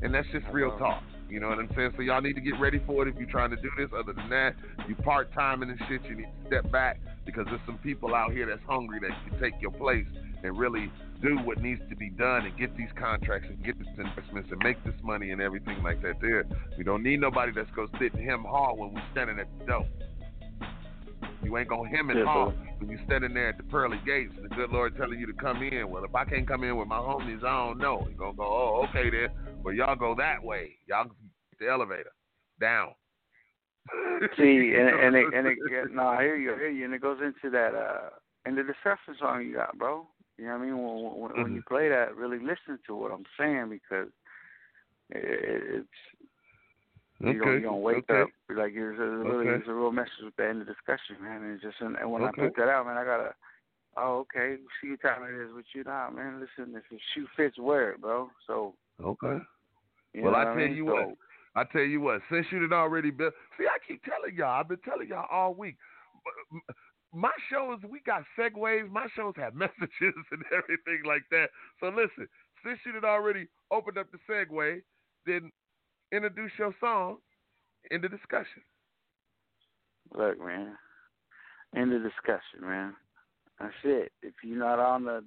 and 0.00 0.14
that's 0.14 0.26
just 0.32 0.46
real 0.50 0.68
uh-huh. 0.68 0.78
talk. 0.78 1.02
You 1.28 1.40
know 1.40 1.48
what 1.48 1.58
I'm 1.58 1.70
saying? 1.76 1.92
So 1.96 2.02
y'all 2.02 2.22
need 2.22 2.34
to 2.34 2.40
get 2.40 2.58
ready 2.58 2.80
for 2.86 3.06
it 3.06 3.12
if 3.12 3.20
you're 3.20 3.30
trying 3.30 3.50
to 3.50 3.56
do 3.56 3.70
this. 3.76 3.90
Other 3.96 4.14
than 4.14 4.30
that, 4.30 4.56
you 4.88 4.94
part 4.96 5.32
timing 5.34 5.68
and 5.68 5.78
this 5.78 5.86
shit. 5.88 6.02
You 6.08 6.16
need 6.16 6.28
to 6.42 6.46
step 6.48 6.72
back 6.72 6.98
because 7.26 7.44
there's 7.46 7.60
some 7.66 7.78
people 7.78 8.14
out 8.14 8.32
here 8.32 8.46
that's 8.46 8.64
hungry 8.66 8.98
that 9.00 9.10
can 9.28 9.38
take 9.38 9.60
your 9.60 9.70
place 9.72 10.06
and 10.42 10.58
really 10.58 10.90
do 11.20 11.36
what 11.38 11.60
needs 11.60 11.80
to 11.90 11.96
be 11.96 12.10
done 12.10 12.46
and 12.46 12.56
get 12.56 12.76
these 12.76 12.88
contracts 12.98 13.48
and 13.48 13.62
get 13.64 13.78
these 13.78 13.88
investments 13.98 14.48
and 14.50 14.60
make 14.62 14.82
this 14.84 14.94
money 15.02 15.30
and 15.30 15.40
everything 15.40 15.82
like 15.82 16.02
that. 16.02 16.20
There, 16.20 16.44
we 16.78 16.84
don't 16.84 17.02
need 17.02 17.20
nobody 17.20 17.52
that's 17.54 17.70
gonna 17.72 17.88
sit 18.00 18.14
and 18.14 18.28
hem 18.28 18.44
haw 18.44 18.74
when 18.74 18.94
we're 18.94 19.02
standing 19.12 19.38
at 19.38 19.46
the 19.58 19.66
door. 19.66 19.86
You 21.42 21.56
ain't 21.56 21.68
gonna 21.68 21.88
hem 21.88 22.10
and 22.10 22.20
Yeah, 22.20 22.24
haw 22.24 22.52
when 22.78 22.90
you're 22.90 23.04
standing 23.06 23.34
there 23.34 23.50
at 23.50 23.56
the 23.56 23.64
pearly 23.64 24.00
gates 24.04 24.32
and 24.36 24.44
the 24.44 24.54
good 24.54 24.70
Lord 24.70 24.96
telling 24.96 25.18
you 25.18 25.26
to 25.26 25.32
come 25.34 25.62
in. 25.62 25.88
Well, 25.90 26.04
if 26.04 26.14
I 26.14 26.24
can't 26.24 26.46
come 26.46 26.64
in 26.64 26.76
with 26.76 26.88
my 26.88 26.98
homies, 26.98 27.44
I 27.44 27.66
don't 27.66 27.78
know. 27.78 28.06
You 28.08 28.16
gonna 28.16 28.36
go, 28.36 28.44
oh, 28.44 28.86
okay 28.88 29.10
then. 29.10 29.28
Well, 29.62 29.74
y'all 29.74 29.96
go 29.96 30.14
that 30.16 30.42
way. 30.42 30.76
Y'all 30.86 31.04
get 31.04 31.14
the 31.58 31.68
elevator 31.68 32.12
down. 32.60 32.92
See, 34.36 34.74
and 34.76 34.88
and 34.88 35.16
it, 35.16 35.26
and 35.34 35.46
it, 35.46 35.58
no, 35.92 36.06
I 36.06 36.22
hear 36.22 36.36
you, 36.36 36.54
I 36.54 36.56
hear 36.56 36.70
you, 36.70 36.84
and 36.84 36.94
it 36.94 37.00
goes 37.00 37.18
into 37.22 37.50
that 37.50 37.74
uh, 37.74 38.10
in 38.46 38.54
the 38.54 38.62
discussion 38.62 39.16
song 39.18 39.44
you 39.44 39.54
got, 39.54 39.76
bro. 39.78 40.06
You 40.40 40.46
know 40.46 40.52
what 40.52 40.62
I 40.62 40.64
mean? 40.64 40.78
When 40.78 41.20
when, 41.20 41.42
when 41.42 41.52
you 41.52 41.60
mm-hmm. 41.60 41.74
play 41.74 41.90
that, 41.90 42.16
really 42.16 42.38
listen 42.38 42.78
to 42.86 42.96
what 42.96 43.12
I'm 43.12 43.26
saying 43.38 43.68
because 43.68 44.08
it, 45.10 45.84
it's 45.84 45.88
okay. 47.20 47.32
you 47.32 47.44
don't 47.44 47.54
you 47.54 47.60
don't 47.60 47.82
wake 47.82 48.08
okay. 48.08 48.22
up 48.22 48.28
like 48.48 48.72
there's 48.72 48.98
a 48.98 49.02
really 49.02 49.44
Okay. 49.44 49.50
there's 49.50 49.68
a 49.68 49.74
real 49.74 49.92
message 49.92 50.24
with 50.24 50.36
the 50.36 50.48
end 50.48 50.62
of 50.62 50.66
the 50.66 50.72
discussion, 50.72 51.22
man. 51.22 51.42
And 51.42 51.52
it's 51.52 51.62
just 51.62 51.76
and, 51.80 51.94
when 52.10 52.22
Okay. 52.22 52.42
I 52.42 52.44
put 52.46 52.56
that 52.56 52.70
out, 52.70 52.86
man, 52.86 52.96
I 52.96 53.04
gotta. 53.04 53.34
Oh, 53.98 54.24
okay. 54.24 54.56
See 54.80 54.90
what 54.90 55.02
time 55.02 55.24
it 55.24 55.34
is 55.34 55.52
with 55.54 55.66
you 55.74 55.84
now, 55.84 56.08
man. 56.08 56.40
Listen, 56.40 56.74
if 56.74 56.84
the 56.90 56.98
shoe 57.12 57.26
fits, 57.36 57.58
wear 57.58 57.90
it, 57.90 58.00
bro. 58.00 58.30
So. 58.46 58.74
Okay. 59.02 59.44
Well, 60.14 60.36
I 60.36 60.44
tell 60.44 60.54
mean? 60.54 60.74
you 60.74 60.86
So- 60.86 60.94
what. 60.94 61.16
I 61.56 61.64
tell 61.64 61.82
you 61.82 62.00
what, 62.00 62.22
since 62.30 62.46
you 62.52 62.60
did 62.60 62.72
already 62.72 63.10
built, 63.10 63.34
see, 63.58 63.64
I 63.66 63.76
keep 63.86 64.04
telling 64.04 64.36
y'all. 64.36 64.60
I've 64.60 64.68
been 64.68 64.78
telling 64.84 65.08
y'all 65.08 65.26
all 65.28 65.52
week. 65.52 65.76
My 67.12 67.32
shows, 67.50 67.78
we 67.88 68.00
got 68.00 68.22
segues. 68.38 68.90
My 68.90 69.06
shows 69.16 69.34
have 69.36 69.54
messages 69.54 70.14
and 70.30 70.42
everything 70.52 71.02
like 71.06 71.24
that. 71.30 71.48
So 71.80 71.88
listen, 71.88 72.28
since 72.64 72.78
you 72.86 72.94
had 72.94 73.04
already 73.04 73.48
opened 73.70 73.98
up 73.98 74.06
the 74.12 74.18
segue, 74.30 74.82
then 75.26 75.50
introduce 76.12 76.52
your 76.58 76.74
song 76.80 77.18
in 77.90 78.00
the 78.00 78.08
discussion. 78.08 78.62
Look, 80.16 80.38
man. 80.38 80.76
In 81.74 81.90
the 81.90 81.98
discussion, 81.98 82.62
man. 82.62 82.94
That's 83.60 83.74
it. 83.84 84.12
If 84.22 84.34
you're 84.42 84.58
not 84.58 84.78
on 84.78 85.04
the 85.04 85.24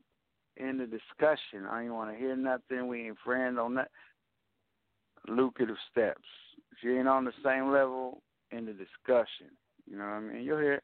in 0.58 0.78
the 0.78 0.86
discussion, 0.86 1.66
I 1.70 1.84
ain't 1.84 1.94
want 1.94 2.12
to 2.12 2.18
hear 2.18 2.36
nothing. 2.36 2.88
We 2.88 3.08
ain't 3.08 3.18
friends 3.24 3.58
on 3.60 3.76
that. 3.76 3.90
Lucrative 5.28 5.78
steps. 5.92 6.22
If 6.72 6.84
you 6.84 6.98
ain't 6.98 7.08
on 7.08 7.26
the 7.26 7.32
same 7.44 7.72
level 7.72 8.22
in 8.52 8.66
the 8.66 8.74
discussion, 8.74 9.48
you 9.90 9.98
know 9.98 10.04
what 10.04 10.12
I 10.12 10.20
mean. 10.20 10.44
You'll 10.44 10.60
hear 10.60 10.74
it. 10.74 10.84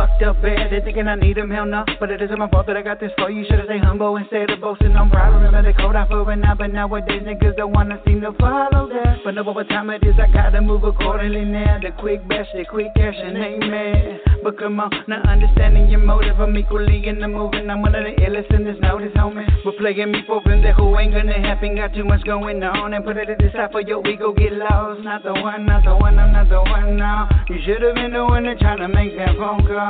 fucked 0.00 0.22
up 0.22 0.40
bad. 0.40 0.72
They 0.72 0.80
thinking 0.80 1.08
I 1.08 1.14
need 1.14 1.36
them, 1.36 1.50
hell 1.50 1.66
no. 1.66 1.84
But 1.98 2.10
it 2.10 2.22
isn't 2.22 2.38
my 2.38 2.48
fault 2.48 2.66
that 2.68 2.76
I 2.76 2.82
got 2.82 3.00
this 3.00 3.12
for 3.18 3.30
you. 3.30 3.44
Should've 3.48 3.66
stay 3.66 3.78
humble 3.78 4.16
instead 4.16 4.48
of 4.48 4.60
boasting. 4.60 4.96
I'm 4.96 5.10
proud. 5.10 5.36
Remember 5.36 5.60
the 5.60 5.76
code 5.76 5.96
I 5.96 6.06
for 6.08 6.24
it 6.32 6.36
now, 6.36 6.54
but 6.54 6.72
nowadays 6.72 7.22
niggas 7.22 7.56
don't 7.56 7.72
wanna 7.72 8.00
seem 8.06 8.20
to 8.22 8.32
follow 8.40 8.88
that. 8.88 9.20
But 9.24 9.34
no 9.34 9.42
know 9.42 9.52
what 9.52 9.68
time 9.68 9.90
it 9.90 10.02
is, 10.04 10.16
I 10.18 10.32
gotta 10.32 10.62
move 10.62 10.84
accordingly 10.84 11.44
now. 11.44 11.78
The 11.82 11.90
quick 11.98 12.26
bash, 12.28 12.48
the 12.54 12.64
quick 12.64 12.88
cash, 12.96 13.16
and 13.16 13.36
amen. 13.36 14.20
But 14.42 14.58
come 14.58 14.80
on, 14.80 14.90
not 15.06 15.28
understanding 15.28 15.90
your 15.90 16.00
motive. 16.00 16.40
I'm 16.40 16.56
equally 16.56 17.06
in 17.06 17.20
the 17.20 17.28
movement. 17.28 17.70
I'm 17.70 17.82
one 17.82 17.94
of 17.94 18.04
the 18.04 18.16
illest 18.22 18.54
in 18.54 18.64
this 18.64 18.80
notice, 18.80 19.12
homie. 19.12 19.44
But 19.64 19.76
playing 19.76 20.12
me 20.12 20.22
for 20.26 20.40
that 20.44 20.74
who 20.76 20.98
ain't 20.98 21.12
gonna 21.12 21.40
happen. 21.40 21.76
Got 21.76 21.94
too 21.94 22.04
much 22.04 22.24
going 22.24 22.62
on 22.62 22.94
and 22.94 23.04
put 23.04 23.18
it 23.18 23.28
at 23.28 23.38
the 23.38 23.50
side 23.52 23.70
for 23.72 23.82
your 23.82 24.06
ego 24.06 24.32
get 24.32 24.52
lost. 24.52 25.02
Not 25.02 25.22
the 25.22 25.32
one, 25.32 25.66
not 25.66 25.84
the 25.84 25.94
one, 25.94 26.18
I'm 26.18 26.32
not 26.32 26.48
the 26.48 26.62
one 26.62 26.96
now. 26.96 27.28
You 27.48 27.58
should've 27.66 27.94
been 27.94 28.12
the 28.12 28.24
one 28.24 28.44
that 28.44 28.58
trying 28.60 28.78
to 28.78 28.88
make 28.88 29.16
that 29.16 29.36
phone 29.36 29.66
call. 29.66 29.89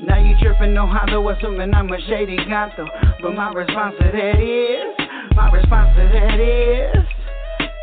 Now 0.00 0.18
you 0.18 0.36
tripping 0.40 0.76
on 0.78 0.88
how 0.88 1.06
though 1.06 1.28
assuming 1.28 1.74
I'm 1.74 1.90
a 1.92 2.00
shady 2.08 2.36
gato. 2.36 2.86
But 3.22 3.34
my 3.34 3.52
response 3.52 3.96
to 4.00 4.10
that 4.10 4.40
is, 4.40 5.36
my 5.36 5.50
response 5.50 5.96
to 5.96 6.02
that 6.08 6.40
is. 6.40 7.06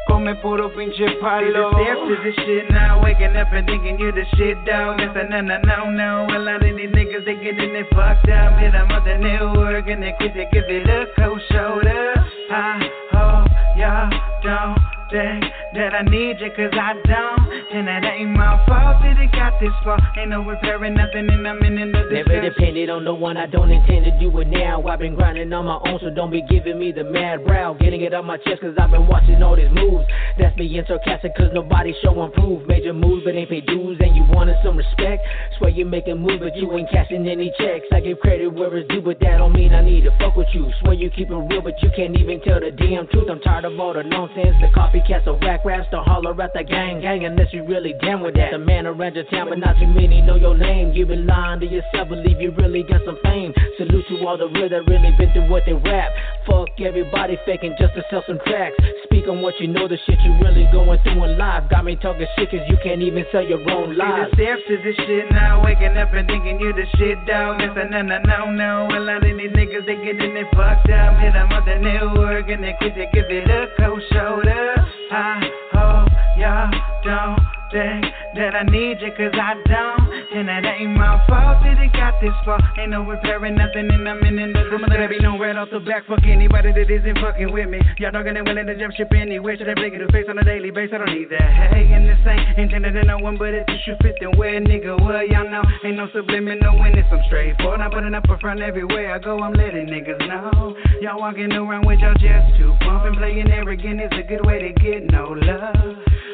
Come 0.07 0.25
puro 0.41 0.69
pinche 0.69 1.19
palo. 1.19 1.43
See 1.43 1.53
the 1.53 1.83
steps 1.83 2.01
to 2.07 2.15
this 2.23 2.35
shit 2.45 2.71
now, 2.71 3.03
waking 3.03 3.35
up 3.35 3.51
and 3.51 3.67
thinking 3.67 3.99
you 3.99 4.11
the 4.11 4.23
shit, 4.35 4.57
dog. 4.65 4.99
It's 4.99 5.13
a 5.15 5.29
no, 5.29 5.41
no, 5.41 5.59
no, 5.61 5.89
no. 5.89 6.27
A 6.35 6.39
lot 6.39 6.63
of 6.63 6.75
these 6.75 6.89
niggas, 6.89 7.25
they 7.25 7.35
getting 7.35 7.75
it 7.75 7.87
fucked 7.91 8.29
up. 8.29 8.57
Hit 8.57 8.71
them 8.71 8.89
on 8.89 9.03
the 9.03 9.17
network 9.17 9.87
and 9.87 10.01
they 10.01 10.13
quit 10.17 10.33
to 10.33 10.45
give 10.51 10.65
it 10.67 10.89
a 10.89 11.05
cold 11.19 11.41
shoulder. 11.51 12.13
I 12.49 12.89
hope 13.11 13.51
y'all 13.77 14.09
don't 14.43 14.96
that 15.11 15.93
I 15.93 16.03
need 16.03 16.39
you, 16.39 16.49
cause 16.55 16.73
I 16.73 16.93
don't. 17.05 17.47
And 17.73 17.87
that 17.87 18.03
ain't 18.03 18.31
my 18.31 18.57
fault 18.67 19.03
that 19.03 19.19
it 19.19 19.31
got 19.31 19.59
this 19.59 19.71
far. 19.83 19.99
Ain't 20.17 20.29
no 20.29 20.43
repairing 20.43 20.95
nothing, 20.95 21.29
and 21.29 21.47
I'm 21.47 21.61
in 21.63 21.91
the 21.91 22.07
Never 22.11 22.41
depended 22.41 22.89
on 22.89 23.03
no 23.03 23.13
one, 23.13 23.37
I 23.37 23.45
don't 23.45 23.71
intend 23.71 24.05
to 24.05 24.11
do 24.19 24.31
it 24.39 24.47
now. 24.47 24.83
I've 24.87 24.99
been 24.99 25.15
grinding 25.15 25.51
on 25.53 25.65
my 25.65 25.79
own, 25.85 25.99
so 26.01 26.09
don't 26.09 26.31
be 26.31 26.41
giving 26.49 26.79
me 26.79 26.91
the 26.91 27.03
mad 27.03 27.45
brow. 27.45 27.73
Getting 27.73 28.01
it 28.01 28.13
on 28.13 28.25
my 28.25 28.37
chest, 28.37 28.61
cause 28.61 28.75
I've 28.79 28.91
been 28.91 29.07
watching 29.07 29.41
all 29.43 29.55
these 29.55 29.71
moves. 29.71 30.05
That's 30.39 30.55
being 30.55 30.83
sarcastic, 30.87 31.35
cause 31.35 31.51
nobody 31.53 31.93
showing 32.03 32.31
proof. 32.31 32.67
Major 32.67 32.93
moves, 32.93 33.23
but 33.25 33.35
ain't 33.35 33.49
pay 33.49 33.61
dues, 33.61 33.97
and 33.99 34.15
you 34.15 34.23
wanted 34.29 34.55
some 34.63 34.77
respect. 34.77 35.23
Swear 35.57 35.69
you 35.69 35.85
making 35.85 36.19
moves, 36.19 36.39
but 36.39 36.55
you 36.55 36.71
ain't 36.73 36.89
cashing 36.89 37.27
any 37.27 37.51
checks. 37.57 37.85
I 37.91 37.99
give 37.99 38.19
credit 38.19 38.47
where 38.53 38.75
it's 38.77 38.87
due, 38.89 39.01
but 39.01 39.19
that 39.19 39.37
don't 39.37 39.53
mean 39.53 39.73
I 39.73 39.83
need 39.83 40.03
to 40.03 40.11
fuck 40.19 40.35
with 40.35 40.47
you. 40.53 40.71
Swear 40.81 40.93
you 40.93 41.09
keep 41.09 41.29
it 41.29 41.35
real, 41.35 41.61
but 41.61 41.81
you 41.81 41.89
can't 41.95 42.15
even 42.17 42.41
tell 42.41 42.59
the 42.59 42.71
damn 42.71 43.07
truth. 43.07 43.29
I'm 43.29 43.39
tired 43.41 43.65
of 43.65 43.79
all 43.79 43.93
the 43.93 44.03
nonsense, 44.03 44.55
the 44.61 44.69
copycats, 44.97 45.25
the 45.25 45.33
whack 45.33 45.63
raps, 45.65 45.87
the 45.91 46.01
holler 46.01 46.39
at 46.41 46.53
the 46.53 46.63
gang 46.63 47.01
gang, 47.01 47.25
unless 47.25 47.53
you 47.53 47.65
really 47.65 47.93
down 48.01 48.21
with 48.21 48.35
that. 48.35 48.51
The 48.51 48.57
man 48.57 48.85
around 48.85 49.15
your 49.15 49.25
town, 49.25 49.49
but 49.49 49.59
not 49.59 49.75
too 49.79 49.87
many 49.87 50.21
know 50.21 50.35
your 50.35 50.57
name. 50.57 50.93
You 50.93 51.05
been 51.05 51.25
lying 51.25 51.59
to 51.59 51.65
yourself, 51.65 52.09
believe 52.09 52.39
you 52.41 52.51
really 52.51 52.83
got 52.83 53.01
some 53.05 53.17
fame. 53.23 53.53
Salute 53.77 54.05
to 54.09 54.27
all 54.27 54.37
the 54.37 54.47
real 54.47 54.69
that 54.69 54.87
really 54.87 55.11
been 55.17 55.31
through 55.33 55.49
what 55.49 55.63
they 55.65 55.73
rap. 55.73 56.11
Fuck 56.45 56.69
everybody 56.79 57.37
faking 57.45 57.75
just 57.79 57.93
to 57.95 58.03
sell 58.09 58.23
some 58.27 58.39
tracks. 58.45 58.75
Speak 59.05 59.27
on 59.27 59.41
what 59.41 59.59
you 59.59 59.67
know, 59.67 59.87
the 59.87 59.97
shit 60.05 60.19
you 60.21 60.33
really 60.41 60.67
going 60.71 60.99
through 61.03 61.23
in 61.23 61.37
life. 61.37 61.63
Got 61.69 61.85
me 61.85 61.95
talking 61.95 62.27
shit 62.37 62.51
cause 62.51 62.61
you 62.69 62.77
can't 62.83 63.01
even 63.01 63.25
sell 63.31 63.43
your 63.43 63.61
own 63.69 63.97
life. 63.97 64.31
See 64.35 64.45
the 64.45 64.55
steps 64.55 64.61
to 64.67 64.75
this 64.83 64.95
shit 65.05 65.31
now, 65.31 65.63
waking 65.63 65.97
up 65.97 66.13
and 66.13 66.27
thinking 66.27 66.59
you 66.59 66.73
the 66.73 66.85
shit, 66.97 67.17
dog. 67.27 67.61
It's 67.61 67.75
a 67.75 67.89
no, 67.89 68.01
no, 68.01 68.19
no, 68.19 68.51
no. 68.51 68.87
A 68.91 68.99
lot 68.99 69.23
of 69.23 69.23
these 69.23 69.51
niggas, 69.51 69.85
they 69.85 69.97
getting 69.99 70.35
it 70.35 70.47
fucked 70.55 70.89
up. 70.89 71.19
Hit 71.19 71.33
them 71.33 71.51
on 71.51 71.65
the 71.65 71.75
network 71.77 72.49
and 72.49 72.63
they 72.63 72.73
quit 72.79 72.95
to 72.95 73.05
give 73.13 73.29
it 73.29 73.49
a 73.49 73.67
cold 73.77 74.01
shoulder. 74.11 74.86
I 75.09 75.49
Oh, 75.77 76.01
hope 76.01 76.09
y'all 76.37 76.71
don't 77.05 77.39
think 77.71 78.05
that 78.35 78.55
I 78.55 78.63
need 78.63 78.97
you, 79.01 79.11
cause 79.17 79.33
I 79.33 79.53
don't. 79.67 80.07
And 80.27 80.47
that 80.47 80.65
ain't 80.65 80.95
my 80.97 81.19
fault 81.27 81.63
that 81.63 81.79
it 81.79 81.91
got 81.93 82.19
this 82.21 82.35
far. 82.45 82.59
Ain't 82.77 82.91
no 82.91 83.03
repairing 83.03 83.55
nothing, 83.55 83.89
and 83.89 84.07
I'm 84.07 84.21
in 84.23 84.53
the 84.53 84.59
I'ma 84.67 84.87
let 84.89 84.99
it 84.99 85.09
be 85.09 85.19
known 85.19 85.39
right 85.39 85.55
off 85.55 85.69
the 85.71 85.79
back. 85.79 86.05
Fuck 86.07 86.23
anybody 86.23 86.71
that 86.71 86.89
isn't 86.89 87.17
fucking 87.19 87.51
with 87.51 87.69
me. 87.69 87.79
Y'all 87.97 88.11
talking 88.11 88.35
and 88.35 88.45
willing 88.45 88.67
to 88.67 88.75
jump 88.77 88.93
ship 88.93 89.09
anywhere. 89.15 89.57
Should 89.57 89.69
I 89.69 89.73
break 89.73 89.93
it 89.93 89.99
to 89.99 90.09
face 90.11 90.27
on 90.29 90.37
a 90.37 90.43
daily 90.43 90.71
basis? 90.71 90.95
I 90.95 90.97
don't 90.99 91.13
need 91.15 91.29
that. 91.31 91.47
Hey, 91.71 91.87
and 91.91 92.07
this 92.07 92.19
ain't 92.27 92.59
intended 92.59 92.93
to 92.93 93.03
no 93.03 93.17
one, 93.19 93.37
but 93.37 93.53
if 93.53 93.65
you 93.67 93.79
should 93.85 93.97
fit, 94.03 94.15
then 94.19 94.37
where, 94.37 94.59
nigga? 94.59 94.99
Well, 94.99 95.25
y'all 95.25 95.49
know. 95.49 95.63
Ain't 95.83 95.97
no 95.97 96.07
subliminal 96.13 96.77
when 96.79 96.97
it's 96.97 97.09
some 97.09 97.23
straightforward. 97.27 97.81
I'm 97.81 97.91
putting 97.91 98.13
up 98.13 98.29
a 98.29 98.37
front 98.37 98.61
everywhere 98.61 99.15
I 99.15 99.19
go. 99.19 99.39
I'm 99.41 99.53
letting 99.53 99.87
niggas 99.87 100.21
know. 100.27 100.75
Y'all 101.01 101.19
walking 101.19 101.51
around 101.51 101.85
with 101.87 101.99
your 101.99 102.13
chest 102.15 102.57
too 102.59 102.75
pumping, 102.81 103.15
playing 103.15 103.51
arrogant 103.51 104.01
is 104.01 104.11
a 104.13 104.23
good 104.23 104.45
way 104.45 104.59
to 104.59 104.71
get 104.79 105.09
no 105.11 105.35
love. 105.35 105.66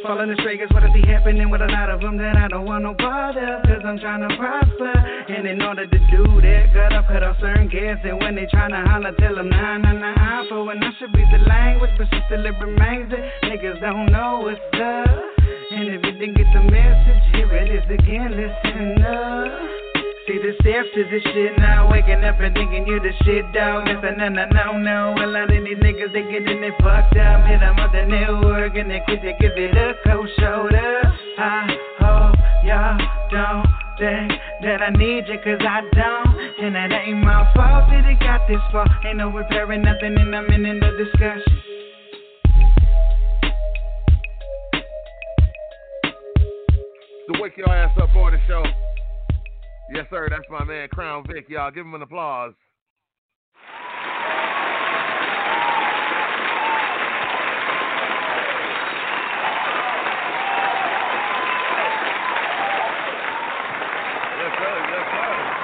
Falling 0.03 0.29
astray 0.31 0.55
is 0.57 0.69
what 0.71 0.83
I 0.83 0.91
see 0.93 1.07
happening 1.07 1.49
with 1.49 1.61
a 1.61 1.67
lot 1.67 1.89
of 1.89 2.01
them 2.01 2.17
that 2.17 2.35
I 2.35 2.47
don't 2.49 2.65
want 2.65 2.83
no 2.83 2.91
of. 2.91 3.63
Cause 3.63 3.83
I'm 3.85 3.97
trying 3.99 4.27
to 4.27 4.35
prosper. 4.35 4.91
And 5.29 5.47
in 5.47 5.61
order 5.61 5.87
to 5.87 5.99
do 6.11 6.41
that, 6.41 6.73
gotta 6.73 7.07
cut 7.07 7.23
off 7.23 7.37
certain 7.39 7.69
gas. 7.69 7.99
And 8.03 8.19
when 8.19 8.35
they 8.35 8.45
tryna 8.45 8.85
holler, 8.85 9.13
tell 9.17 9.35
them 9.35 9.49
nah, 9.49 9.77
nah, 9.77 9.93
nah. 9.93 10.49
For 10.49 10.65
when 10.65 10.83
I 10.83 10.91
should 10.99 11.13
be 11.13 11.23
the 11.31 11.39
language, 11.47 11.91
but 11.97 12.07
she 12.11 12.19
still 12.27 12.45
it 12.45 12.55
remains 12.59 13.11
that 13.11 13.23
niggas 13.43 13.79
don't 13.79 14.11
know 14.11 14.41
what's 14.43 14.59
up. 14.75 15.07
And 15.71 15.87
if 15.89 16.03
you 16.03 16.11
didn't 16.19 16.35
get 16.35 16.51
the 16.53 16.63
message, 16.69 17.23
here 17.33 17.51
it 17.53 17.71
is 17.71 17.87
again, 17.89 18.35
listen 18.35 19.01
up. 19.03 19.92
See 20.25 20.39
the 20.39 20.55
steps 20.61 20.87
to 20.95 21.03
this 21.11 21.21
shit 21.33 21.57
now, 21.57 21.91
waking 21.91 22.23
up 22.23 22.39
and 22.39 22.55
thinking 22.55 22.87
you 22.87 22.97
the 22.97 23.11
shit, 23.25 23.43
dog. 23.51 23.89
It's 23.89 23.99
a 23.99 24.15
no, 24.15 24.29
no, 24.29 24.45
no. 24.79 25.15
A 25.19 25.27
lot 25.27 25.51
of 25.51 25.63
these 25.65 25.75
niggas, 25.75 26.13
they 26.13 26.23
getting 26.31 26.63
it 26.63 26.71
fucked 26.79 27.17
up. 27.19 27.43
Hit 27.43 27.59
them 27.59 27.75
on 27.75 27.91
the 27.91 28.07
network 28.07 28.71
and 28.77 28.89
they 28.89 29.01
quit 29.03 29.19
to 29.19 29.33
give 29.35 29.51
it 29.59 29.75
a 29.75 29.99
cold 30.07 30.29
shoulder. 30.39 31.03
I 31.37 31.67
hope 31.99 32.39
y'all 32.63 32.95
don't 33.35 33.67
think 33.99 34.31
that 34.63 34.79
I 34.81 34.95
need 34.95 35.27
you, 35.27 35.35
cause 35.43 35.59
I 35.59 35.83
don't. 35.91 36.39
And 36.63 36.73
that 36.73 36.95
ain't 37.03 37.19
my 37.19 37.43
fault 37.53 37.91
that 37.91 38.07
it 38.07 38.17
got 38.21 38.47
this 38.47 38.63
far. 38.71 38.87
Ain't 39.03 39.17
no 39.17 39.27
repairing 39.27 39.81
nothing, 39.81 40.15
and 40.15 40.33
I'm 40.33 40.47
in 40.47 40.79
the 40.79 41.03
discussion. 41.03 41.59
The 47.27 47.39
Wake 47.41 47.57
Your 47.57 47.67
Ass 47.67 47.91
Up 48.01 48.09
Morning 48.13 48.39
Show. 48.47 48.63
Yes, 49.93 50.07
sir. 50.09 50.27
That's 50.27 50.43
my 50.49 50.63
man, 50.63 50.87
Krown 50.89 51.23
Vic. 51.27 51.45
Y'all 51.49 51.69
give 51.69 51.85
him 51.85 51.93
an 51.93 52.01
applause. 52.01 52.53
Yes, 64.35 64.51
sir. 64.59 64.75
Yes, 64.89 65.05
sir. 65.13 65.63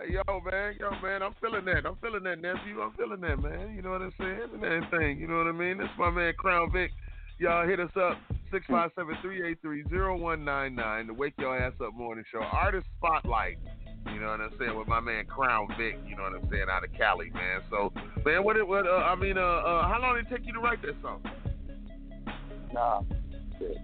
Hey, 0.00 0.14
man, 0.40 0.74
yo, 0.78 0.90
man, 1.02 1.22
I'm 1.22 1.34
feeling 1.40 1.64
that. 1.66 1.86
I'm 1.86 1.96
feeling 1.96 2.22
that, 2.24 2.40
nephew. 2.40 2.80
I'm 2.80 2.92
feeling 2.92 3.20
that, 3.20 3.40
man. 3.40 3.74
You 3.74 3.82
know 3.82 3.90
what 3.90 4.02
I'm 4.02 4.12
saying? 4.18 4.50
And 4.54 4.64
everything. 4.64 5.18
You 5.18 5.28
know 5.28 5.38
what 5.38 5.46
I 5.46 5.52
mean? 5.52 5.78
That's 5.78 5.96
my 5.98 6.10
man, 6.10 6.32
Krown 6.34 6.72
Vic. 6.72 6.90
Y'all 7.38 7.66
hit 7.68 7.78
us 7.78 7.90
up, 7.96 8.18
657-383-0199, 8.52 11.06
the 11.06 11.14
Wake 11.14 11.34
Your 11.38 11.56
Ass 11.56 11.74
Up 11.84 11.94
Morning 11.94 12.24
Show. 12.32 12.40
Artist 12.40 12.86
Spotlight. 12.98 13.58
You 14.12 14.20
know 14.20 14.28
what 14.28 14.40
I'm 14.40 14.50
saying? 14.58 14.76
With 14.76 14.88
my 14.88 15.00
man, 15.00 15.24
Krown 15.26 15.68
Vic. 15.78 15.96
You 16.06 16.16
know 16.16 16.24
what 16.24 16.34
I'm 16.34 16.48
saying? 16.50 16.66
Out 16.68 16.82
of 16.82 16.92
Cali, 16.98 17.30
man. 17.30 17.62
So 17.70 17.92
Man, 18.24 18.44
what 18.44 18.56
what 18.68 18.86
uh, 18.86 18.90
I 18.90 19.14
mean, 19.14 19.38
uh, 19.38 19.40
uh, 19.40 19.88
how 19.88 19.98
long 20.02 20.16
did 20.16 20.26
it 20.26 20.36
take 20.36 20.46
you 20.46 20.52
to 20.52 20.60
write 20.60 20.82
that 20.82 20.96
song? 21.00 21.22
Nah, 22.72 23.00
shit. 23.58 23.78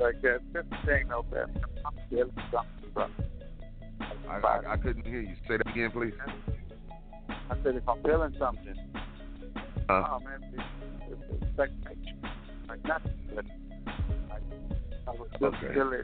Like 0.00 0.22
that, 0.22 0.40
this 0.52 0.64
thing 0.86 1.08
no 1.08 1.22
better. 1.22 1.50
I'm 1.84 1.92
feeling 2.08 2.32
something. 2.50 3.33
I, 4.28 4.38
I, 4.38 4.72
I 4.72 4.76
couldn't 4.76 5.06
hear 5.06 5.20
you. 5.20 5.34
Say 5.48 5.56
that 5.58 5.68
again, 5.68 5.90
please. 5.90 6.12
I 7.28 7.54
said 7.62 7.76
if 7.76 7.88
I'm 7.88 8.02
feeling 8.02 8.34
something, 8.38 8.74
Uh, 9.88 9.92
oh 10.12 10.20
man, 10.20 10.42
it's, 10.52 10.62
it's, 11.10 11.20
it's 11.30 11.56
second. 11.56 11.84
Like 12.68 12.84
nothing. 12.86 13.12
But, 13.34 13.44
like, 14.30 14.42
I 15.06 15.10
was 15.10 15.28
just 15.32 15.44
Okay. 15.44 15.74
feeling 15.74 16.02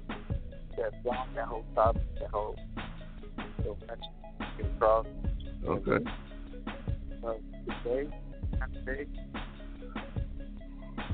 that 0.76 0.92
song, 1.02 1.28
that 1.34 1.46
whole 1.46 1.64
topic, 1.74 2.02
that 2.20 2.30
whole 2.30 2.56
so 3.64 3.76
much 3.88 4.04
across. 4.76 5.06
okay. 5.66 6.04
Uh, 7.24 7.32
today, 7.84 8.08
today. 8.84 9.06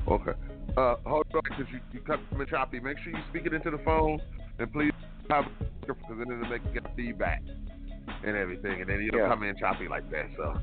Okay. 0.07 0.31
Uh, 0.77 0.95
hold 1.05 1.25
on, 1.33 1.41
because 1.43 1.65
you, 1.71 1.79
you 1.91 1.99
cut 2.01 2.19
me 2.37 2.45
choppy. 2.49 2.79
Make 2.79 2.97
sure 2.99 3.11
you 3.13 3.23
speak 3.29 3.45
it 3.45 3.53
into 3.53 3.71
the 3.71 3.79
phone, 3.79 4.19
and 4.59 4.71
please 4.71 4.91
have 5.29 5.45
because 5.81 6.17
then 6.17 6.31
it'll 6.31 6.49
make 6.49 6.73
get 6.73 6.83
feedback 6.95 7.41
and 8.23 8.35
everything, 8.35 8.81
and 8.81 8.89
then 8.89 9.01
you 9.01 9.11
don't 9.11 9.21
Yeah. 9.21 9.29
come 9.29 9.43
in 9.43 9.55
choppy 9.57 9.87
like 9.87 10.09
that. 10.11 10.25
So, 10.35 10.53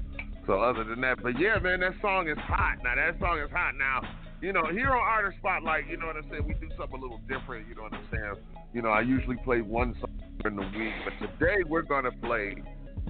so 0.47 0.61
other 0.61 0.85
than 0.85 1.01
that, 1.03 1.23
but 1.23 1.39
yeah, 1.39 1.59
man, 1.59 1.81
that 1.81 1.95
song 2.01 2.29
is 2.29 2.39
hot. 2.39 2.77
Now 2.83 2.95
that 2.95 3.19
song 3.19 3.39
is 3.39 3.51
hot. 3.51 3.75
Now, 3.77 4.03
you 4.41 4.53
know, 4.53 4.65
here 4.67 4.91
on 4.91 4.99
Artist 5.01 5.39
Spotlight, 5.39 5.89
you 5.89 5.97
know 5.97 6.07
what 6.07 6.17
I'm 6.17 6.29
saying. 6.31 6.45
We 6.47 6.55
do 6.55 6.69
something 6.77 6.99
a 6.99 7.03
little 7.03 7.21
different. 7.29 7.69
You 7.69 7.75
know 7.75 7.83
what 7.83 7.95
I'm 7.95 8.07
saying. 8.11 8.35
You 8.73 8.83
know, 8.83 8.91
I 8.91 9.01
usually 9.01 9.37
play 9.37 9.61
one 9.63 9.95
song 10.01 10.11
during 10.43 10.57
the 10.57 10.79
week, 10.79 10.93
but 11.05 11.27
today 11.27 11.63
we're 11.67 11.83
gonna 11.83 12.13
play 12.23 12.57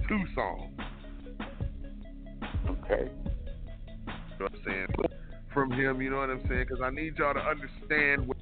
two 0.09 0.25
songs. 0.35 0.73
Okay. 2.69 3.11
You 4.07 4.39
know 4.41 4.47
what 4.47 4.53
I'm 4.53 4.61
saying? 4.65 4.87
From 5.53 5.71
him, 5.73 6.03
you 6.03 6.11
know 6.11 6.19
what 6.19 6.31
I'm 6.31 6.47
saying? 6.49 6.67
Because 6.69 6.83
I 6.83 6.91
need 6.91 7.17
y'all 7.17 7.35
to 7.35 7.41
understand, 7.41 8.27
what, 8.27 8.37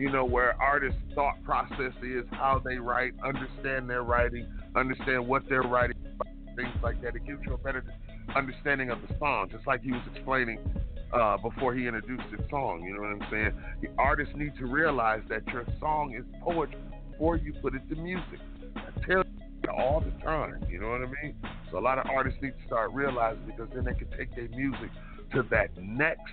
you 0.00 0.10
know, 0.10 0.24
where 0.24 0.60
artists' 0.62 0.98
thought 1.14 1.34
process 1.44 1.92
is, 2.02 2.24
how 2.30 2.58
they 2.64 2.76
write, 2.76 3.12
understand 3.22 3.88
their 3.88 4.02
writing, 4.02 4.48
understand 4.74 5.28
what 5.28 5.42
they're 5.46 5.60
writing, 5.60 5.96
things 6.56 6.74
like 6.82 7.02
that. 7.02 7.14
It 7.14 7.26
gives 7.26 7.40
you 7.46 7.52
a 7.52 7.58
better 7.58 7.84
understanding 8.34 8.88
of 8.90 8.98
the 9.06 9.14
song, 9.18 9.50
just 9.52 9.66
like 9.66 9.82
he 9.82 9.92
was 9.92 10.00
explaining 10.14 10.58
uh, 11.12 11.36
before 11.36 11.74
he 11.74 11.86
introduced 11.86 12.24
his 12.34 12.40
song. 12.48 12.82
You 12.82 12.94
know 12.94 13.02
what 13.02 13.22
I'm 13.22 13.30
saying? 13.30 13.52
The 13.82 13.88
artists 13.98 14.34
need 14.34 14.56
to 14.56 14.64
realize 14.64 15.20
that 15.28 15.46
your 15.48 15.66
song 15.78 16.14
is 16.18 16.24
poetry 16.42 16.80
before 17.10 17.36
you 17.36 17.52
put 17.60 17.74
it 17.74 17.86
to 17.90 17.94
music. 17.96 18.40
I 18.76 19.06
tell 19.06 19.22
you 19.22 19.70
all 19.70 20.00
the 20.00 20.24
time. 20.24 20.64
You 20.70 20.80
know 20.80 20.88
what 20.88 21.02
I 21.02 21.12
mean? 21.22 21.34
So 21.70 21.78
a 21.78 21.84
lot 21.84 21.98
of 21.98 22.06
artists 22.06 22.40
need 22.40 22.54
to 22.58 22.66
start 22.66 22.90
realizing 22.94 23.42
because 23.44 23.68
then 23.74 23.84
they 23.84 23.92
can 23.92 24.08
take 24.16 24.34
their 24.34 24.48
music 24.48 24.88
to 25.34 25.42
that 25.50 25.76
next 25.76 26.32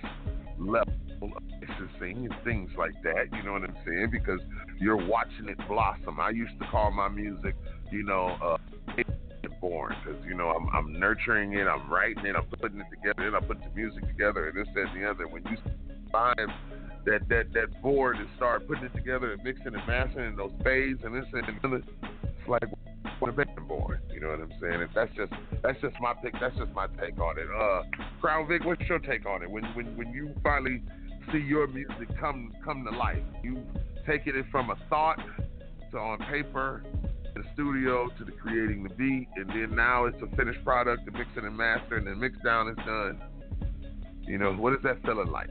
level 0.58 0.94
of 1.22 1.30
licensing 1.30 2.26
and 2.26 2.34
things 2.44 2.70
like 2.76 2.94
that. 3.02 3.26
You 3.32 3.42
know 3.42 3.52
what 3.52 3.64
I'm 3.64 3.76
saying? 3.86 4.10
Because 4.10 4.40
you're 4.78 4.96
watching 4.96 5.48
it 5.48 5.58
blossom. 5.68 6.20
I 6.20 6.30
used 6.30 6.58
to 6.60 6.66
call 6.66 6.90
my 6.90 7.08
music, 7.08 7.54
you 7.90 8.02
know, 8.02 8.36
uh, 8.42 8.58
born 9.60 9.94
because 10.04 10.22
you 10.24 10.34
know 10.34 10.48
I'm 10.50 10.68
I'm 10.72 10.98
nurturing 10.98 11.54
it, 11.54 11.66
I'm 11.66 11.90
writing 11.90 12.26
it, 12.26 12.36
I'm 12.36 12.46
putting 12.60 12.80
it 12.80 12.86
together, 12.90 13.26
and 13.26 13.36
I 13.36 13.40
put 13.40 13.58
the 13.62 13.70
music 13.74 14.06
together, 14.06 14.48
and 14.48 14.56
this, 14.56 14.68
and 14.74 15.02
the 15.02 15.08
other. 15.08 15.26
When 15.26 15.44
you 15.46 15.56
find 16.10 16.52
that 17.04 17.28
that 17.28 17.52
that 17.54 17.82
board 17.82 18.16
and 18.16 18.28
start 18.36 18.66
putting 18.66 18.84
it 18.84 18.94
together 18.94 19.32
and 19.32 19.42
mixing 19.42 19.74
and 19.74 19.86
mastering 19.86 20.28
and 20.28 20.38
those 20.38 20.52
fades 20.64 21.00
and 21.04 21.14
this 21.14 21.24
and 21.32 21.46
the 21.46 21.66
other, 21.68 21.76
it's 21.76 22.48
like 22.48 22.62
when 23.20 23.30
a 23.30 23.32
baby 23.32 23.50
born. 23.66 24.00
You 24.12 24.20
know 24.20 24.28
what 24.28 24.40
I'm 24.40 24.52
saying? 24.60 24.82
And 24.82 24.90
that's 24.94 25.14
just 25.14 25.32
that's 25.62 25.80
just 25.80 25.96
my 26.00 26.14
pick. 26.22 26.34
That's 26.40 26.56
just 26.56 26.72
my 26.72 26.86
take 27.00 27.18
on 27.18 27.38
it. 27.38 27.46
Uh, 27.48 27.82
Krown 28.22 28.48
Vic, 28.48 28.64
what's 28.64 28.82
your 28.88 28.98
take 28.98 29.26
on 29.26 29.42
it? 29.42 29.50
When 29.50 29.64
when 29.74 29.96
when 29.96 30.12
you 30.12 30.34
finally 30.42 30.82
see 31.32 31.38
your 31.38 31.66
music 31.66 32.08
come 32.18 32.52
come 32.64 32.86
to 32.90 32.96
life, 32.96 33.22
you 33.42 33.62
taking 34.06 34.36
it 34.36 34.46
from 34.50 34.70
a 34.70 34.76
thought 34.88 35.18
to 35.90 35.98
on 35.98 36.18
paper, 36.30 36.82
the 37.34 37.42
studio 37.54 38.08
to 38.18 38.24
the 38.24 38.32
creating 38.32 38.82
the 38.82 38.90
beat, 38.90 39.28
and 39.36 39.48
then 39.48 39.74
now 39.74 40.06
it's 40.06 40.16
a 40.22 40.36
finished 40.36 40.64
product, 40.64 41.04
the 41.04 41.12
mixing 41.12 41.44
and 41.44 41.56
mastering, 41.56 42.06
and 42.06 42.16
the 42.16 42.20
mix 42.20 42.36
down 42.44 42.68
is 42.68 42.76
done. 42.76 43.20
You 44.22 44.38
know, 44.38 44.52
what 44.52 44.72
is 44.74 44.80
that 44.84 45.02
feeling 45.02 45.28
like? 45.28 45.48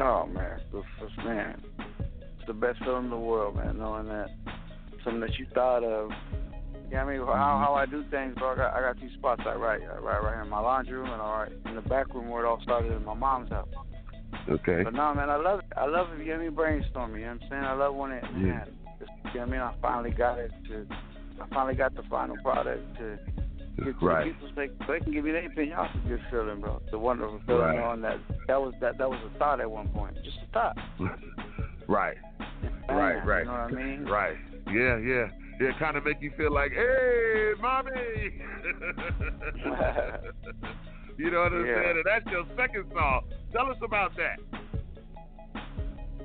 Oh 0.00 0.26
man, 0.26 0.60
first 0.70 1.16
man, 1.18 1.62
it's 1.78 2.46
the 2.46 2.52
best 2.52 2.78
feeling 2.80 3.04
in 3.04 3.10
the 3.10 3.16
world, 3.16 3.56
man. 3.56 3.78
Knowing 3.78 4.06
that 4.08 4.30
something 5.04 5.20
that 5.20 5.38
you 5.38 5.46
thought 5.54 5.84
of. 5.84 6.10
Yeah, 6.90 7.02
I 7.02 7.08
mean 7.08 7.18
how 7.20 7.64
how 7.64 7.74
I 7.74 7.86
do 7.86 8.04
things, 8.10 8.34
bro. 8.36 8.52
I 8.52 8.56
got 8.56 8.74
I 8.74 8.80
got 8.80 9.00
two 9.00 9.12
spots 9.14 9.42
I 9.46 9.54
write. 9.54 9.82
I 9.82 9.98
write 9.98 10.22
right 10.22 10.34
here 10.34 10.42
in 10.42 10.48
my 10.48 10.60
laundry 10.60 10.94
room 10.94 11.10
and 11.10 11.20
I 11.20 11.44
write 11.44 11.52
in 11.66 11.74
the 11.76 11.88
back 11.88 12.12
room 12.14 12.28
where 12.28 12.44
it 12.44 12.48
all 12.48 12.60
started 12.62 12.92
in 12.92 13.04
my 13.04 13.14
mom's 13.14 13.50
house. 13.50 13.68
Okay. 14.48 14.82
But 14.84 14.94
no, 14.94 15.12
man, 15.14 15.28
I 15.30 15.36
love 15.36 15.60
it. 15.60 15.66
I 15.76 15.86
love 15.86 16.08
it. 16.12 16.24
You 16.24 16.32
know 16.34 16.40
me 16.40 16.48
Brainstorming. 16.48 17.18
You 17.20 17.26
know 17.26 17.32
what 17.32 17.42
I'm 17.42 17.48
saying? 17.50 17.64
I 17.64 17.72
love 17.74 17.94
when 17.94 18.12
it, 18.12 18.24
Yeah. 18.32 18.38
man. 18.46 18.68
Just, 18.98 19.10
you 19.34 19.34
know 19.34 19.40
what 19.40 19.48
I 19.48 19.52
mean? 19.52 19.60
I 19.60 19.74
finally 19.82 20.10
got 20.10 20.38
it 20.38 20.50
to. 20.68 20.86
I 21.40 21.46
finally 21.52 21.74
got 21.74 21.94
the 21.96 22.02
final 22.04 22.36
product 22.42 22.96
to 22.98 23.18
get 23.84 23.98
to 23.98 24.06
Right. 24.06 24.24
people 24.32 24.48
so 24.48 24.54
they, 24.54 24.68
so 24.86 24.92
they 24.92 25.00
can 25.00 25.12
give 25.12 25.26
you 25.26 25.32
their 25.32 25.46
opinion. 25.46 25.76
That's 25.76 25.94
a 25.94 25.98
good 26.08 26.20
feeling, 26.30 26.60
bro. 26.60 26.80
The 26.90 26.98
wonderful 26.98 27.40
feeling 27.46 27.62
Right. 27.62 27.76
knowing 27.76 28.00
that 28.02 28.18
that 28.46 28.60
was 28.60 28.74
that 28.80 28.98
that 28.98 29.10
was 29.10 29.18
a 29.24 29.30
thought 29.38 29.60
at 29.60 29.70
one 29.70 29.88
point, 29.88 30.16
just 30.22 30.38
a 30.42 30.46
thought. 30.52 30.76
right. 31.88 32.16
Right, 32.88 33.24
right. 33.26 33.40
You 33.40 33.44
know 33.46 33.52
what 33.52 33.60
I 33.60 33.70
mean? 33.70 34.04
Right. 34.06 34.36
Yeah, 34.70 34.96
yeah. 34.98 35.28
Yeah, 35.60 35.70
kind 35.78 35.96
of 35.96 36.04
make 36.04 36.20
you 36.20 36.30
feel 36.36 36.50
like, 36.52 36.72
hey, 36.72 37.52
mommy. 37.60 37.90
you 41.16 41.30
know 41.30 41.42
what 41.42 41.52
I'm 41.52 41.64
Yeah. 41.66 41.82
saying? 41.82 41.96
And 41.96 42.04
that's 42.04 42.26
your 42.26 42.44
second 42.56 42.84
song. 42.92 43.22
Tell 43.54 43.70
us 43.70 43.76
about 43.84 44.12
that. 44.16 44.40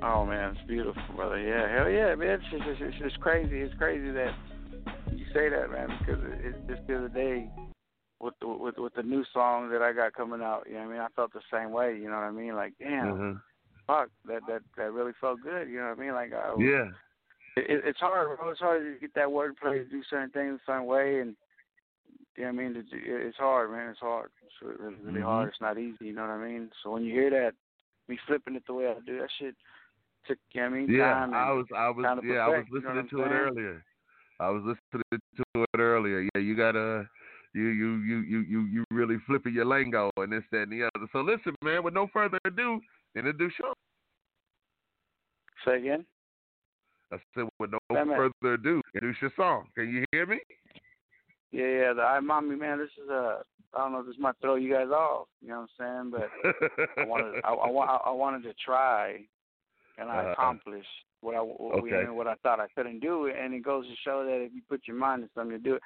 Oh 0.02 0.26
man, 0.26 0.56
it's 0.56 0.66
beautiful, 0.66 1.00
brother. 1.14 1.38
Yeah, 1.38 1.70
hell 1.72 1.88
yeah, 1.88 2.14
man. 2.16 2.40
It's 2.40 2.44
just, 2.50 2.80
it's, 2.80 2.98
just 2.98 3.20
crazy. 3.20 3.60
It's 3.60 3.74
crazy 3.78 4.10
that 4.10 4.32
you 5.12 5.24
say 5.32 5.48
that, 5.48 5.70
man, 5.70 5.90
because 6.00 6.20
it, 6.24 6.40
it's 6.42 6.58
just 6.68 6.86
the 6.88 6.96
other 6.98 7.08
day 7.08 7.48
with 8.18 8.34
the, 8.40 8.48
with 8.48 8.78
with 8.78 8.94
the 8.94 9.02
new 9.02 9.24
song 9.32 9.70
that 9.70 9.80
I 9.82 9.92
got 9.92 10.14
coming 10.14 10.42
out. 10.42 10.64
You 10.66 10.74
know 10.74 10.80
what 10.80 10.88
I 10.88 10.92
mean? 10.92 11.00
I 11.02 11.08
felt 11.14 11.32
the 11.32 11.40
same 11.52 11.70
way. 11.70 11.96
You 11.96 12.08
know 12.08 12.16
what 12.16 12.24
I 12.24 12.30
mean? 12.32 12.56
Like, 12.56 12.72
damn, 12.80 13.06
Mhm. 13.14 13.40
fuck, 13.86 14.08
that 14.26 14.40
that 14.48 14.62
that 14.76 14.92
really 14.92 15.12
felt 15.20 15.40
good. 15.42 15.68
You 15.68 15.78
know 15.78 15.90
what 15.90 15.98
I 15.98 16.00
mean? 16.00 16.14
Like, 16.14 16.32
I, 16.32 16.54
Yeah. 16.58 16.88
it, 17.56 17.82
it's 17.84 18.00
hard, 18.00 18.38
bro. 18.38 18.48
It's 18.48 18.58
hard 18.60 18.82
to 18.82 18.98
get 19.00 19.14
that 19.14 19.28
wordplay 19.28 19.84
to 19.84 19.84
do 19.84 20.02
certain 20.10 20.30
things 20.30 20.58
a 20.60 20.64
certain 20.66 20.86
way, 20.86 21.20
and 21.20 21.36
what 22.36 22.48
I 22.48 22.52
mean. 22.52 22.76
It, 22.76 22.86
it's 22.92 23.36
hard, 23.36 23.70
man. 23.70 23.90
It's 23.90 24.00
hard. 24.00 24.30
It's 24.44 24.54
really, 24.80 24.94
really 25.02 25.20
Mhm. 25.20 25.24
hard. 25.24 25.48
It's 25.48 25.60
not 25.60 25.78
easy. 25.78 26.06
You 26.06 26.12
know 26.12 26.22
what 26.22 26.30
I 26.30 26.38
mean? 26.38 26.70
So 26.82 26.90
when 26.90 27.04
you 27.04 27.12
hear 27.12 27.30
that, 27.30 27.54
me 28.08 28.18
flipping 28.26 28.56
it 28.56 28.64
the 28.66 28.74
way 28.74 28.88
I 28.88 28.94
do, 29.04 29.18
that 29.18 29.30
shit 29.38 29.54
took. 30.26 30.38
You 30.52 30.62
know 30.62 30.68
what 30.68 30.76
I 30.76 30.78
mean? 30.80 30.90
Yeah, 30.90 31.12
time 31.12 31.34
I 31.34 31.52
was, 31.52 31.66
I 31.76 31.88
was, 31.90 32.04
yeah, 32.24 32.38
I 32.38 32.48
was 32.48 32.56
perfect, 32.56 32.70
you 32.72 32.80
know 32.80 32.88
listening 32.88 33.08
to 33.10 33.22
it 33.22 33.28
earlier. 33.28 33.84
I 34.40 34.48
was 34.50 34.62
listening 34.62 35.20
to 35.36 35.62
it 35.62 35.80
earlier. 35.80 36.20
Yeah, 36.34 36.40
you 36.40 36.56
gotta, 36.56 37.08
you, 37.52 37.62
you, 37.62 37.96
you, 37.96 38.18
you, 38.20 38.38
you, 38.40 38.60
you 38.66 38.84
really 38.90 39.18
flipping 39.26 39.54
your 39.54 39.66
lingo 39.66 40.10
and 40.16 40.32
this, 40.32 40.42
that, 40.50 40.62
and 40.62 40.72
the 40.72 40.84
other. 40.94 41.06
So 41.12 41.20
listen, 41.20 41.54
man. 41.62 41.82
With 41.82 41.94
no 41.94 42.08
further 42.12 42.38
ado, 42.44 42.80
introduce 43.14 43.52
your. 43.58 43.74
Say 45.64 45.78
again? 45.78 46.06
I 47.12 47.18
said, 47.34 47.48
with 47.58 47.70
no 47.72 47.78
further 47.90 48.54
ado, 48.54 48.80
introduce 48.94 49.20
your 49.20 49.32
song. 49.36 49.66
Can 49.74 49.92
you 49.92 50.04
hear 50.12 50.26
me? 50.26 50.38
Yeah, 51.52 51.66
yeah. 51.66 51.92
The 51.94 52.02
I 52.02 52.20
mommy 52.20 52.56
man. 52.56 52.78
This 52.78 52.90
is 53.02 53.08
a. 53.10 53.42
I 53.74 53.78
don't 53.78 53.92
know. 53.92 54.02
This 54.02 54.16
might 54.18 54.34
throw 54.40 54.56
you 54.56 54.72
guys 54.72 54.88
off. 54.88 55.28
You 55.40 55.48
know 55.50 55.66
what 55.78 55.86
I'm 55.86 56.10
saying? 56.12 56.28
But 56.44 56.92
I 56.98 57.04
wanted, 57.04 57.40
I, 57.44 57.52
I, 57.52 57.96
I 58.06 58.10
wanted 58.10 58.42
to 58.42 58.54
try, 58.64 59.20
and 59.96 60.08
I 60.10 60.18
Uh-huh. 60.22 60.32
accomplished 60.32 60.88
what 61.20 61.34
I, 61.36 61.38
what, 61.40 61.84
Okay. 61.84 62.08
what 62.08 62.26
I 62.26 62.34
thought 62.42 62.58
I 62.58 62.66
couldn't 62.74 62.98
do. 63.00 63.26
And 63.28 63.54
it 63.54 63.60
goes 63.62 63.86
to 63.86 63.94
show 64.04 64.24
that 64.24 64.42
if 64.44 64.52
you 64.54 64.62
put 64.68 64.88
your 64.88 64.96
mind 64.96 65.22
to 65.22 65.28
something, 65.34 65.52
you 65.52 65.58
do 65.62 65.74
it. 65.74 65.82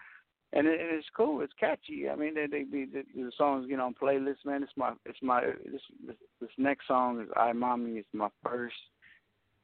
And 0.55 0.67
it, 0.67 0.79
it's 0.81 1.07
cool. 1.17 1.41
It's 1.43 1.53
catchy. 1.61 2.09
I 2.09 2.15
mean, 2.17 2.35
they 2.35 2.47
they 2.47 2.63
be 2.63 2.87
the, 2.87 3.03
the 3.15 3.33
songs 3.37 3.67
get 3.69 3.81
on 3.81 3.95
playlists, 4.01 4.45
man. 4.47 4.63
It's 4.63 4.73
my 4.77 4.93
it's 5.05 5.19
my 5.23 5.43
this 5.71 5.83
this, 6.07 6.17
this 6.41 6.51
next 6.57 6.87
song 6.87 7.21
is 7.21 7.29
I 7.37 7.53
mommy. 7.53 7.99
It's 7.99 8.09
my 8.15 8.29
first 8.43 8.77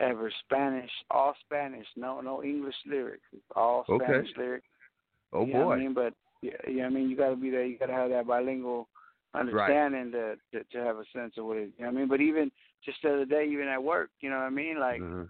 ever 0.01 0.31
Spanish, 0.45 0.91
all 1.11 1.35
Spanish, 1.47 1.87
no 1.97 2.21
no 2.21 2.43
English 2.43 2.75
lyrics. 2.87 3.23
It's 3.33 3.43
all 3.57 3.85
Okay. 3.89 4.05
Spanish 4.05 4.31
lyrics. 4.37 4.67
Oh 5.33 5.45
You 5.47 5.53
know 5.55 5.61
boy. 5.61 5.67
what 5.67 5.79
I 5.79 5.81
mean? 5.81 5.95
But 5.95 6.15
yeah, 6.43 6.53
you 6.67 6.79
know 6.79 6.87
I 6.87 6.89
mean? 6.91 7.11
You 7.11 7.17
got 7.17 7.31
to 7.31 7.37
be 7.37 7.51
there. 7.51 7.65
You 7.65 7.79
got 7.79 7.87
to 7.87 7.93
have 7.93 8.11
that 8.11 8.27
bilingual 8.27 8.89
understanding 9.35 10.11
to, 10.13 10.37
to 10.53 10.65
to 10.73 10.79
have 10.85 10.97
a 10.97 11.05
sense 11.15 11.35
of 11.39 11.45
what 11.45 11.57
it. 11.57 11.71
You 11.79 11.85
know 11.85 11.91
what 11.91 11.97
I 11.97 12.01
mean? 12.01 12.09
But 12.09 12.21
even 12.21 12.51
just 12.85 12.99
the 13.03 13.13
other 13.13 13.25
day, 13.27 13.47
even 13.51 13.69
at 13.69 13.83
work, 13.83 14.11
you 14.21 14.31
know 14.31 14.37
what 14.37 14.45
I 14.45 14.51
mean? 14.51 14.79
Like 14.81 15.01
Mhm. 15.01 15.29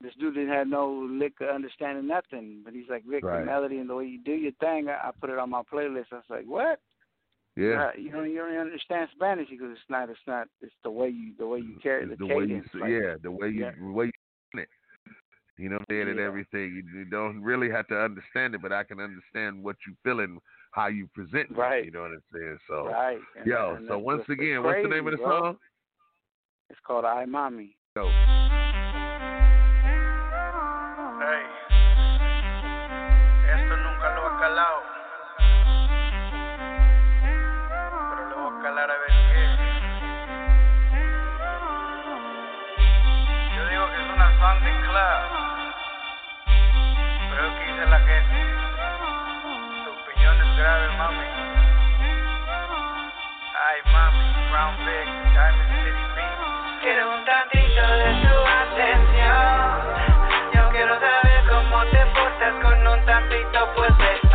this 0.00 0.14
dude 0.20 0.34
didn't 0.34 0.50
have 0.54 0.68
no 0.68 0.90
lick 1.10 1.34
of 1.40 1.48
understanding 1.48 2.06
nothing. 2.06 2.62
But 2.64 2.74
he's 2.74 2.88
like, 2.88 3.04
Vic, 3.04 3.24
Right. 3.24 3.40
the 3.40 3.46
melody 3.46 3.78
and 3.78 3.90
the 3.90 3.94
way 3.94 4.06
you 4.06 4.18
do 4.18 4.32
your 4.32 4.52
thing, 4.52 4.88
I, 4.88 5.08
I 5.08 5.10
put 5.20 5.30
it 5.30 5.38
on 5.38 5.50
my 5.50 5.62
playlist. 5.62 6.12
I 6.12 6.16
was 6.16 6.24
like, 6.30 6.46
what? 6.46 6.80
Yeah. 7.56 7.90
You 7.96 8.10
don't 8.10 8.30
you 8.30 8.36
don't 8.38 8.48
even 8.52 8.60
understand 8.60 9.08
Spanish 9.14 9.48
because 9.48 9.70
it's 9.72 9.80
not 9.90 10.10
it's 10.10 10.18
not 10.26 10.46
it's 10.60 10.74
the 10.84 10.90
way 10.90 11.08
you 11.08 11.32
the 11.38 11.46
way 11.46 11.58
you 11.60 11.76
carry 11.82 12.06
the, 12.06 12.16
the 12.16 12.26
way 12.26 12.44
you, 12.44 12.46
cadence. 12.62 12.68
like, 12.74 12.90
yeah, 12.90 13.14
the 13.22 13.30
way 13.30 13.48
you, 13.48 13.60
yeah. 13.64 13.70
the 13.80 13.90
way 13.92 14.04
you. 14.06 14.12
You 15.58 15.70
know, 15.70 15.78
saying 15.88 16.08
and 16.08 16.18
Yeah. 16.18 16.26
everything. 16.26 16.74
You, 16.74 16.82
you 17.00 17.04
don't 17.06 17.40
really 17.42 17.70
have 17.70 17.86
to 17.88 17.98
understand 17.98 18.54
it, 18.54 18.60
but 18.60 18.72
I 18.72 18.84
can 18.84 19.00
understand 19.00 19.62
what 19.64 19.76
you 19.86 19.94
feeling, 20.04 20.38
how 20.72 20.88
you 20.88 21.06
present. 21.14 21.50
it, 21.50 21.56
Right. 21.56 21.84
You 21.84 21.90
know 21.92 22.02
what 22.02 22.10
I'm 22.12 22.22
saying? 22.32 22.58
So, 22.68 22.86
Right. 22.88 23.20
And- 23.36 23.46
yo. 23.46 23.74
and 23.76 23.88
so 23.88 23.96
once 23.98 24.18
what's 24.18 24.28
again, 24.30 24.62
what's 24.62 24.82
the 24.82 24.88
name 24.88 25.06
of 25.06 25.12
the 25.12 25.16
bro. 25.18 25.40
song? 25.40 25.58
It's 26.68 26.80
called 26.80 27.04
I 27.06 27.24
Mommy. 27.24 27.76
Yo. 27.96 28.04
Ey, 31.16 31.46
esto 33.54 33.76
nunca 33.76 34.06
lo 34.14 34.20
he 34.26 34.30
calado. 34.40 34.82
Pero 38.10 38.22
le 38.28 38.34
voy 38.34 38.52
a 38.52 38.62
calar 38.62 38.90
a 38.90 38.98
ver 38.98 39.12
qué. 39.30 39.42
Yo 43.56 43.60
digo 43.70 43.84
que 43.86 43.96
es 44.02 44.08
una 44.12 44.28
Sunday 44.38 44.76
Club. 44.84 45.45
Es 47.36 47.42
que 47.42 47.64
dice 47.70 47.86
la 47.86 48.00
gente. 48.00 48.36
Tu 49.84 49.90
opinión 49.90 50.40
es 50.40 50.56
grave, 50.56 50.88
mami. 50.96 51.26
Ay, 53.68 53.92
mami, 53.92 54.26
Brown 54.50 54.76
Big, 54.78 55.08
Diamond 55.34 55.72
City 55.84 56.04
Beat. 56.16 56.80
Quiero 56.80 57.12
un 57.12 57.24
tantito 57.26 57.82
de 57.86 58.10
tu 58.22 58.34
atención. 58.62 59.68
Yo 60.54 60.62
quiero 60.70 60.98
saber 60.98 61.44
cómo 61.50 61.84
te 61.84 62.06
portas 62.06 62.54
con 62.62 62.86
un 62.86 63.04
tantito 63.04 63.72
pues 63.74 63.98
de 63.98 64.25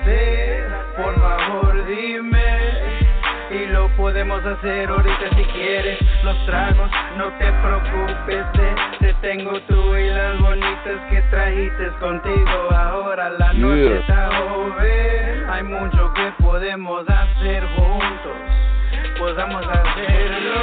hacer? 0.00 0.68
Por 0.96 1.14
favor, 1.16 1.86
dime. 1.86 2.42
Y 3.50 3.66
lo 3.66 3.88
podemos 3.96 4.42
hacer 4.44 4.88
ahorita 4.88 5.28
si 5.36 5.44
quieres. 5.44 5.98
Los 6.24 6.36
tragos, 6.46 6.90
no 7.18 7.26
te 7.38 7.52
preocupes. 7.52 8.44
Te, 8.52 8.74
te 9.06 9.14
tengo 9.20 9.60
tú 9.68 9.94
y 9.96 10.08
las 10.08 10.38
bonitas 10.40 11.00
que 11.10 11.20
trajiste 11.30 11.88
contigo. 12.00 12.68
Ahora 12.74 13.28
la 13.38 13.52
noche 13.52 13.88
Yeah. 13.88 14.00
está 14.00 14.30
joven. 14.38 15.50
Hay 15.50 15.62
mucho 15.64 16.12
que 16.14 16.32
podemos 16.42 17.04
hacer 17.08 17.62
juntos. 17.76 18.32
Podamos 19.18 19.66
hacerlo. 19.66 20.62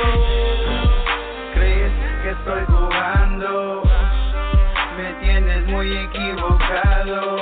¿Crees 1.53 1.91
que 2.23 2.29
estoy 2.31 2.63
jugando? 2.67 3.83
Me 4.97 5.13
tienes 5.25 5.65
muy 5.67 5.95
equivocado. 5.95 7.38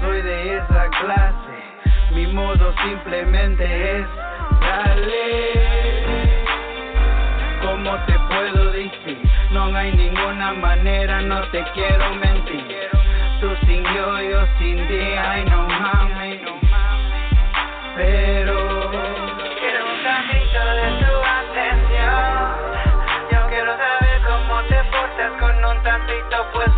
Soy 0.00 0.22
de 0.22 0.56
esa 0.56 0.88
clase. 1.00 1.56
Mi 2.12 2.26
modo 2.26 2.74
simplemente 2.84 3.98
es 3.98 4.06
dale. 4.60 5.62
¿Cómo 7.62 7.96
te 8.06 8.14
puedo 8.28 8.70
decir? 8.72 9.18
No 9.50 9.74
hay 9.76 9.92
ninguna 9.92 10.52
manera, 10.54 11.20
no 11.20 11.42
te 11.50 11.62
quiero 11.74 12.14
mentir. 12.14 12.88
Tú 13.40 13.50
sin 13.66 13.84
yo, 13.84 14.20
yo 14.22 14.46
sin 14.58 14.76
ti, 14.88 15.00
ay 15.00 15.44
no 15.44 15.66
mami. 15.68 16.40
Pero 17.96 18.90
Quiero 19.60 19.84
un 19.84 20.02
tantito 20.02 20.64
de 20.78 20.88
tu 21.00 21.12
atención. 21.38 22.32
Yo 23.30 23.48
quiero 23.48 23.76
saber 23.76 24.22
cómo 24.26 24.62
te 24.64 24.82
portas 24.90 25.32
con 25.40 25.64
un 25.64 25.82
tantito 25.82 26.46
pues 26.52 26.70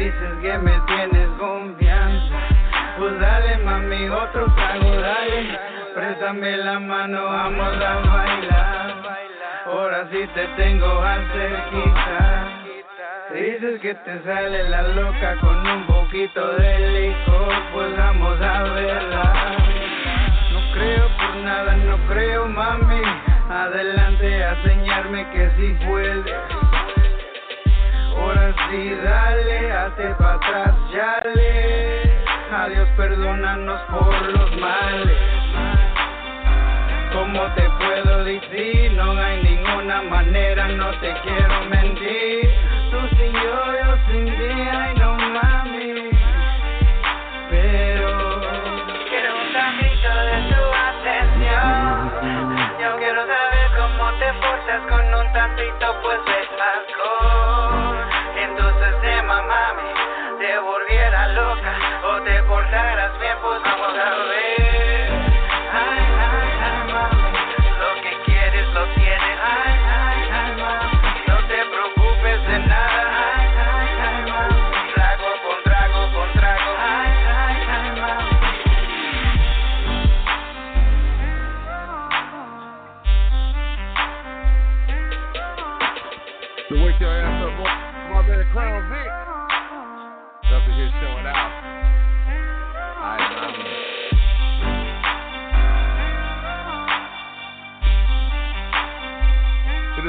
dices 0.00 0.32
que 0.40 0.58
me 0.58 0.80
tienes 0.86 1.28
confianza. 1.38 2.38
Pues 2.98 3.20
dale 3.20 3.58
mami 3.58 4.08
otro 4.08 4.46
trago, 4.54 4.90
dale. 4.96 5.58
Préstame 5.94 6.56
la 6.56 6.78
mano, 6.80 7.24
vamos 7.24 7.74
a 7.82 7.94
bailar. 8.08 8.94
Ahora 9.66 10.06
sí 10.10 10.26
te 10.34 10.46
tengo 10.56 11.02
cerquita. 11.32 12.48
Dices 13.34 13.80
que 13.80 13.94
te 13.94 14.22
sale 14.24 14.68
la 14.70 14.82
loca 14.82 15.36
con 15.40 15.66
un 15.66 15.86
poquito 15.86 16.46
de 16.56 16.78
licor, 16.96 17.54
pues 17.72 17.96
vamos 17.96 18.40
a 18.40 18.62
verla. 18.62 19.56
No 20.52 20.60
creo 20.72 21.08
por 21.18 21.36
nada, 21.36 21.76
no 21.76 21.96
creo 22.08 22.48
mami. 22.48 23.02
Adelante 23.50 24.44
a 24.44 24.52
enseñarme 24.52 25.28
que 25.30 25.50
si 25.56 25.86
puedes. 25.86 26.49
Sí, 28.70 28.94
dale, 29.02 29.72
hazte 29.72 30.14
para 30.14 30.34
atrás, 30.34 30.74
yale. 30.92 32.24
Adiós, 32.52 32.88
perdónanos 32.96 33.80
por 33.90 34.28
los 34.30 34.56
males. 34.58 35.18
¿Cómo 37.12 37.42
te 37.56 37.68
puedo 37.68 38.24
decir? 38.24 38.92
No 38.92 39.10
hay 39.10 39.42
ninguna 39.42 40.02
manera, 40.02 40.68
no 40.68 40.88
te 41.00 41.12
quiero 41.24 41.64
mentir. 41.68 42.48
Tú 42.92 43.16
sin 43.16 43.32
yo, 43.32 43.72
yo 43.82 43.96
sin 44.06 44.26
ti, 44.26 44.68
ay 44.72 44.94
no 44.98 45.14
mami. 45.16 46.10
Pero 47.50 48.40
Quiero 49.08 49.34
un 49.34 49.52
tantito 49.52 50.14
de 50.28 50.36
tu 50.48 50.62
atención. 50.92 52.12
Yo 52.80 52.96
quiero 52.98 53.26
saber 53.26 53.70
cómo 53.76 54.12
te 54.20 54.32
portas 54.34 54.82
con 54.88 55.12
un 55.12 55.32
tantito 55.32 55.86
pues 56.02 56.24
de 56.24 56.62
alcohol. 56.62 57.79
Tema 59.30 59.42
mami, 59.42 59.88
te 60.40 60.58
volviera 60.58 61.28
loca 61.28 61.72
o 62.02 62.20
te 62.22 62.42
portaras 62.42 63.16
bien 63.20 63.36
pues 63.40 63.62
vamos 63.62 63.96
a 63.96 64.16
ver. 64.26 64.89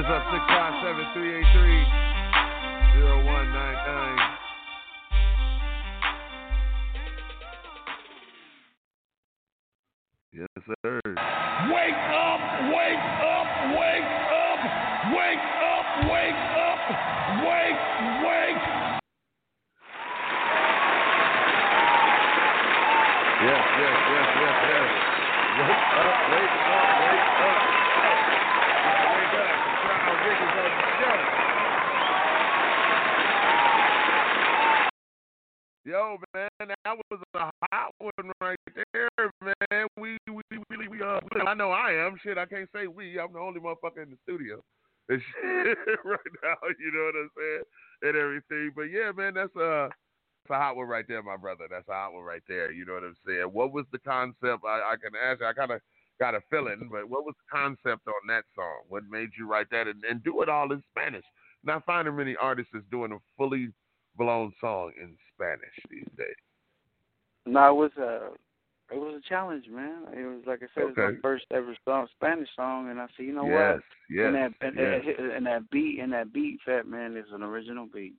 Us 0.01 0.09
up 0.09 0.25
657 0.33 1.13
383 1.13 1.85
0199. 3.05 4.41
Yes, 10.33 10.47
sir. 10.81 11.00
Yo, 35.91 36.15
man, 36.33 36.47
that 36.57 36.95
was 37.11 37.19
a 37.35 37.51
hot 37.73 37.91
one 37.99 38.31
right 38.39 38.57
there, 38.93 39.09
man. 39.41 39.87
We, 39.97 40.17
we, 40.25 40.41
we, 40.69 40.87
we, 40.87 41.01
uh, 41.01 41.19
I 41.45 41.53
know 41.53 41.71
I 41.71 41.91
am. 41.91 42.15
Shit, 42.23 42.37
I 42.37 42.45
can't 42.45 42.69
say 42.73 42.87
we. 42.87 43.19
I'm 43.19 43.33
the 43.33 43.39
only 43.39 43.59
motherfucker 43.59 44.03
in 44.03 44.11
the 44.11 44.17
studio. 44.23 44.63
And 45.09 45.21
shit, 45.43 45.77
right 46.05 46.33
now, 46.43 46.55
you 46.79 46.91
know 46.93 47.11
what 47.11 47.19
I'm 47.19 47.29
saying, 47.35 47.63
and 48.03 48.15
everything. 48.15 48.71
But 48.73 48.83
yeah, 48.83 49.11
man, 49.11 49.33
that's 49.33 49.53
uh, 49.57 49.89
that's 50.47 50.51
a 50.51 50.63
hot 50.63 50.77
one 50.77 50.87
right 50.87 51.03
there, 51.09 51.21
my 51.23 51.35
brother. 51.35 51.65
That's 51.69 51.89
a 51.89 51.91
hot 51.91 52.13
one 52.13 52.23
right 52.23 52.43
there. 52.47 52.71
You 52.71 52.85
know 52.85 52.93
what 52.93 53.03
I'm 53.03 53.17
saying? 53.27 53.49
What 53.51 53.73
was 53.73 53.83
the 53.91 53.99
concept? 53.99 54.63
I, 54.65 54.93
I 54.93 54.95
can 54.95 55.11
ask. 55.21 55.41
I 55.43 55.51
kind 55.51 55.71
of 55.71 55.81
got 56.21 56.35
a 56.35 56.39
feeling, 56.49 56.87
but 56.89 57.09
what 57.09 57.25
was 57.25 57.35
the 57.35 57.57
concept 57.57 58.07
on 58.07 58.27
that 58.29 58.45
song? 58.55 58.87
What 58.87 59.03
made 59.09 59.31
you 59.37 59.45
write 59.45 59.67
that 59.71 59.89
and, 59.89 60.01
and 60.09 60.23
do 60.23 60.41
it 60.41 60.47
all 60.47 60.71
in 60.71 60.81
Spanish? 60.95 61.25
Not 61.65 61.83
finding 61.85 62.15
many 62.15 62.37
artists 62.37 62.71
that's 62.73 62.85
doing 62.89 63.11
a 63.11 63.17
fully 63.37 63.73
blown 64.17 64.53
song 64.59 64.91
in 65.01 65.15
Spanish 65.33 65.75
these 65.89 66.07
days. 66.17 66.35
No, 67.45 67.69
it 67.69 67.75
was 67.75 67.91
a 67.97 68.29
it 68.93 68.99
was 68.99 69.21
a 69.25 69.29
challenge, 69.29 69.65
man. 69.71 70.03
It 70.13 70.25
was 70.25 70.43
like 70.45 70.61
I 70.61 70.67
said, 70.75 70.83
Okay. 70.83 71.01
it 71.01 71.05
was 71.05 71.15
my 71.15 71.21
first 71.21 71.45
ever 71.51 71.75
song, 71.85 72.07
Spanish 72.15 72.49
song, 72.55 72.89
and 72.89 72.99
I 72.99 73.07
said, 73.15 73.25
you 73.25 73.33
know 73.33 73.47
yes, 73.47 73.75
what? 73.75 73.83
yes, 74.09 74.25
and 74.27 74.35
that 74.35 74.51
and, 74.61 74.75
yes. 74.77 75.15
that 75.17 75.35
and 75.35 75.45
that 75.45 75.69
beat 75.71 75.99
and 75.99 76.11
that 76.13 76.33
beat, 76.33 76.59
Fat 76.65 76.85
Man, 76.87 77.15
is 77.15 77.25
an 77.33 77.43
original 77.43 77.87
beat. 77.91 78.15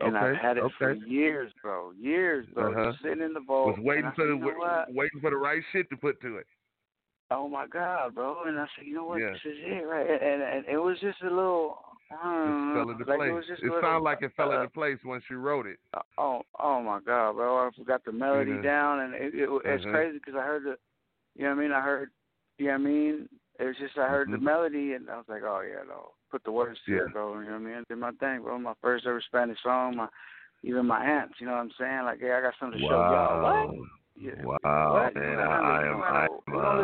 And 0.00 0.16
Okay, 0.16 0.26
I've 0.26 0.36
had 0.36 0.56
it 0.56 0.64
for 0.78 0.92
years, 0.94 1.52
bro. 1.62 1.92
Years, 1.92 2.46
bro. 2.54 2.72
Uh-huh. 2.72 2.92
Just 2.92 3.02
sitting 3.02 3.22
in 3.22 3.34
the 3.34 3.40
vault. 3.40 3.76
was 3.76 3.84
waiting 3.84 4.10
for 4.16 4.26
the 4.26 4.36
waiting 4.88 5.20
for 5.20 5.30
the 5.30 5.36
right 5.36 5.62
shit 5.72 5.90
to 5.90 5.96
put 5.96 6.20
to 6.22 6.36
it. 6.38 6.46
Oh 7.30 7.48
my 7.48 7.66
God, 7.66 8.14
bro! 8.14 8.44
And 8.46 8.58
I 8.58 8.66
said, 8.76 8.86
you 8.86 8.94
know 8.94 9.04
what? 9.04 9.20
Yeah. 9.20 9.30
This 9.30 9.52
is 9.52 9.58
it, 9.58 9.86
right? 9.86 10.10
And, 10.10 10.42
and 10.42 10.64
it 10.66 10.78
was 10.78 10.98
just 11.00 11.20
a 11.22 11.28
little. 11.30 11.78
It 12.10 12.16
fell 12.74 12.82
Uh, 12.82 12.92
into 12.92 13.04
like 13.04 13.18
place. 13.18 13.30
it 13.30 13.32
was 13.34 13.46
just 13.46 13.62
a 13.62 13.66
it 13.66 13.72
sounded 13.80 14.02
like 14.02 14.22
it 14.22 14.32
fell 14.36 14.52
uh, 14.52 14.56
into 14.56 14.68
place 14.70 14.98
when 15.04 15.20
she 15.28 15.34
wrote 15.34 15.66
it. 15.66 15.78
Oh, 16.18 16.42
oh 16.58 16.82
my 16.82 17.00
God, 17.00 17.34
bro! 17.34 17.66
I 17.66 17.70
forgot 17.76 18.04
the 18.04 18.12
melody 18.12 18.60
down, 18.62 19.00
and 19.00 19.14
it, 19.14 19.34
it, 19.34 19.48
it's 19.64 19.84
Mhm. 19.84 19.92
crazy 19.92 20.18
because 20.18 20.34
I 20.34 20.42
heard 20.42 20.64
the, 20.64 20.76
you 21.36 21.44
know 21.44 21.50
what 21.50 21.58
I 21.58 21.62
mean? 21.62 21.72
I 21.72 21.80
heard, 21.80 22.10
you 22.58 22.66
know 22.66 22.72
what 22.72 22.80
I 22.80 22.84
mean? 22.84 23.28
It 23.60 23.64
was 23.64 23.76
just 23.78 23.96
I 23.96 24.08
heard 24.08 24.28
the 24.28 24.38
Mhm. 24.38 24.42
melody, 24.42 24.94
and 24.94 25.08
I 25.08 25.16
was 25.16 25.28
like, 25.28 25.42
oh 25.44 25.60
yeah, 25.60 25.82
no, 25.86 26.14
put 26.30 26.42
the 26.44 26.50
words 26.52 26.80
to 26.86 26.92
Yeah. 26.92 27.04
it, 27.04 27.12
bro. 27.12 27.38
You 27.38 27.46
know 27.46 27.52
what 27.52 27.56
I 27.56 27.58
mean? 27.58 27.74
I 27.74 27.84
did 27.88 27.98
my 27.98 28.12
thing, 28.12 28.42
bro. 28.42 28.58
My 28.58 28.74
first 28.82 29.06
ever 29.06 29.20
Spanish 29.20 29.62
song. 29.62 29.96
My, 29.96 30.08
even 30.62 30.86
my 30.86 31.02
aunts, 31.02 31.40
you 31.40 31.46
know 31.46 31.52
what 31.52 31.60
I'm 31.60 31.72
saying? 31.78 32.04
Like, 32.04 32.20
yeah, 32.20 32.36
I 32.36 32.42
got 32.42 32.54
something 32.60 32.78
to 32.78 32.86
show 32.86 33.08
y'all. 33.10 33.40
What? 33.40 33.88
Yeah. 34.20 34.44
Wow, 34.44 34.92
what? 34.92 35.14
man, 35.14 35.30
You 35.30 35.36
know, 35.36 35.42
I 35.42 35.80
we 35.80 35.88
am, 35.88 36.02
I 36.02 36.26
am, 36.26 36.32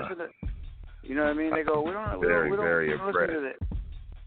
uh, 0.08 0.14
to. 0.14 0.28
You 1.02 1.14
know 1.14 1.24
what 1.24 1.30
I 1.30 1.34
mean? 1.34 1.54
They 1.54 1.62
go, 1.62 1.82
we 1.82 1.92
don't, 1.92 2.18
we 2.18 2.26
Very, 2.26 2.48
don't, 2.48 2.50
we 2.50 2.56
don't, 2.56 2.64
very 2.64 2.88
we 2.88 2.96
don't 2.96 3.06
listen 3.06 3.34
to 3.34 3.40
that. 3.42 3.75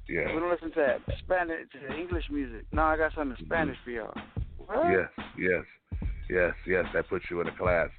Yeah, 0.10 0.34
We 0.34 0.40
don't 0.40 0.50
listen 0.50 0.72
to 0.72 0.80
that 1.08 1.18
Spanish, 1.20 1.70
to 1.72 1.88
the 1.88 1.96
English 1.96 2.26
music. 2.32 2.66
No, 2.72 2.84
I 2.84 2.98
got 2.98 3.14
something 3.14 3.38
in 3.40 3.46
Spanish 3.46 3.78
for 3.84 3.92
y'all. 3.92 4.14
What? 4.58 4.92
yes, 4.92 5.10
yes, 5.38 5.64
yes, 6.30 6.54
yes. 6.66 6.86
That 6.94 7.08
puts 7.08 7.26
you 7.30 7.42
in 7.42 7.48
a 7.48 7.56
class 7.56 7.90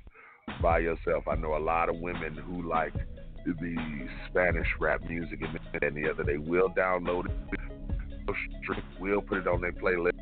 by 0.60 0.78
yourself. 0.78 1.28
I 1.28 1.36
know 1.36 1.56
a 1.56 1.58
lot 1.58 1.88
of 1.88 1.96
women 1.96 2.34
who 2.34 2.68
like 2.68 2.94
the 3.44 4.06
Spanish 4.28 4.66
rap 4.78 5.02
music 5.08 5.40
and 5.82 5.96
the 5.96 6.10
other. 6.10 6.24
They 6.24 6.36
will 6.36 6.68
download 6.70 7.26
it, 7.26 8.84
will 9.00 9.22
put 9.22 9.38
it 9.38 9.46
on 9.46 9.60
their 9.60 9.72
playlist, 9.72 10.18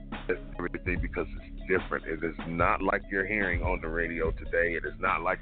everything 0.59 1.01
because 1.01 1.27
it's 1.37 1.61
different. 1.69 2.07
It 2.07 2.25
is 2.25 2.37
not 2.47 2.83
like 2.83 3.03
you're 3.11 3.27
hearing 3.27 3.63
on 3.63 3.81
the 3.81 3.89
radio 3.89 4.31
today. 4.31 4.75
It 4.75 4.85
is 4.85 4.99
not 5.01 5.23
like 5.23 5.39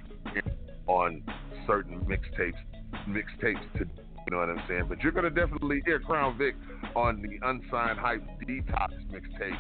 on 0.86 1.23
certain 1.66 2.01
mixtapes, 2.01 2.55
mixtapes 3.09 3.73
to. 3.78 4.06
You 4.27 4.32
know 4.32 4.39
what 4.39 4.51
I'm 4.51 4.62
saying? 4.69 4.86
But 4.89 5.03
you're 5.03 5.12
gonna 5.12 5.31
definitely 5.31 5.82
hear 5.86 6.01
Krown 6.01 6.36
Vic 6.36 6.57
on 6.97 7.23
the 7.23 7.39
Unsigned 7.47 7.98
Hype 7.98 8.27
Detox 8.43 8.90
mixtape 9.07 9.57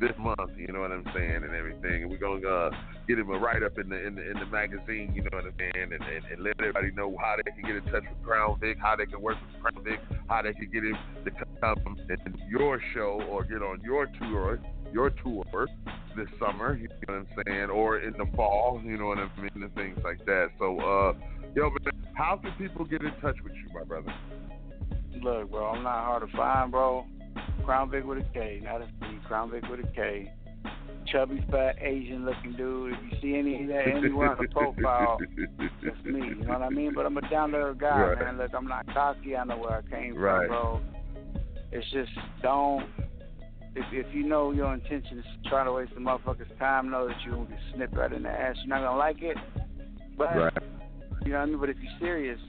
this 0.00 0.10
month. 0.18 0.50
You 0.56 0.72
know 0.72 0.80
what 0.80 0.90
I'm 0.90 1.04
saying, 1.14 1.44
and 1.44 1.54
everything. 1.54 2.02
And 2.02 2.10
we're 2.10 2.18
gonna 2.18 2.46
uh, 2.46 2.70
get 3.06 3.18
him 3.18 3.30
a 3.30 3.38
write 3.38 3.62
up 3.62 3.78
in 3.78 3.88
the 3.88 4.06
in 4.06 4.16
the 4.16 4.28
in 4.28 4.38
the 4.40 4.46
magazine. 4.46 5.12
You 5.14 5.22
know 5.22 5.30
what 5.32 5.44
I'm 5.44 5.54
saying, 5.58 5.92
and, 5.92 5.92
and, 5.92 6.24
and 6.32 6.42
let 6.42 6.54
everybody 6.58 6.90
know 6.92 7.16
how 7.20 7.36
they 7.36 7.50
can 7.50 7.62
get 7.62 7.76
in 7.76 7.84
touch 7.92 8.02
with 8.02 8.26
Krown 8.26 8.58
Vic, 8.60 8.78
how 8.80 8.96
they 8.96 9.06
can 9.06 9.20
work 9.20 9.36
with 9.40 9.62
Krown 9.62 9.84
Vic, 9.84 10.00
how 10.28 10.42
they 10.42 10.52
can 10.52 10.68
get 10.70 10.82
him 10.82 10.96
to 11.24 11.30
come 11.60 11.96
in 12.10 12.34
your 12.48 12.80
show 12.94 13.22
or 13.30 13.44
get 13.44 13.62
on 13.62 13.80
your 13.82 14.06
tour, 14.18 14.58
your 14.92 15.10
tour 15.10 15.44
this 16.16 16.28
summer. 16.40 16.76
You 16.76 16.88
know 16.88 16.96
what 17.06 17.14
I'm 17.14 17.28
saying, 17.46 17.70
or 17.70 18.00
in 18.00 18.14
the 18.14 18.26
fall. 18.34 18.80
You 18.84 18.98
know 18.98 19.06
what 19.06 19.18
I 19.18 19.28
mean, 19.40 19.62
and 19.62 19.74
things 19.74 19.98
like 20.02 20.24
that. 20.26 20.48
So, 20.58 20.78
uh, 20.80 21.12
yo, 21.54 21.70
man, 21.70 21.92
how 22.14 22.36
can 22.42 22.52
people 22.58 22.84
get 22.84 23.02
in 23.02 23.12
touch 23.20 23.36
with 23.44 23.52
you, 23.54 23.72
my 23.74 23.84
brother? 23.84 24.12
Look, 25.22 25.50
bro, 25.50 25.66
I'm 25.66 25.82
not 25.82 26.04
hard 26.04 26.28
to 26.28 26.36
find, 26.36 26.70
bro. 26.70 27.04
Krown 27.64 27.90
Vic 27.90 28.04
with 28.04 28.18
a 28.18 28.24
K, 28.32 28.60
not 28.62 28.80
a 28.82 28.86
C. 29.00 29.18
Krown 29.28 29.50
Vic 29.50 29.64
with 29.70 29.80
a 29.80 29.88
K. 29.94 30.32
Chubby, 31.06 31.44
fat, 31.50 31.76
Asian 31.80 32.24
looking 32.26 32.54
dude. 32.56 32.92
If 32.92 32.98
you 33.02 33.18
see 33.22 33.38
any 33.38 33.62
of 33.62 33.68
that 33.68 33.86
anywhere 33.88 34.30
on 34.32 34.38
the 34.40 34.48
profile, 34.48 35.18
that's 35.82 36.04
me. 36.04 36.28
You 36.28 36.34
know 36.46 36.52
what 36.52 36.62
I 36.62 36.68
mean? 36.68 36.92
But 36.94 37.06
I'm 37.06 37.16
a 37.16 37.30
down 37.30 37.52
to 37.52 37.56
earth 37.58 37.78
guy, 37.78 37.98
Right. 37.98 38.18
man. 38.18 38.38
Look, 38.38 38.50
I'm 38.54 38.66
not 38.66 38.86
cocky. 38.92 39.34
I 39.36 39.44
know 39.44 39.56
where 39.56 39.76
I 39.78 39.82
came 39.82 40.16
Right. 40.16 40.48
from, 40.48 40.48
bro. 40.48 40.80
It's 41.72 41.90
just 41.90 42.10
don't. 42.42 42.86
If 43.74 43.84
if 43.92 44.06
you 44.14 44.24
know 44.24 44.50
your 44.52 44.72
intention 44.74 45.18
is 45.18 45.24
to 45.42 45.48
try 45.48 45.64
to 45.64 45.72
waste 45.72 45.94
the 45.94 46.00
motherfucker's 46.00 46.50
time, 46.58 46.90
know 46.90 47.06
that 47.08 47.16
you're 47.24 47.36
gonna 47.36 47.48
get 47.48 47.58
snipped 47.74 47.96
right 47.96 48.12
in 48.12 48.22
the 48.22 48.30
ass. 48.30 48.56
You're 48.64 48.68
not 48.68 48.82
gonna 48.82 48.98
like 48.98 49.22
it, 49.22 49.36
but 50.16 50.36
Right. 50.36 50.52
You 51.24 51.32
know 51.32 51.38
what 51.38 51.42
I 51.42 51.46
mean? 51.46 51.58
But 51.60 51.70
if 51.70 51.76
you're 51.80 51.98
serious, 52.00 52.40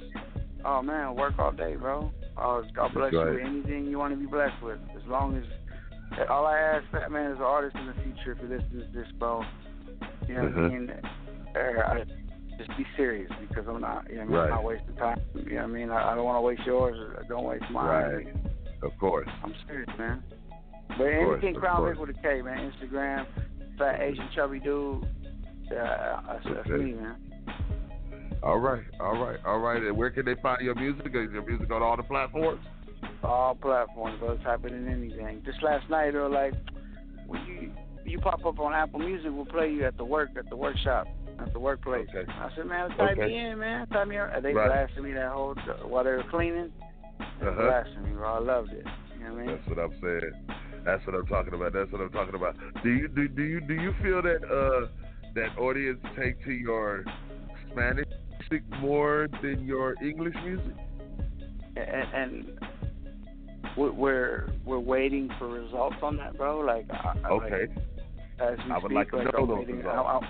oh 0.66 0.82
man, 0.82 1.16
work 1.16 1.34
all 1.40 1.52
day, 1.52 1.76
bro. 1.76 2.12
Oh, 2.38 2.64
God 2.74 2.94
bless 2.94 3.12
you 3.12 3.20
with 3.20 3.42
anything 3.46 3.86
you 3.88 3.98
want 3.98 4.14
to 4.14 4.20
be 4.20 4.26
blessed 4.26 4.62
with. 4.64 4.80
As 4.96 5.02
long 5.08 5.36
as 5.36 5.44
all 6.30 6.46
I 6.46 6.58
ask, 6.58 6.86
Fat 6.92 7.12
Man, 7.12 7.32
as 7.32 7.38
an 7.38 7.44
artist 7.44 7.76
in 7.76 7.88
the 7.88 7.94
future, 8.04 8.32
if 8.32 8.42
you 8.42 8.48
listen 8.48 8.80
to 8.80 8.98
this, 8.98 9.12
bro, 9.20 9.44
you 10.28 10.36
know 10.36 10.44
what 10.44 10.54
I 10.54 10.56
Mhm. 10.56 10.72
mean? 10.72 10.92
Uh, 11.56 11.60
I, 11.60 12.04
just 12.58 12.78
be 12.78 12.86
serious 12.98 13.32
because 13.48 13.66
I'm 13.68 13.80
not, 13.82 14.10
you 14.10 14.18
know, 14.18 14.22
I 14.22 14.26
mean? 14.26 14.36
I'm 14.36 14.42
Right. 14.42 14.50
not 14.50 14.64
wasting 14.64 14.96
time. 14.96 15.20
You 15.34 15.44
know 15.44 15.56
what 15.56 15.64
I 15.64 15.68
mean? 15.68 15.90
I, 15.92 16.12
I 16.12 16.16
don't 16.16 16.26
want 16.26 16.38
to 16.38 16.42
waste 16.42 16.62
yours. 16.66 16.98
Or 16.98 17.24
don't 17.28 17.46
waste 17.46 17.64
mine. 17.72 17.88
Right. 17.88 18.28
Of 18.84 18.98
course. 19.00 19.28
I'm 19.44 19.54
serious, 19.68 19.90
man. 19.98 20.24
But 20.98 21.08
Of 21.08 21.24
course, 21.26 21.40
anything 21.44 21.62
Krown. 21.62 21.90
Vic 21.90 22.00
with 22.00 22.10
a 22.10 22.22
K, 22.22 22.42
man. 22.42 22.72
Instagram, 22.72 23.26
fat 23.78 24.02
Asian 24.02 24.28
chubby 24.36 24.60
dude. 24.60 25.06
Yeah, 25.72 26.20
that's, 26.28 26.46
that's 26.54 26.68
me, 26.70 26.94
man. 26.94 27.16
All 28.42 28.58
right, 28.58 28.84
all 29.00 29.18
right, 29.18 29.40
all 29.46 29.60
right. 29.60 29.82
And 29.84 29.98
where 29.98 30.10
can 30.10 30.26
they 30.26 30.36
find 30.42 30.62
your 30.62 30.76
music? 30.76 31.08
Is 31.08 31.32
your 31.34 31.46
music 31.46 31.72
on 31.72 31.82
all 31.82 31.98
the 31.98 32.04
platforms? 32.04 32.62
all 33.24 33.54
platforms, 33.56 34.18
bro. 34.20 34.38
Type 34.38 34.64
it 34.66 34.72
in 34.72 34.88
anything. 34.88 35.42
Just 35.46 35.62
last 35.62 35.90
night, 35.90 36.12
they 36.12 36.18
were 36.18 36.30
like, 36.30 36.54
when 37.28 37.42
you 37.46 37.72
you 38.06 38.20
pop 38.20 38.46
up 38.46 38.60
on 38.60 38.74
Apple 38.74 39.00
Music, 39.00 39.30
we'll 39.32 39.46
play 39.46 39.70
you 39.70 39.86
at 39.86 39.98
the 39.98 40.06
work 40.06 40.30
at 40.38 40.50
the 40.50 40.56
workshop 40.56 41.06
at 41.40 41.52
the 41.54 41.60
workplace. 41.60 42.08
Okay. 42.16 42.30
I 42.32 42.50
said, 42.56 42.66
man, 42.66 42.90
type 42.92 43.18
Okay. 43.18 43.28
me 43.28 43.38
in, 43.38 43.60
man. 43.60 43.88
Type 43.88 44.08
me 44.08 44.18
in. 44.18 44.28
They 44.42 44.54
Right. 44.54 44.68
blasted 44.68 45.04
me 45.04 45.14
that 45.14 45.32
whole 45.32 45.56
while 45.84 46.04
they 46.04 46.12
were 46.12 46.24
cleaning. 46.24 46.72
They 47.40 47.48
Uh-huh. 47.48 47.62
blasted 47.64 48.02
me, 48.04 48.12
bro. 48.12 48.28
I 48.36 48.40
loved 48.40 48.72
it. 48.74 48.86
You 49.18 49.26
know 49.26 49.34
what 49.34 49.42
I 49.42 49.46
mean? 49.46 49.56
That's 49.56 49.68
what 49.68 49.80
I'm 49.80 50.02
saying. 50.02 50.34
That's 50.86 51.06
what 51.06 51.16
I'm 51.16 51.28
talking 51.28 51.54
about. 51.54 51.74
That's 51.74 51.92
what 51.92 52.02
I'm 52.02 52.10
talking 52.10 52.36
about. 52.36 52.56
Do 52.84 52.90
you 52.90 53.08
do, 53.10 53.28
do 53.28 53.44
you 53.44 53.60
do 53.62 53.74
you 53.74 53.94
feel 54.02 54.22
that 54.22 54.44
uh 54.50 54.88
that 55.36 55.58
audience 55.60 56.00
take 56.18 56.44
to 56.46 56.52
your 56.52 57.04
Spanish 57.72 58.06
music 58.40 58.64
more 58.80 59.28
than 59.42 59.66
your 59.66 59.96
English 60.02 60.36
music? 60.44 60.74
and, 61.76 62.14
and 62.14 62.60
we're- 63.78 64.52
we're 64.66 64.80
waiting 64.80 65.30
for 65.40 65.48
results 65.48 65.96
on 66.02 66.18
that, 66.18 66.36
bro. 66.38 66.60
Like, 66.60 66.86
I, 66.92 67.14
I- 67.24 67.34
like, 67.34 67.52
Okay. 67.54 67.68
as 68.40 68.58
we 68.66 68.72
I 68.72 68.78
would 68.78 68.84
speak, 68.86 68.96
like 68.96 69.10
to 69.12 69.16
like, 69.18 69.34
know 69.34 69.40
I'm 69.44 69.48
those 69.48 69.58
waiting, 69.60 69.78
results. 69.78 69.96
I, 69.98 70.12
I, 70.12 70.30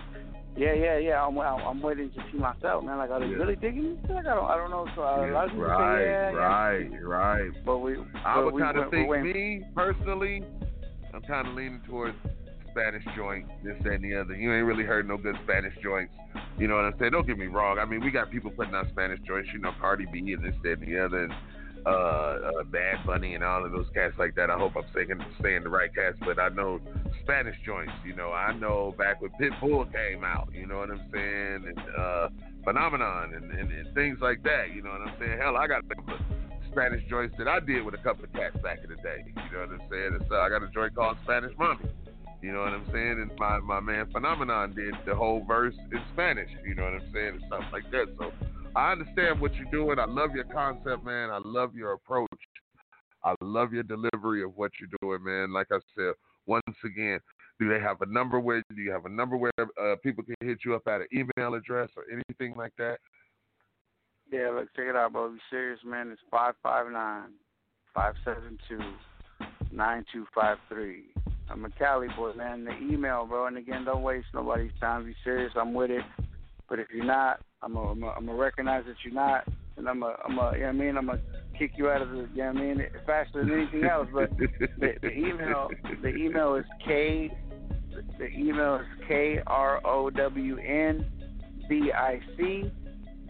yeah, 0.57 0.73
yeah, 0.73 0.97
yeah. 0.97 1.25
I'm, 1.25 1.37
I'm 1.39 1.81
waiting 1.81 2.11
to 2.11 2.23
see 2.31 2.37
myself, 2.37 2.83
man. 2.83 2.97
Like, 2.97 3.09
are 3.09 3.19
they 3.19 3.27
Yeah. 3.27 3.37
really 3.37 3.55
digging 3.55 3.95
this? 4.01 4.11
Like, 4.11 4.25
I 4.27 4.35
don't 4.35 4.49
I 4.49 4.55
don't 4.57 4.69
know. 4.69 4.87
So 4.95 5.01
uh, 5.03 5.25
a 5.25 5.31
lot 5.31 5.45
of 5.45 5.51
people 5.51 5.63
right, 5.65 5.97
say 5.97 6.05
yeah, 6.05 6.31
yeah. 6.31 6.37
right, 6.37 7.03
right. 7.03 7.51
But 7.65 7.77
we, 7.79 7.93
I 8.25 8.35
but 8.35 8.53
would 8.53 8.61
kind 8.61 8.77
of 8.77 8.91
think 8.91 9.09
me 9.09 9.63
personally. 9.73 10.43
I'm 11.13 11.21
kind 11.21 11.47
of 11.47 11.55
leaning 11.55 11.81
towards 11.87 12.15
Spanish 12.79 13.03
joint, 13.15 13.45
this 13.63 13.75
that, 13.83 13.93
and 13.93 14.03
the 14.03 14.15
other. 14.15 14.35
You 14.35 14.53
ain't 14.53 14.65
really 14.65 14.83
heard 14.83 15.07
no 15.07 15.17
good 15.17 15.35
Spanish 15.43 15.73
joints. 15.83 16.13
You 16.57 16.67
know 16.67 16.75
what 16.75 16.85
I'm 16.85 16.93
saying? 16.99 17.11
Don't 17.11 17.27
get 17.27 17.37
me 17.37 17.47
wrong. 17.47 17.77
I 17.79 17.85
mean, 17.85 18.03
we 18.03 18.11
got 18.11 18.31
people 18.31 18.51
putting 18.51 18.73
out 18.73 18.87
Spanish 18.91 19.19
joints. 19.27 19.49
You 19.53 19.59
know, 19.59 19.71
Cardi 19.79 20.05
B 20.11 20.33
and 20.33 20.43
this 20.43 20.55
that, 20.63 20.79
and 20.79 20.87
the 20.87 21.05
other. 21.05 21.23
And, 21.25 21.33
uh, 21.85 21.89
uh, 21.89 22.63
Bad 22.65 23.05
Bunny 23.05 23.35
and 23.35 23.43
all 23.43 23.65
of 23.65 23.71
those 23.71 23.87
cats 23.93 24.13
like 24.19 24.35
that. 24.35 24.49
I 24.49 24.57
hope 24.57 24.73
I'm 24.75 24.83
saying 24.93 25.17
saying 25.41 25.63
the 25.63 25.69
right 25.69 25.93
cats, 25.93 26.17
but 26.19 26.37
I 26.37 26.49
know 26.49 26.79
Spanish 27.23 27.55
joints. 27.65 27.93
You 28.05 28.15
know, 28.15 28.31
I 28.31 28.53
know 28.53 28.93
back 28.97 29.21
when 29.21 29.31
Pitbull 29.39 29.91
came 29.91 30.25
out. 30.25 30.49
You 30.53 30.67
know 30.67 30.79
what 30.79 30.89
I'm 30.89 31.09
saying? 31.11 31.65
And 31.67 31.79
uh, 31.97 32.29
Phenomenon 32.65 33.33
and, 33.33 33.51
and, 33.51 33.71
and 33.71 33.95
things 33.95 34.19
like 34.21 34.43
that. 34.43 34.73
You 34.75 34.81
know 34.81 34.89
what 34.89 35.01
I'm 35.01 35.13
saying? 35.19 35.39
Hell, 35.39 35.55
I 35.55 35.67
got 35.67 35.83
Spanish 36.69 37.03
joints 37.09 37.35
that 37.37 37.47
I 37.47 37.61
did 37.61 37.83
with 37.83 37.95
a 37.95 38.03
couple 38.03 38.25
of 38.25 38.33
cats 38.33 38.57
back 38.61 38.79
in 38.83 38.89
the 38.89 38.97
day. 38.97 39.23
You 39.25 39.57
know 39.57 39.65
what 39.65 39.81
I'm 39.81 39.89
saying? 39.89 40.19
Uh, 40.29 40.39
I 40.39 40.49
got 40.49 40.63
a 40.63 40.67
joint 40.67 40.93
called 40.95 41.17
Spanish 41.23 41.53
Mommy. 41.57 41.85
You 42.41 42.53
know 42.53 42.59
what 42.59 42.69
I'm 42.69 42.85
saying? 42.93 43.19
And 43.21 43.31
my, 43.37 43.59
my 43.59 43.79
man 43.79 44.09
Phenomenon 44.11 44.73
did 44.73 44.95
the 45.05 45.13
whole 45.15 45.43
verse 45.45 45.75
in 45.91 45.99
Spanish. 46.13 46.49
You 46.65 46.75
know 46.75 46.83
what 46.83 46.93
I'm 46.93 47.11
saying? 47.13 47.33
And 47.35 47.43
stuff 47.47 47.63
like 47.73 47.89
that. 47.91 48.05
So 48.17 48.31
I 48.75 48.93
understand 48.93 49.41
what 49.41 49.53
you're 49.55 49.71
doing. 49.71 49.99
I 49.99 50.05
love 50.05 50.31
your 50.33 50.45
concept, 50.45 51.03
man. 51.03 51.29
I 51.29 51.39
love 51.43 51.75
your 51.75 51.93
approach. 51.93 52.27
I 53.23 53.35
love 53.41 53.73
your 53.73 53.83
delivery 53.83 54.41
of 54.43 54.55
what 54.55 54.71
you're 54.79 54.89
doing, 55.01 55.23
man. 55.23 55.51
Like 55.51 55.67
I 55.71 55.79
said, 55.95 56.13
once 56.45 56.63
again, 56.85 57.19
Do 57.59 57.67
they 57.67 57.79
have 57.79 58.01
a 58.01 58.05
number 58.05 58.39
where 58.39 58.63
do 58.73 58.81
you 58.81 58.91
have 58.91 59.05
a 59.05 59.09
number 59.09 59.35
where 59.35 59.51
uh, 59.59 59.95
people 60.01 60.23
can 60.23 60.35
hit 60.41 60.59
you 60.63 60.75
up 60.75 60.87
at 60.87 61.01
an 61.01 61.07
email 61.13 61.55
address 61.55 61.89
or 61.97 62.05
anything 62.11 62.55
like 62.57 62.71
that? 62.77 62.99
Yeah, 64.31 64.49
look, 64.51 64.73
check 64.75 64.85
it 64.87 64.95
out, 64.95 65.11
bro. 65.11 65.29
Be 65.29 65.39
serious, 65.49 65.79
man. 65.85 66.09
It's 66.09 66.21
five 66.31 66.53
five 66.63 66.89
nine 66.89 67.31
five 67.93 68.13
seven 68.23 68.57
two 68.69 68.79
nine 69.73 70.05
two 70.13 70.25
five 70.33 70.57
three. 70.69 71.07
I'm 71.49 71.65
a 71.65 71.69
Cali 71.71 72.07
boy, 72.15 72.33
man. 72.33 72.65
The 72.65 72.77
email, 72.77 73.25
bro. 73.25 73.47
And 73.47 73.57
again, 73.57 73.85
don't 73.85 74.03
waste 74.03 74.27
nobody's 74.33 74.71
time. 74.79 75.05
Be 75.05 75.15
serious. 75.23 75.51
I'm 75.55 75.73
with 75.73 75.91
it. 75.91 76.03
But 76.69 76.79
if 76.79 76.87
you're 76.93 77.05
not, 77.05 77.39
I'm 77.63 77.75
a, 77.75 77.81
I'm 77.81 78.03
a, 78.03 78.07
I'm 78.09 78.29
a 78.29 78.33
recognize 78.35 78.85
that 78.85 78.95
you're 79.03 79.13
not, 79.13 79.47
and 79.75 79.89
I'm 79.89 80.03
a, 80.03 80.15
I'm 80.23 80.37
a, 80.37 80.53
you 80.53 80.59
know 80.59 80.65
what 80.67 80.69
I 80.69 80.71
mean? 80.73 80.97
I'm 80.97 81.07
gonna 81.07 81.19
kick 81.57 81.71
you 81.77 81.89
out 81.89 82.03
of 82.03 82.09
the, 82.09 82.29
you 82.33 82.43
know 82.43 82.53
what 82.53 82.57
I 82.57 82.61
mean? 82.61 82.85
Faster 83.07 83.43
than 83.43 83.51
anything 83.51 83.85
else. 83.85 84.07
But 84.13 84.29
the, 84.37 84.93
the 85.01 85.11
email, 85.11 85.69
the 86.03 86.09
email 86.09 86.55
is 86.55 86.65
K, 86.85 87.31
the 88.19 88.27
email 88.27 88.75
is 88.75 88.85
K 89.07 89.39
R 89.47 89.85
O 89.85 90.09
W 90.11 90.57
N 90.57 91.05
B 91.67 91.91
I 91.91 92.19
C 92.37 92.71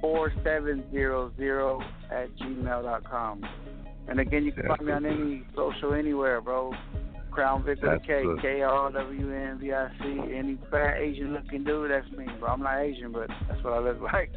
four 0.02 0.34
seven 0.44 0.84
zero 0.92 1.32
zero 1.38 1.82
at 2.12 2.28
gmail 2.38 2.84
dot 2.84 3.10
com. 3.10 3.42
And 4.10 4.20
again, 4.20 4.44
you 4.44 4.52
can 4.52 4.68
find 4.68 4.86
me 4.86 4.92
on 4.92 5.06
any 5.06 5.44
social 5.56 5.94
anywhere, 5.94 6.42
bro. 6.42 6.74
Krown 7.32 7.64
Vic 7.64 7.82
with 7.82 7.92
a 7.92 8.00
K, 8.00 8.24
That's 8.26 8.42
K 8.42 8.62
R 8.62 8.92
W 8.92 9.34
N 9.34 9.60
V 9.60 9.74
I 9.74 9.90
C. 10.02 10.20
Any 10.34 10.58
fat 10.72 10.98
Asian 10.98 11.34
looking 11.34 11.64
dude, 11.64 11.92
that's 11.92 12.10
me, 12.12 12.26
bro. 12.40 12.50
I'm 12.50 12.62
not 12.62 12.80
Asian, 12.80 13.12
but 13.12 13.30
that's 13.48 13.64
what 13.64 13.74
I 13.74 13.80
look 13.80 14.02
like. 14.02 14.32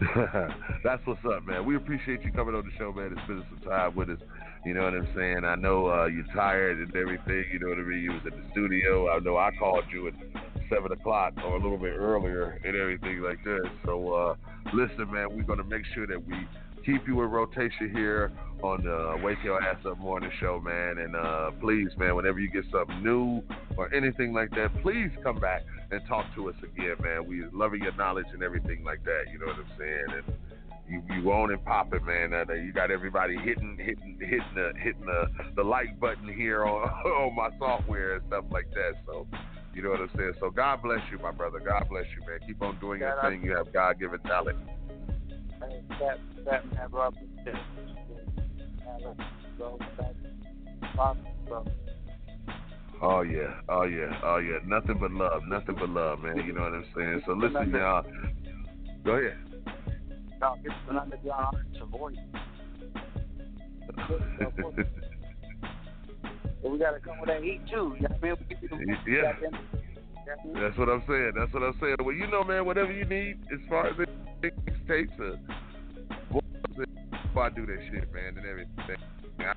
That's 0.84 1.04
what's 1.06 1.24
up, 1.24 1.44
man. 1.44 1.64
We 1.64 1.74
appreciate 1.76 2.22
you 2.22 2.30
coming 2.32 2.54
on 2.54 2.64
the 2.64 2.70
show, 2.78 2.92
man, 2.92 3.06
and 3.06 3.20
spending 3.24 3.46
some 3.50 3.68
time 3.68 3.94
with 3.96 4.10
us. 4.10 4.18
You 4.64 4.74
know 4.74 4.84
what 4.84 4.94
I'm 4.94 5.08
saying? 5.14 5.44
I 5.44 5.56
know 5.56 5.88
uh, 5.88 6.06
you're 6.06 6.26
tired 6.34 6.78
and 6.78 6.94
everything. 6.94 7.44
You 7.52 7.58
know 7.58 7.68
what 7.68 7.78
I 7.78 7.82
mean? 7.82 8.02
You 8.02 8.12
was 8.12 8.22
at 8.26 8.32
the 8.32 8.44
studio. 8.52 9.10
I 9.10 9.18
know 9.18 9.36
I 9.36 9.50
called 9.58 9.84
you 9.92 10.06
at 10.08 10.14
seven 10.70 10.92
o'clock 10.92 11.34
or 11.44 11.56
a 11.56 11.60
little 11.60 11.78
bit 11.78 11.94
earlier 11.96 12.60
and 12.64 12.76
everything 12.76 13.20
like 13.20 13.42
that. 13.44 13.70
So 13.84 14.12
uh, 14.12 14.34
listen, 14.72 15.10
man, 15.10 15.36
we're 15.36 15.42
gonna 15.42 15.64
make 15.64 15.84
sure 15.94 16.06
that 16.06 16.26
we 16.26 16.34
keep 16.84 17.06
you 17.06 17.22
in 17.22 17.30
rotation 17.30 17.90
here 17.94 18.32
on 18.62 18.84
the 18.84 19.20
Wake 19.24 19.38
Your 19.44 19.62
Ass 19.62 19.84
Up 19.86 19.98
Morning 19.98 20.30
Show, 20.40 20.60
man. 20.60 20.98
And 20.98 21.16
uh, 21.16 21.50
please, 21.60 21.88
man, 21.96 22.14
whenever 22.14 22.38
you 22.38 22.50
get 22.50 22.64
something 22.70 23.02
new 23.02 23.42
or 23.76 23.92
anything 23.94 24.32
like 24.32 24.50
that, 24.50 24.70
please 24.82 25.10
come 25.22 25.40
back 25.40 25.62
and 25.90 26.00
talk 26.08 26.26
to 26.36 26.48
us 26.48 26.56
again, 26.62 26.96
man. 27.00 27.26
We 27.26 27.44
loving 27.52 27.82
your 27.82 27.94
knowledge 27.96 28.26
and 28.32 28.42
everything 28.42 28.84
like 28.84 29.04
that. 29.04 29.24
You 29.32 29.38
know 29.38 29.46
what 29.46 29.56
I'm 29.56 29.78
saying? 29.78 30.04
And 30.16 30.36
you 30.88 31.02
you 31.14 31.32
own 31.32 31.52
and 31.52 31.64
popping, 31.64 32.04
man. 32.04 32.34
Uh, 32.34 32.52
you 32.52 32.72
got 32.72 32.90
everybody 32.90 33.36
hitting 33.36 33.76
hitting 33.78 34.18
hitting 34.20 34.54
the 34.54 34.72
hitting 34.78 35.06
the, 35.06 35.26
the 35.56 35.62
like 35.62 35.98
button 35.98 36.32
here 36.32 36.64
on 36.64 36.88
on 37.06 37.34
my 37.34 37.50
software 37.58 38.16
and 38.16 38.22
stuff 38.28 38.44
like 38.50 38.70
that. 38.74 38.92
So. 39.06 39.26
You 39.74 39.80
know 39.80 39.88
what 39.88 40.00
I'm 40.00 40.10
saying? 40.18 40.34
So 40.38 40.50
God 40.50 40.82
bless 40.82 41.00
you, 41.10 41.18
my 41.18 41.30
brother. 41.30 41.58
God 41.58 41.86
bless 41.88 42.04
you, 42.14 42.20
man. 42.28 42.40
Keep 42.46 42.60
on 42.60 42.78
doing 42.78 43.00
your 43.00 43.14
God, 43.16 43.24
I- 43.24 43.30
thing. 43.30 43.42
You 43.42 43.56
have 43.56 43.72
God 43.72 43.98
given 43.98 44.20
talent. 44.20 44.58
Bro. 51.48 51.64
Oh 53.02 53.22
yeah, 53.22 53.60
oh 53.68 53.84
yeah, 53.84 54.20
oh 54.24 54.38
yeah. 54.38 54.58
Nothing 54.64 54.98
but 54.98 55.10
love, 55.10 55.42
nothing 55.48 55.74
but 55.78 55.88
love, 55.88 56.20
man. 56.20 56.36
You 56.38 56.52
know 56.52 56.62
what 56.62 56.72
I'm 56.72 56.84
saying? 56.96 57.22
So 57.26 57.32
listen, 57.32 57.70
y'all. 57.70 58.04
Go 59.04 59.12
ahead. 59.12 59.36
No, 60.40 60.56
it's 60.64 60.74
an 60.88 60.98
underground 60.98 61.56
voice. 61.90 62.16
We 66.64 66.78
gotta 66.78 67.00
come 67.00 67.18
with 67.20 67.28
that 67.28 67.42
heat 67.42 67.60
too. 67.68 67.96
You 68.00 68.08
know 68.08 68.14
what 68.20 68.22
I 68.22 68.22
mean? 68.22 68.36
We 68.48 68.54
give 68.54 68.62
you 68.62 68.68
the- 69.04 69.10
Yeah. 69.10 69.32
That's 70.54 70.76
what 70.78 70.88
I'm 70.88 71.02
saying. 71.08 71.32
That's 71.36 71.52
what 71.52 71.62
I'm 71.62 71.76
saying. 71.80 71.96
Well, 72.00 72.14
you 72.14 72.26
know, 72.26 72.44
man, 72.44 72.64
whatever 72.64 72.92
you 72.92 73.04
need 73.04 73.40
as 73.52 73.60
far 73.68 73.88
as 73.88 73.96
tapes 74.88 75.12
or 75.18 75.38
voices, 76.30 76.92
I 77.36 77.48
do 77.50 77.66
that 77.66 77.78
shit, 77.90 78.12
man, 78.12 78.36
and 78.36 78.46
everything. 78.46 78.96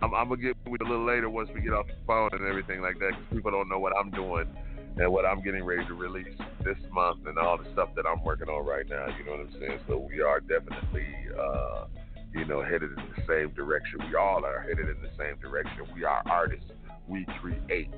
I'm, 0.02 0.14
I'm 0.14 0.30
gonna 0.30 0.42
get 0.42 0.58
with 0.68 0.82
a 0.82 0.86
little 0.86 1.06
later 1.06 1.30
once 1.30 1.50
we 1.54 1.62
get 1.62 1.74
off 1.74 1.88
the 1.88 1.94
phone 2.08 2.30
and 2.34 2.46
everything 2.48 2.82
like 2.82 2.98
that, 3.00 3.12
because 3.12 3.26
people 3.32 3.52
don't 3.52 3.70
know 3.70 3.80
what 3.80 3.94
I'm 3.96 4.10
doing 4.10 4.48
and 4.98 5.12
what 5.12 5.26
I'm 5.26 5.42
getting 5.44 5.64
ready 5.64 5.86
to 5.86 5.94
release 5.94 6.34
this 6.64 6.78
month 6.92 7.28
and 7.28 7.38
all 7.38 7.58
the 7.58 7.70
stuff 7.74 7.90
that 7.96 8.06
I'm 8.06 8.24
working 8.24 8.48
on 8.48 8.66
right 8.66 8.88
now. 8.90 9.08
You 9.18 9.26
know 9.26 9.32
what 9.32 9.42
I'm 9.42 9.54
saying? 9.60 9.80
So 9.88 9.98
we 9.98 10.22
are 10.22 10.40
definitely, 10.40 11.08
uh, 11.38 11.86
you 12.34 12.46
know, 12.46 12.64
headed 12.64 12.92
in 12.92 13.04
the 13.16 13.24
same 13.28 13.52
direction. 13.54 14.00
We 14.10 14.16
all 14.16 14.46
are 14.46 14.62
headed 14.62 14.90
in 14.90 15.02
the 15.02 15.12
same 15.18 15.38
direction. 15.42 15.86
We 15.94 16.06
are 16.06 16.24
artists. 16.26 16.72
We 17.08 17.26
create. 17.42 17.92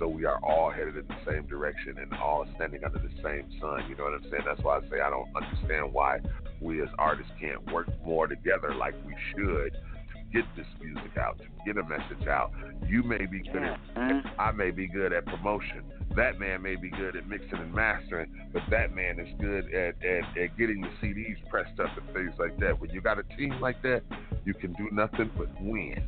So 0.00 0.08
we 0.08 0.24
are 0.24 0.42
all 0.42 0.70
headed 0.70 0.96
in 0.96 1.06
the 1.06 1.30
same 1.30 1.46
direction 1.46 1.98
and 1.98 2.10
all 2.14 2.46
standing 2.56 2.82
under 2.82 2.98
the 2.98 3.10
same 3.22 3.44
sun. 3.60 3.84
You 3.86 3.96
know 3.96 4.04
what 4.04 4.14
I'm 4.14 4.22
saying? 4.22 4.44
That's 4.46 4.62
why 4.62 4.78
I 4.78 4.80
say 4.88 5.00
I 5.04 5.10
don't 5.10 5.28
understand 5.36 5.92
why 5.92 6.20
we 6.58 6.80
as 6.82 6.88
artists 6.98 7.30
can't 7.38 7.70
work 7.70 7.86
more 8.04 8.26
together 8.26 8.74
like 8.74 8.94
we 9.06 9.14
should 9.30 9.74
to 9.74 10.22
get 10.32 10.44
this 10.56 10.66
music 10.82 11.18
out, 11.18 11.38
to 11.38 11.44
get 11.66 11.76
a 11.76 11.86
message 11.86 12.26
out. 12.26 12.50
You 12.88 13.02
may 13.02 13.26
be 13.26 13.40
good 13.40 13.62
at 13.62 13.74
uh-huh. 13.94 14.20
I 14.38 14.52
may 14.52 14.70
be 14.70 14.88
good 14.88 15.12
at 15.12 15.26
promotion. 15.26 15.84
That 16.16 16.40
man 16.40 16.62
may 16.62 16.76
be 16.76 16.88
good 16.88 17.14
at 17.14 17.28
mixing 17.28 17.58
and 17.58 17.74
mastering, 17.74 18.48
but 18.54 18.62
that 18.70 18.94
man 18.94 19.20
is 19.20 19.28
good 19.38 19.66
at, 19.74 20.02
at, 20.02 20.38
at 20.38 20.58
getting 20.58 20.80
the 20.80 20.88
CDs 21.02 21.36
pressed 21.50 21.78
up 21.78 21.90
and 21.98 22.14
things 22.14 22.32
like 22.38 22.58
that. 22.60 22.80
When 22.80 22.88
you 22.88 23.02
got 23.02 23.18
a 23.18 23.22
team 23.36 23.60
like 23.60 23.82
that, 23.82 24.02
you 24.46 24.54
can 24.54 24.72
do 24.72 24.88
nothing 24.92 25.30
but 25.36 25.48
win. 25.60 26.02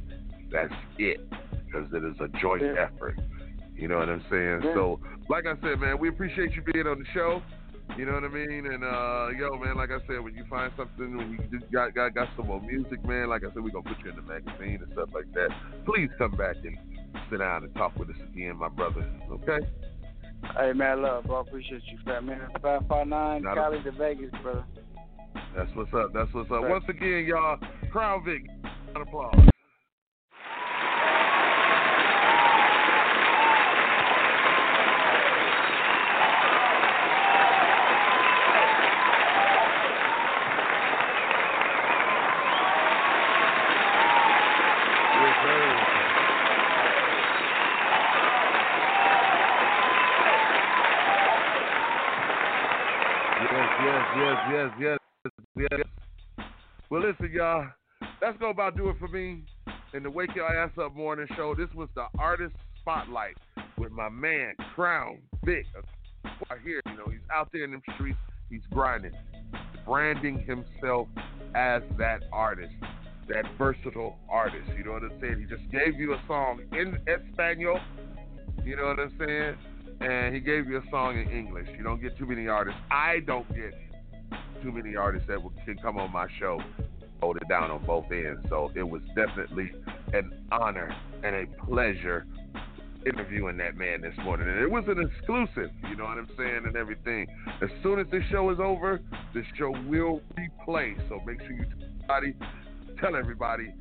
That's 0.51 0.73
it, 0.99 1.21
because 1.67 1.93
it 1.93 2.05
is 2.05 2.17
a 2.21 2.29
joint 2.41 2.63
Yeah. 2.63 2.89
effort. 2.91 3.19
You 3.75 3.89
know 3.89 3.99
what 3.99 4.09
I'm 4.09 4.25
saying? 4.31 4.61
Yeah. 4.65 4.75
So, 4.75 5.01
like 5.29 5.45
I 5.47 5.55
said, 5.63 5.81
man, 5.81 5.99
we 5.99 6.09
appreciate 6.09 6.53
you 6.53 6.63
being 6.73 6.87
on 6.87 6.99
the 6.99 7.07
show. 7.15 7.43
You 7.97 8.07
know 8.07 8.13
what 8.15 8.25
I 8.25 8.29
mean? 8.29 8.67
And 8.67 8.85
uh, 8.85 9.29
yo, 9.37 9.59
man, 9.59 9.77
like 9.77 9.91
I 9.91 9.99
said, 10.07 10.21
when 10.23 10.35
you 10.35 10.45
find 10.49 10.73
something, 10.77 11.17
when 11.17 11.33
you 11.33 11.59
just 11.59 11.71
got 11.71 11.95
got 11.95 12.15
got 12.15 12.29
some 12.37 12.47
more 12.47 12.61
music, 12.61 13.05
man, 13.05 13.29
like 13.29 13.43
I 13.45 13.53
said, 13.53 13.63
we're 13.63 13.71
gonna 13.71 13.85
put 13.89 14.03
you 14.05 14.11
in 14.11 14.17
the 14.17 14.23
magazine 14.23 14.81
and 14.83 14.93
stuff 14.93 15.11
like 15.13 15.31
that. 15.35 15.49
Please 15.85 16.09
come 16.17 16.33
back 16.33 16.57
and 16.65 16.79
sit 17.31 17.41
down 17.41 17.65
and 17.65 17.75
talk 17.75 17.95
with 17.99 18.09
us 18.09 18.17
again, 18.33 18.57
my 18.57 18.69
brother. 18.69 19.05
Okay? 19.31 19.67
Hey 20.57 20.73
man, 20.73 21.03
love, 21.03 21.25
bro. 21.25 21.41
Appreciate 21.41 21.83
you, 21.87 21.99
fat 22.05 22.25
man. 22.25 22.41
Five 22.63 22.83
five 22.89 23.07
nine, 23.07 23.43
Not 23.43 23.59
a- 23.59 23.61
Cali 23.61 23.83
to 23.83 23.93
Vegas, 23.93 24.31
brother. 24.43 24.65
That's 25.57 25.71
what's 25.75 25.93
up. 25.93 26.13
That's 26.15 26.33
what's 26.33 26.51
up. 26.51 26.63
Once 26.63 26.85
again, 26.89 27.27
y'all, 27.27 27.59
Krown 27.93 28.25
Vic, 28.25 28.47
applause. 28.95 29.52
Yes, 54.63 54.71
yes, 54.79 55.33
yes. 55.57 56.47
Well, 56.89 57.03
listen, 57.03 57.33
y'all. 57.33 57.67
That's 58.21 58.39
gonna 58.39 58.53
about 58.53 58.77
do 58.77 58.91
it 58.91 58.97
for 59.01 59.09
me 59.09 59.43
in 59.93 60.05
the 60.05 60.11
Wake 60.11 60.37
Your 60.37 60.47
Ass 60.47 60.71
Up 60.81 60.95
Morning 60.95 61.27
Show. 61.35 61.57
This 61.57 61.67
was 61.75 61.89
the 61.97 62.05
Artist 62.17 62.55
Spotlight 62.81 63.37
with 63.77 63.91
my 63.91 64.09
man 64.09 64.55
Krown 64.77 65.19
Vic. 65.45 65.67
Right 66.49 66.61
here, 66.63 66.81
you 66.87 66.93
know, 66.93 67.07
he's 67.07 67.19
out 67.35 67.49
there 67.53 67.65
in 67.65 67.73
the 67.73 67.81
streets. 67.95 68.19
He's 68.51 68.63
grinding, 68.71 69.11
branding 69.85 70.39
himself 70.39 71.09
as 71.57 71.83
that 71.99 72.23
artist, 72.33 72.73
that 73.29 73.45
versatile 73.59 74.17
artist. 74.31 74.71
You 74.79 74.85
know 74.85 74.93
what 74.93 75.03
I'm 75.03 75.21
saying? 75.21 75.41
He 75.41 75.47
just 75.47 75.69
gave 75.73 75.99
you 75.99 76.13
a 76.13 76.23
song 76.29 76.61
in 76.71 76.99
Espanol. 77.09 77.81
You 78.65 78.77
know 78.77 78.85
what 78.85 79.01
I'm 79.01 79.13
saying? 79.19 79.57
And 80.01 80.33
he 80.33 80.41
gave 80.41 80.69
you 80.69 80.77
a 80.77 80.83
song 80.89 81.19
in 81.19 81.29
English. 81.37 81.67
You 81.77 81.83
don't 81.83 82.01
get 82.01 82.17
too 82.17 82.27
many 82.27 82.47
artists. 82.47 82.79
I 82.93 83.19
don't 83.27 83.49
get 83.57 83.75
too 84.63 84.73
many 84.73 84.97
artists 84.97 85.29
that 85.29 85.39
can 85.65 85.77
come 85.79 85.99
on 85.99 86.13
my 86.13 86.27
show, 86.39 86.61
hold 87.21 87.37
it 87.37 87.49
down 87.49 87.71
on 87.71 87.85
both 87.85 88.07
ends. 88.11 88.45
So 88.49 88.71
it 88.75 88.83
was 88.83 89.03
definitely 89.15 89.71
an 90.13 90.33
honor 90.53 90.95
and 91.23 91.35
a 91.35 91.47
pleasure 91.65 92.27
interviewing 93.05 93.57
that 93.57 93.77
man 93.77 94.01
this 94.01 94.15
morning. 94.23 94.49
And 94.49 94.61
it 94.61 94.71
was 94.71 94.85
an 94.87 95.01
exclusive, 95.01 95.71
you 95.89 95.97
know 95.97 96.05
what 96.05 96.19
I'm 96.19 96.31
saying, 96.37 96.63
and 96.67 96.77
everything. 96.77 97.27
As 97.61 97.71
soon 97.83 97.99
as 97.99 98.07
this 98.11 98.23
show 98.31 98.51
is 98.51 98.59
over, 98.61 99.01
the 99.35 99.43
show 99.59 99.71
will 99.89 100.21
replay. 100.39 100.97
So 101.09 101.21
make 101.27 101.41
sure 101.41 101.53
you 101.53 101.65
tell 101.65 101.87
everybody, 102.07 102.35
tell 103.01 103.17
everybody, 103.17 103.75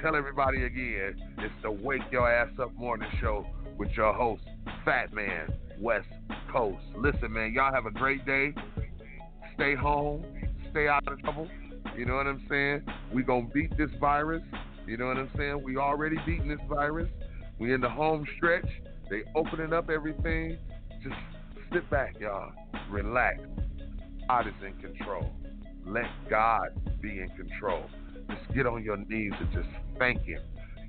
tell 0.00 0.14
everybody 0.14 0.64
again. 0.64 1.16
It's 1.38 1.54
the 1.62 1.70
Wake 1.70 2.02
Your 2.12 2.30
Ass 2.30 2.50
Up 2.60 2.72
Morning 2.74 3.08
Show 3.20 3.44
with 3.76 3.90
your 3.96 4.12
host, 4.12 4.42
Fat 4.84 5.12
Man, 5.12 5.52
West 5.80 6.08
Coast. 6.52 6.84
Listen, 6.96 7.32
man, 7.32 7.52
y'all 7.52 7.72
have 7.72 7.86
a 7.86 7.90
great 7.90 8.24
day. 8.24 8.54
Stay 9.60 9.74
home. 9.74 10.24
Stay 10.70 10.88
out 10.88 11.06
of 11.06 11.20
trouble. 11.20 11.46
You 11.94 12.06
know 12.06 12.14
what 12.14 12.26
I'm 12.26 12.42
saying? 12.48 12.82
We 13.12 13.22
gonna 13.22 13.46
beat 13.52 13.76
this 13.76 13.90
virus. 14.00 14.40
You 14.86 14.96
know 14.96 15.04
what 15.04 15.18
I'm 15.18 15.30
saying? 15.36 15.62
We 15.62 15.76
already 15.76 16.16
beating 16.24 16.48
this 16.48 16.60
virus. 16.66 17.10
We 17.58 17.74
in 17.74 17.82
the 17.82 17.90
home 17.90 18.26
stretch. 18.38 18.66
They 19.10 19.20
opening 19.34 19.74
up 19.74 19.90
everything. 19.90 20.56
just 21.02 21.14
sit 21.74 21.90
back, 21.90 22.18
y'all. 22.18 22.52
Relax. 22.88 23.40
God 24.28 24.46
is 24.46 24.54
in 24.66 24.72
control. 24.80 25.30
Let 25.84 26.06
God 26.30 26.68
be 27.02 27.20
in 27.20 27.28
control. 27.36 27.84
Just 28.30 28.54
get 28.54 28.66
on 28.66 28.82
your 28.82 28.96
knees 28.96 29.32
and 29.38 29.52
just 29.52 29.68
thank 29.98 30.22
Him. 30.22 30.40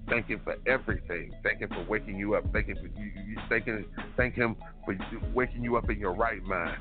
Thank 0.07 0.27
Him 0.27 0.39
for 0.45 0.56
everything. 0.65 1.34
Thank 1.43 1.60
Him 1.60 1.72
for 1.72 1.85
waking 1.89 2.15
you 2.15 2.35
up. 2.35 2.45
Thank 2.53 2.68
Him 2.68 2.77
for 2.77 3.02
you, 3.02 3.11
you 3.27 3.38
thank 3.49 3.65
Him, 3.65 3.85
thank 4.15 4.35
Him 4.35 4.56
for 4.85 4.95
waking 5.35 5.61
you 5.61 5.76
up 5.76 5.89
in 5.89 5.99
your 5.99 6.14
right 6.14 6.41
mind. 6.43 6.77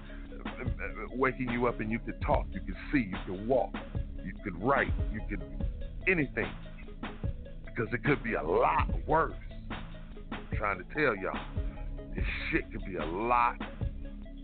Waking 1.12 1.51
you 1.51 1.67
up 1.67 1.81
and 1.81 1.91
you 1.91 1.99
could 1.99 2.21
talk, 2.23 2.47
you 2.53 2.61
could 2.61 2.77
see, 2.93 3.11
you 3.11 3.17
could 3.27 3.47
walk, 3.47 3.75
you 4.25 4.33
could 4.45 4.62
write, 4.62 4.93
you 5.12 5.21
could 5.29 5.43
anything. 6.07 6.51
Because 7.65 7.93
it 7.93 8.05
could 8.05 8.23
be 8.23 8.35
a 8.35 8.43
lot 8.43 8.89
worse. 9.07 9.35
I'm 9.71 10.57
trying 10.57 10.79
to 10.79 10.85
tell 10.95 11.17
y'all, 11.17 11.39
this 12.15 12.25
shit 12.51 12.71
could 12.73 12.85
be 12.85 12.97
a 12.97 13.05
lot 13.05 13.57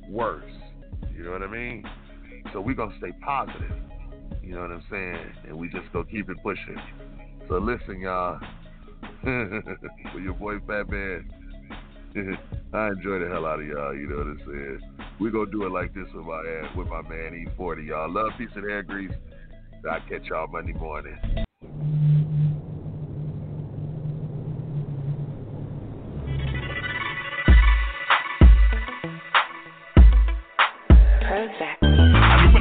worse. 0.09 0.51
You 1.15 1.25
know 1.25 1.33
what 1.33 1.43
I 1.43 1.47
mean? 1.47 1.85
So 2.53 2.61
we're 2.61 2.75
gonna 2.75 2.97
stay 2.99 3.13
positive. 3.23 3.73
You 4.43 4.55
know 4.55 4.61
what 4.61 4.71
I'm 4.71 4.85
saying? 4.91 5.33
And 5.49 5.59
we 5.59 5.69
just 5.69 5.93
gonna 5.93 6.07
keep 6.07 6.31
it 6.31 6.37
pushing. 6.43 6.81
So 7.49 7.59
listen, 7.59 8.01
y'all. 8.01 8.39
For 9.23 10.21
your 10.21 10.35
boy 10.35 10.59
Fat 10.67 10.89
Man. 10.89 11.29
Mm-hmm. 12.15 12.77
I 12.77 12.89
enjoy 12.89 13.19
the 13.19 13.29
hell 13.29 13.47
out 13.47 13.61
of 13.61 13.67
y'all, 13.67 13.95
you 13.95 14.07
know 14.07 14.17
what 14.17 14.27
I'm 14.27 14.41
saying? 14.47 14.81
We're 15.21 15.31
gonna 15.31 15.51
do 15.51 15.65
it 15.67 15.71
like 15.71 15.95
this 15.95 16.07
with 16.15 16.25
my 16.25 16.39
uh, 16.39 16.69
with 16.77 16.89
my 16.89 17.03
man 17.03 17.47
E40, 17.59 17.87
y'all. 17.87 18.13
Love, 18.13 18.33
peace, 18.39 18.49
and 18.55 18.69
hair 18.69 18.83
grease. 18.83 19.13
I'll 19.91 20.01
catch 20.09 20.25
y'all 20.25 20.47
Monday 20.47 20.73
morning. 20.73 21.17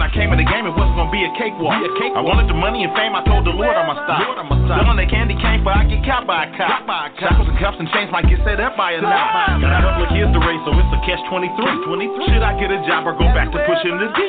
I 0.06 0.14
knew 0.14 0.30
when 0.30 0.38
I 0.38 0.38
came 0.38 0.38
in 0.38 0.38
the 0.38 0.46
game 0.46 0.66
it 0.70 0.76
wasn't 0.78 0.98
gonna 1.02 1.10
be 1.10 1.26
a 1.26 1.32
cakewalk. 1.34 1.82
Be 1.82 1.90
a 1.90 1.94
cakewalk. 1.98 2.22
I 2.22 2.24
wanted 2.26 2.46
the 2.46 2.58
money 2.58 2.86
and 2.86 2.94
fame. 2.94 3.18
I 3.18 3.26
told 3.26 3.42
the 3.42 3.56
Lord 3.56 3.74
I'ma 3.74 3.98
stop. 4.06 4.22
Lord, 4.22 4.38
I'ma 4.38 4.56
stop. 4.70 4.78
Then 4.78 4.86
when 4.86 5.02
candy 5.10 5.34
came, 5.42 5.66
but 5.66 5.74
I 5.74 5.84
get 5.90 6.06
caught 6.06 6.30
by 6.30 6.46
a 6.46 6.50
cop. 6.54 6.86
By 6.86 7.10
a 7.10 7.18
cop. 7.18 7.34
Shackles 7.34 7.50
and 7.50 7.58
cuffs 7.58 7.80
and 7.82 7.90
chains 7.90 8.14
might 8.14 8.30
get 8.30 8.38
set 8.46 8.62
up 8.62 8.78
by 8.78 8.94
a 8.94 9.02
knot. 9.02 9.58
Got 9.58 9.74
a 9.74 9.82
couple 9.82 10.06
of 10.06 10.12
kids 10.14 10.30
to 10.30 10.40
raise, 10.46 10.62
so 10.62 10.78
it's 10.78 10.94
a 10.94 11.00
catch 11.10 11.22
23. 11.26 11.58
23. 11.58 12.30
Should 12.30 12.46
I 12.46 12.54
get 12.62 12.70
a 12.70 12.80
job 12.86 13.10
or 13.10 13.18
go 13.18 13.26
back 13.34 13.50
to 13.50 13.60
pushing 13.66 13.98
the 13.98 14.10
D? 14.14 14.20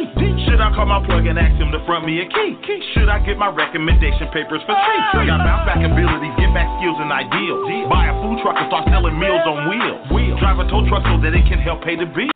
Should 0.48 0.64
I 0.64 0.72
call 0.72 0.88
my 0.88 1.04
plug 1.04 1.28
and 1.28 1.36
ask 1.36 1.56
him 1.60 1.68
to 1.72 1.80
front 1.84 2.08
me 2.08 2.24
a 2.24 2.26
key? 2.28 2.56
Should 2.96 3.12
I 3.12 3.20
get 3.20 3.36
my 3.36 3.52
recommendation 3.52 4.32
papers 4.32 4.64
for 4.64 4.72
free? 4.72 5.00
Ah. 5.12 5.28
Got 5.28 5.44
bounce 5.44 5.64
back 5.68 5.80
abilities, 5.84 6.32
get 6.40 6.56
back 6.56 6.68
skills 6.80 6.96
and 7.04 7.12
ideals. 7.12 7.68
Buy 7.92 8.08
a 8.08 8.14
food 8.24 8.40
truck 8.40 8.56
and 8.56 8.68
start 8.72 8.88
selling 8.88 9.16
meals 9.20 9.44
on 9.44 9.68
wheels. 9.68 10.40
Drive 10.40 10.56
a 10.56 10.64
tow 10.72 10.88
truck 10.88 11.04
so 11.04 11.20
that 11.20 11.36
it 11.36 11.44
can 11.44 11.60
help 11.60 11.84
pay 11.84 12.00
the 12.00 12.08
bill. 12.08 12.35